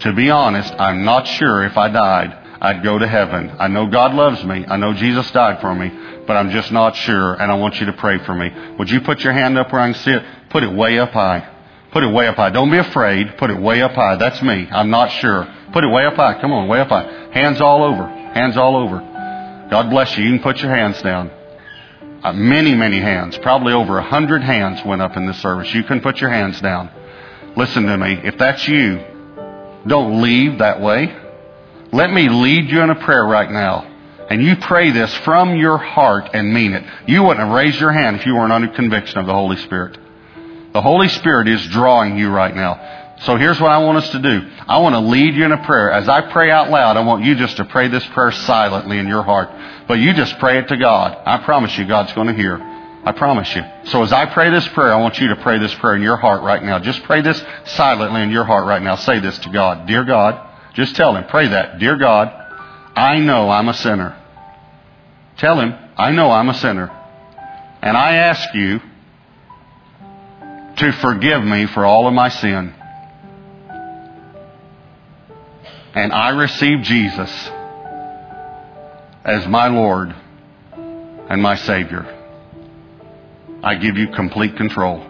to 0.00 0.12
be 0.12 0.30
honest, 0.30 0.74
I'm 0.78 1.04
not 1.04 1.28
sure 1.28 1.64
if 1.64 1.76
I 1.76 1.88
died, 1.88 2.36
I'd 2.60 2.82
go 2.82 2.98
to 2.98 3.06
heaven. 3.06 3.54
I 3.58 3.68
know 3.68 3.86
God 3.86 4.14
loves 4.14 4.42
me. 4.44 4.64
I 4.66 4.76
know 4.76 4.94
Jesus 4.94 5.30
died 5.30 5.60
for 5.60 5.72
me, 5.72 5.90
but 6.26 6.36
I'm 6.36 6.50
just 6.50 6.72
not 6.72 6.96
sure, 6.96 7.34
and 7.34 7.52
I 7.52 7.54
want 7.54 7.78
you 7.78 7.86
to 7.86 7.92
pray 7.92 8.18
for 8.24 8.34
me. 8.34 8.50
Would 8.78 8.90
you 8.90 9.00
put 9.00 9.22
your 9.22 9.32
hand 9.32 9.56
up 9.58 9.72
where 9.72 9.80
I 9.80 9.92
can 9.92 10.00
see 10.00 10.10
it? 10.10 10.24
Put 10.50 10.64
it 10.64 10.72
way 10.72 10.98
up 10.98 11.12
high. 11.12 11.48
Put 11.92 12.02
it 12.02 12.12
way 12.12 12.26
up 12.26 12.36
high. 12.36 12.50
Don't 12.50 12.70
be 12.70 12.78
afraid. 12.78 13.36
Put 13.36 13.50
it 13.50 13.58
way 13.58 13.82
up 13.82 13.92
high. 13.92 14.16
That's 14.16 14.40
me. 14.42 14.66
I'm 14.70 14.90
not 14.90 15.12
sure. 15.12 15.46
Put 15.72 15.84
it 15.84 15.88
way 15.88 16.06
up 16.06 16.14
high. 16.14 16.40
Come 16.40 16.52
on, 16.52 16.66
way 16.66 16.80
up 16.80 16.88
high. 16.88 17.30
Hands 17.32 17.60
all 17.60 17.84
over. 17.84 18.06
Hands 18.06 18.56
all 18.56 18.76
over. 18.76 18.98
God 19.70 19.90
bless 19.90 20.16
you. 20.16 20.24
You 20.24 20.32
can 20.32 20.42
put 20.42 20.62
your 20.62 20.74
hands 20.74 21.00
down. 21.02 21.30
Uh, 22.22 22.32
many, 22.32 22.74
many 22.74 22.98
hands. 22.98 23.36
Probably 23.38 23.72
over 23.72 23.98
a 23.98 24.02
hundred 24.02 24.42
hands 24.42 24.82
went 24.84 25.02
up 25.02 25.16
in 25.16 25.26
this 25.26 25.38
service. 25.38 25.72
You 25.74 25.82
can 25.82 26.00
put 26.00 26.20
your 26.20 26.30
hands 26.30 26.60
down. 26.60 26.90
Listen 27.56 27.84
to 27.84 27.98
me. 27.98 28.20
If 28.24 28.38
that's 28.38 28.66
you, 28.66 29.04
don't 29.86 30.22
leave 30.22 30.58
that 30.58 30.80
way. 30.80 31.14
Let 31.92 32.10
me 32.10 32.28
lead 32.30 32.70
you 32.70 32.80
in 32.80 32.88
a 32.90 32.94
prayer 32.94 33.24
right 33.24 33.50
now. 33.50 33.88
And 34.30 34.42
you 34.42 34.56
pray 34.56 34.92
this 34.92 35.14
from 35.18 35.56
your 35.56 35.76
heart 35.76 36.30
and 36.32 36.54
mean 36.54 36.72
it. 36.72 36.84
You 37.06 37.22
wouldn't 37.22 37.44
have 37.44 37.54
raised 37.54 37.78
your 37.78 37.92
hand 37.92 38.16
if 38.16 38.24
you 38.24 38.34
weren't 38.34 38.52
under 38.52 38.68
conviction 38.68 39.18
of 39.18 39.26
the 39.26 39.34
Holy 39.34 39.56
Spirit. 39.58 39.98
The 40.72 40.82
Holy 40.82 41.08
Spirit 41.08 41.48
is 41.48 41.66
drawing 41.68 42.18
you 42.18 42.30
right 42.30 42.54
now. 42.54 43.16
So 43.20 43.36
here's 43.36 43.60
what 43.60 43.70
I 43.70 43.78
want 43.78 43.98
us 43.98 44.10
to 44.10 44.18
do. 44.18 44.50
I 44.66 44.78
want 44.78 44.94
to 44.94 45.00
lead 45.00 45.36
you 45.36 45.44
in 45.44 45.52
a 45.52 45.64
prayer. 45.64 45.92
As 45.92 46.08
I 46.08 46.32
pray 46.32 46.50
out 46.50 46.70
loud, 46.70 46.96
I 46.96 47.00
want 47.00 47.24
you 47.24 47.36
just 47.36 47.56
to 47.58 47.64
pray 47.64 47.88
this 47.88 48.04
prayer 48.06 48.32
silently 48.32 48.98
in 48.98 49.06
your 49.06 49.22
heart. 49.22 49.50
But 49.86 50.00
you 50.00 50.12
just 50.12 50.38
pray 50.38 50.58
it 50.58 50.68
to 50.68 50.76
God. 50.76 51.16
I 51.24 51.38
promise 51.44 51.76
you 51.78 51.86
God's 51.86 52.12
going 52.14 52.26
to 52.28 52.34
hear. 52.34 52.56
I 53.04 53.12
promise 53.12 53.54
you. 53.54 53.62
So 53.84 54.02
as 54.02 54.12
I 54.12 54.26
pray 54.26 54.50
this 54.50 54.66
prayer, 54.68 54.92
I 54.92 55.00
want 55.00 55.20
you 55.20 55.28
to 55.28 55.36
pray 55.36 55.58
this 55.58 55.74
prayer 55.74 55.96
in 55.96 56.02
your 56.02 56.16
heart 56.16 56.42
right 56.42 56.62
now. 56.62 56.78
Just 56.78 57.02
pray 57.02 57.20
this 57.20 57.42
silently 57.64 58.22
in 58.22 58.30
your 58.30 58.44
heart 58.44 58.66
right 58.66 58.82
now. 58.82 58.96
Say 58.96 59.20
this 59.20 59.38
to 59.40 59.50
God. 59.50 59.86
Dear 59.86 60.04
God, 60.04 60.48
just 60.74 60.96
tell 60.96 61.14
Him, 61.14 61.24
pray 61.24 61.48
that. 61.48 61.78
Dear 61.78 61.98
God, 61.98 62.28
I 62.96 63.18
know 63.18 63.50
I'm 63.50 63.68
a 63.68 63.74
sinner. 63.74 64.16
Tell 65.36 65.60
Him, 65.60 65.74
I 65.96 66.12
know 66.12 66.30
I'm 66.30 66.48
a 66.48 66.54
sinner. 66.54 66.90
And 67.82 67.96
I 67.96 68.14
ask 68.14 68.54
you 68.54 68.80
to 70.82 70.92
forgive 70.92 71.42
me 71.42 71.66
for 71.66 71.84
all 71.84 72.06
of 72.06 72.14
my 72.14 72.28
sin. 72.28 72.74
and 75.94 76.12
I 76.12 76.30
receive 76.30 76.82
Jesus 76.82 77.50
as 79.24 79.46
my 79.46 79.68
Lord 79.68 80.14
and 80.74 81.42
my 81.42 81.56
Savior, 81.56 82.18
I 83.62 83.76
give 83.76 83.96
you 83.96 84.08
complete 84.08 84.56
control. 84.56 85.06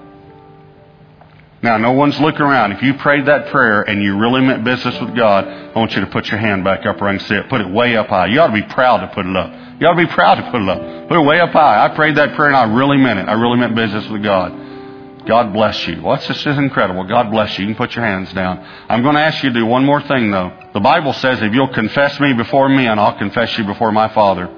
Now, 1.62 1.78
no 1.78 1.92
one's 1.92 2.18
looking 2.20 2.42
around. 2.42 2.72
If 2.72 2.82
you 2.82 2.94
prayed 2.94 3.26
that 3.26 3.46
prayer 3.52 3.82
and 3.82 4.02
you 4.02 4.18
really 4.18 4.40
meant 4.40 4.64
business 4.64 5.00
with 5.00 5.14
God, 5.14 5.46
I 5.46 5.78
want 5.78 5.94
you 5.94 6.00
to 6.00 6.08
put 6.08 6.26
your 6.28 6.40
hand 6.40 6.64
back 6.64 6.84
up 6.84 7.00
where 7.00 7.10
I 7.10 7.16
can 7.16 7.26
see 7.26 7.36
it. 7.36 7.48
Put 7.48 7.60
it 7.60 7.70
way 7.70 7.96
up 7.96 8.08
high. 8.08 8.26
You 8.26 8.40
ought 8.40 8.48
to 8.48 8.52
be 8.52 8.64
proud 8.64 8.98
to 8.98 9.06
put 9.14 9.24
it 9.24 9.36
up. 9.36 9.80
You 9.80 9.86
ought 9.86 9.94
to 9.94 10.06
be 10.06 10.12
proud 10.12 10.34
to 10.34 10.50
put 10.50 10.60
it 10.60 10.68
up. 10.68 11.08
Put 11.08 11.16
it 11.16 11.24
way 11.24 11.38
up 11.38 11.50
high. 11.50 11.84
I 11.84 11.94
prayed 11.94 12.16
that 12.16 12.34
prayer 12.34 12.48
and 12.48 12.56
I 12.56 12.64
really 12.64 12.96
meant 12.96 13.20
it. 13.20 13.28
I 13.28 13.34
really 13.34 13.58
meant 13.58 13.76
business 13.76 14.08
with 14.08 14.24
God. 14.24 14.50
God 15.26 15.52
bless 15.52 15.86
you. 15.86 16.02
That's 16.02 16.26
just 16.26 16.46
incredible. 16.46 17.04
God 17.04 17.30
bless 17.30 17.58
you. 17.58 17.66
You 17.66 17.74
can 17.74 17.76
put 17.76 17.94
your 17.94 18.04
hands 18.04 18.32
down. 18.32 18.58
I'm 18.88 19.02
going 19.02 19.14
to 19.14 19.20
ask 19.20 19.42
you 19.42 19.50
to 19.50 19.54
do 19.54 19.66
one 19.66 19.84
more 19.84 20.02
thing, 20.02 20.30
though. 20.30 20.52
The 20.74 20.80
Bible 20.80 21.12
says 21.12 21.40
if 21.40 21.52
you'll 21.52 21.72
confess 21.72 22.18
me 22.20 22.32
before 22.32 22.68
men, 22.68 22.98
I'll 22.98 23.18
confess 23.18 23.56
you 23.56 23.64
before 23.64 23.92
my 23.92 24.08
Father. 24.08 24.50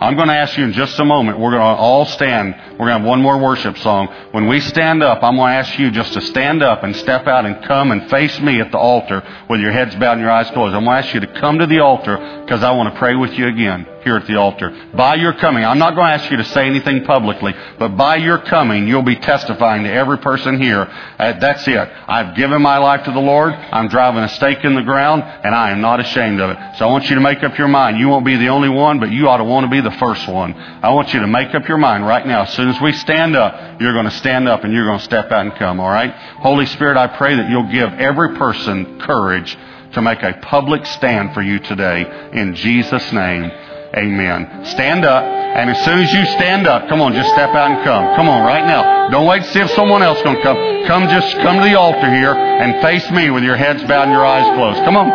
I'm 0.00 0.14
going 0.14 0.28
to 0.28 0.34
ask 0.34 0.56
you 0.56 0.64
in 0.64 0.72
just 0.74 0.98
a 1.00 1.04
moment. 1.04 1.40
We're 1.40 1.50
going 1.50 1.60
to 1.60 1.80
all 1.80 2.06
stand. 2.06 2.54
We're 2.72 2.86
going 2.86 2.90
to 2.90 2.98
have 2.98 3.04
one 3.04 3.20
more 3.20 3.36
worship 3.36 3.76
song. 3.78 4.06
When 4.30 4.46
we 4.46 4.60
stand 4.60 5.02
up, 5.02 5.24
I'm 5.24 5.34
going 5.34 5.50
to 5.50 5.56
ask 5.56 5.76
you 5.76 5.90
just 5.90 6.12
to 6.12 6.20
stand 6.20 6.62
up 6.62 6.84
and 6.84 6.94
step 6.94 7.26
out 7.26 7.44
and 7.44 7.64
come 7.64 7.90
and 7.90 8.08
face 8.08 8.38
me 8.40 8.60
at 8.60 8.70
the 8.70 8.78
altar 8.78 9.24
with 9.50 9.60
your 9.60 9.72
heads 9.72 9.96
bowed 9.96 10.12
and 10.12 10.20
your 10.20 10.30
eyes 10.30 10.48
closed. 10.50 10.74
I'm 10.76 10.84
going 10.84 11.02
to 11.02 11.06
ask 11.06 11.14
you 11.14 11.20
to 11.20 11.40
come 11.40 11.58
to 11.58 11.66
the 11.66 11.80
altar 11.80 12.16
because 12.44 12.62
I 12.62 12.70
want 12.72 12.94
to 12.94 12.98
pray 12.98 13.16
with 13.16 13.32
you 13.32 13.48
again 13.48 13.86
here 14.08 14.16
at 14.16 14.26
the 14.26 14.36
altar. 14.36 14.70
By 14.94 15.16
your 15.16 15.34
coming, 15.34 15.64
I'm 15.64 15.78
not 15.78 15.94
going 15.94 16.06
to 16.06 16.12
ask 16.14 16.30
you 16.30 16.38
to 16.38 16.44
say 16.46 16.66
anything 16.66 17.04
publicly, 17.04 17.54
but 17.78 17.90
by 17.90 18.16
your 18.16 18.38
coming, 18.38 18.88
you'll 18.88 19.02
be 19.02 19.16
testifying 19.16 19.84
to 19.84 19.92
every 19.92 20.16
person 20.16 20.58
here. 20.58 20.80
Uh, 20.80 21.38
that's 21.38 21.68
it. 21.68 21.76
I've 21.76 22.34
given 22.34 22.62
my 22.62 22.78
life 22.78 23.04
to 23.04 23.12
the 23.12 23.20
Lord. 23.20 23.52
I'm 23.52 23.88
driving 23.88 24.22
a 24.22 24.28
stake 24.30 24.64
in 24.64 24.74
the 24.74 24.82
ground, 24.82 25.22
and 25.22 25.54
I 25.54 25.72
am 25.72 25.82
not 25.82 26.00
ashamed 26.00 26.40
of 26.40 26.48
it. 26.50 26.56
So 26.78 26.88
I 26.88 26.90
want 26.90 27.10
you 27.10 27.16
to 27.16 27.20
make 27.20 27.42
up 27.42 27.58
your 27.58 27.68
mind. 27.68 27.98
You 27.98 28.08
won't 28.08 28.24
be 28.24 28.36
the 28.36 28.48
only 28.48 28.70
one, 28.70 28.98
but 28.98 29.10
you 29.10 29.28
ought 29.28 29.36
to 29.36 29.44
want 29.44 29.64
to 29.64 29.70
be 29.70 29.82
the 29.82 29.96
first 29.98 30.26
one. 30.26 30.54
I 30.54 30.90
want 30.94 31.12
you 31.12 31.20
to 31.20 31.26
make 31.26 31.54
up 31.54 31.68
your 31.68 31.78
mind 31.78 32.06
right 32.06 32.26
now. 32.26 32.44
As 32.44 32.54
soon 32.54 32.70
as 32.70 32.80
we 32.80 32.92
stand 32.92 33.36
up, 33.36 33.78
you're 33.78 33.92
going 33.92 34.06
to 34.06 34.10
stand 34.12 34.48
up 34.48 34.64
and 34.64 34.72
you're 34.72 34.86
going 34.86 35.00
to 35.00 35.04
step 35.04 35.30
out 35.30 35.44
and 35.44 35.54
come, 35.56 35.80
all 35.80 35.90
right? 35.90 36.14
Holy 36.40 36.64
Spirit, 36.64 36.96
I 36.96 37.08
pray 37.08 37.36
that 37.36 37.50
you'll 37.50 37.70
give 37.70 37.92
every 37.92 38.36
person 38.36 39.00
courage 39.00 39.54
to 39.92 40.02
make 40.02 40.22
a 40.22 40.38
public 40.42 40.86
stand 40.86 41.34
for 41.34 41.42
you 41.42 41.58
today. 41.58 42.30
In 42.32 42.54
Jesus' 42.54 43.12
name. 43.12 43.50
Amen. 43.98 44.64
Stand 44.78 45.04
up, 45.04 45.24
and 45.26 45.70
as 45.70 45.84
soon 45.84 45.98
as 45.98 46.12
you 46.14 46.24
stand 46.38 46.70
up, 46.70 46.86
come 46.88 47.00
on, 47.02 47.14
just 47.14 47.34
step 47.34 47.50
out 47.50 47.74
and 47.74 47.82
come. 47.82 48.14
Come 48.14 48.28
on, 48.30 48.46
right 48.46 48.62
now. 48.62 49.10
Don't 49.10 49.26
wait 49.26 49.42
to 49.42 49.48
see 49.50 49.58
if 49.58 49.70
someone 49.74 50.06
else 50.06 50.22
going 50.22 50.36
to 50.36 50.42
come. 50.42 50.54
Come, 50.86 51.10
just 51.10 51.34
come 51.42 51.58
to 51.58 51.66
the 51.66 51.74
altar 51.74 52.06
here 52.06 52.30
and 52.30 52.78
face 52.80 53.10
me 53.10 53.30
with 53.30 53.42
your 53.42 53.56
heads 53.56 53.82
bowed 53.90 54.06
and 54.06 54.12
your 54.14 54.24
eyes 54.24 54.46
closed. 54.54 54.78
Come 54.86 54.94
on, 54.94 55.10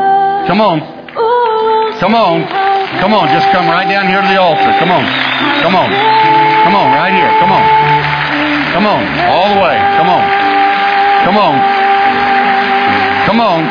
come 0.51 0.59
on, 0.59 0.83
come 2.03 2.11
on, 2.11 2.43
come 2.99 3.13
on. 3.15 3.31
Just 3.31 3.47
come 3.55 3.71
right 3.71 3.87
down 3.87 4.03
here 4.11 4.19
to 4.19 4.27
the 4.27 4.35
altar. 4.35 4.71
Come 4.83 4.91
on, 4.91 5.07
come 5.63 5.79
on, 5.79 5.87
come 6.67 6.75
on, 6.75 6.91
right 6.91 7.15
here. 7.15 7.31
Come 7.39 7.55
on, 7.55 7.63
come 8.75 8.83
on, 8.83 8.99
all 9.31 9.47
the 9.47 9.59
way. 9.63 9.79
Come 9.95 10.11
on, 10.11 10.23
come 11.23 11.37
on, 11.39 11.55
come 13.31 13.39
on. 13.39 13.63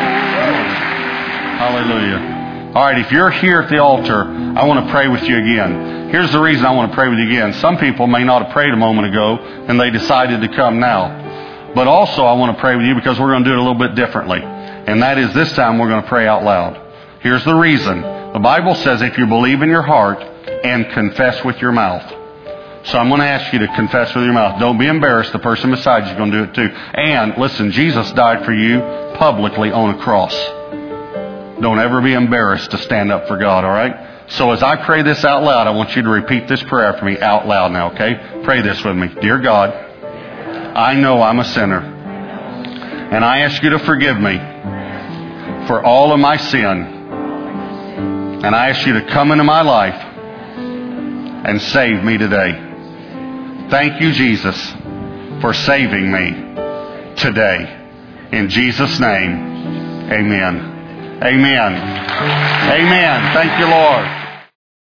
Hallelujah. 1.61 2.32
All 2.73 2.81
right, 2.81 2.97
if 2.97 3.11
you're 3.11 3.29
here 3.29 3.61
at 3.61 3.69
the 3.69 3.77
altar, 3.77 4.23
I 4.23 4.65
want 4.65 4.83
to 4.83 4.91
pray 4.91 5.07
with 5.07 5.21
you 5.21 5.37
again. 5.37 6.09
Here's 6.09 6.31
the 6.31 6.41
reason 6.41 6.65
I 6.65 6.71
want 6.71 6.89
to 6.89 6.95
pray 6.95 7.07
with 7.07 7.19
you 7.19 7.27
again. 7.27 7.53
Some 7.53 7.77
people 7.77 8.07
may 8.07 8.23
not 8.23 8.45
have 8.45 8.51
prayed 8.51 8.73
a 8.73 8.75
moment 8.75 9.09
ago, 9.09 9.37
and 9.37 9.79
they 9.79 9.91
decided 9.91 10.41
to 10.41 10.47
come 10.55 10.79
now. 10.79 11.71
But 11.75 11.87
also, 11.87 12.25
I 12.25 12.33
want 12.33 12.57
to 12.57 12.59
pray 12.59 12.75
with 12.75 12.87
you 12.87 12.95
because 12.95 13.19
we're 13.19 13.29
going 13.29 13.43
to 13.43 13.49
do 13.51 13.53
it 13.53 13.59
a 13.59 13.61
little 13.61 13.77
bit 13.77 13.93
differently. 13.93 14.41
And 14.41 15.03
that 15.03 15.19
is 15.19 15.31
this 15.35 15.51
time 15.53 15.77
we're 15.77 15.87
going 15.87 16.01
to 16.01 16.09
pray 16.09 16.25
out 16.25 16.43
loud. 16.43 16.81
Here's 17.19 17.45
the 17.45 17.53
reason. 17.53 18.01
The 18.01 18.39
Bible 18.41 18.73
says 18.73 19.03
if 19.03 19.19
you 19.19 19.27
believe 19.27 19.61
in 19.61 19.69
your 19.69 19.83
heart 19.83 20.23
and 20.23 20.89
confess 20.93 21.45
with 21.45 21.61
your 21.61 21.73
mouth. 21.73 22.11
So 22.85 22.97
I'm 22.97 23.09
going 23.09 23.21
to 23.21 23.27
ask 23.27 23.53
you 23.53 23.59
to 23.59 23.67
confess 23.75 24.15
with 24.15 24.23
your 24.23 24.33
mouth. 24.33 24.59
Don't 24.59 24.79
be 24.79 24.87
embarrassed. 24.87 25.31
The 25.31 25.37
person 25.37 25.69
beside 25.69 26.05
you 26.05 26.09
is 26.13 26.17
going 26.17 26.31
to 26.31 26.37
do 26.37 26.43
it 26.49 26.55
too. 26.55 26.73
And 26.73 27.37
listen, 27.37 27.69
Jesus 27.69 28.11
died 28.13 28.43
for 28.43 28.51
you 28.51 28.79
publicly 29.15 29.71
on 29.71 29.93
a 29.93 29.99
cross. 29.99 30.33
Don't 31.63 31.79
ever 31.79 32.01
be 32.01 32.13
embarrassed 32.13 32.71
to 32.71 32.77
stand 32.77 33.09
up 33.09 33.25
for 33.29 33.37
God, 33.37 33.63
all 33.63 33.71
right? 33.71 34.27
So 34.31 34.51
as 34.51 34.61
I 34.61 34.75
pray 34.83 35.01
this 35.01 35.23
out 35.23 35.43
loud, 35.43 35.65
I 35.65 35.71
want 35.71 35.95
you 35.95 36.01
to 36.01 36.09
repeat 36.09 36.45
this 36.49 36.61
prayer 36.61 36.91
for 36.99 37.05
me 37.05 37.17
out 37.17 37.47
loud 37.47 37.71
now, 37.71 37.93
okay? 37.93 38.41
Pray 38.43 38.61
this 38.61 38.83
with 38.83 38.97
me. 38.97 39.07
Dear 39.21 39.39
God, 39.39 39.69
I 39.71 40.93
know 40.95 41.21
I'm 41.21 41.39
a 41.39 41.45
sinner. 41.45 41.79
And 41.79 43.23
I 43.23 43.39
ask 43.39 43.63
you 43.63 43.69
to 43.69 43.79
forgive 43.79 44.19
me 44.19 44.35
for 45.67 45.81
all 45.81 46.11
of 46.11 46.19
my 46.19 46.35
sin. 46.35 46.67
And 48.43 48.53
I 48.53 48.71
ask 48.71 48.85
you 48.85 48.99
to 48.99 49.05
come 49.05 49.31
into 49.31 49.45
my 49.45 49.61
life 49.61 49.95
and 49.95 51.61
save 51.61 52.03
me 52.03 52.17
today. 52.17 52.51
Thank 53.69 54.01
you, 54.01 54.11
Jesus, 54.11 54.61
for 55.39 55.53
saving 55.53 56.11
me 56.11 57.15
today. 57.15 57.87
In 58.33 58.49
Jesus' 58.49 58.99
name, 58.99 60.11
amen. 60.11 60.72
Amen. 61.23 61.73
Amen. 62.69 63.33
Thank 63.33 63.57
you, 63.59 63.67
Lord. 63.67 64.22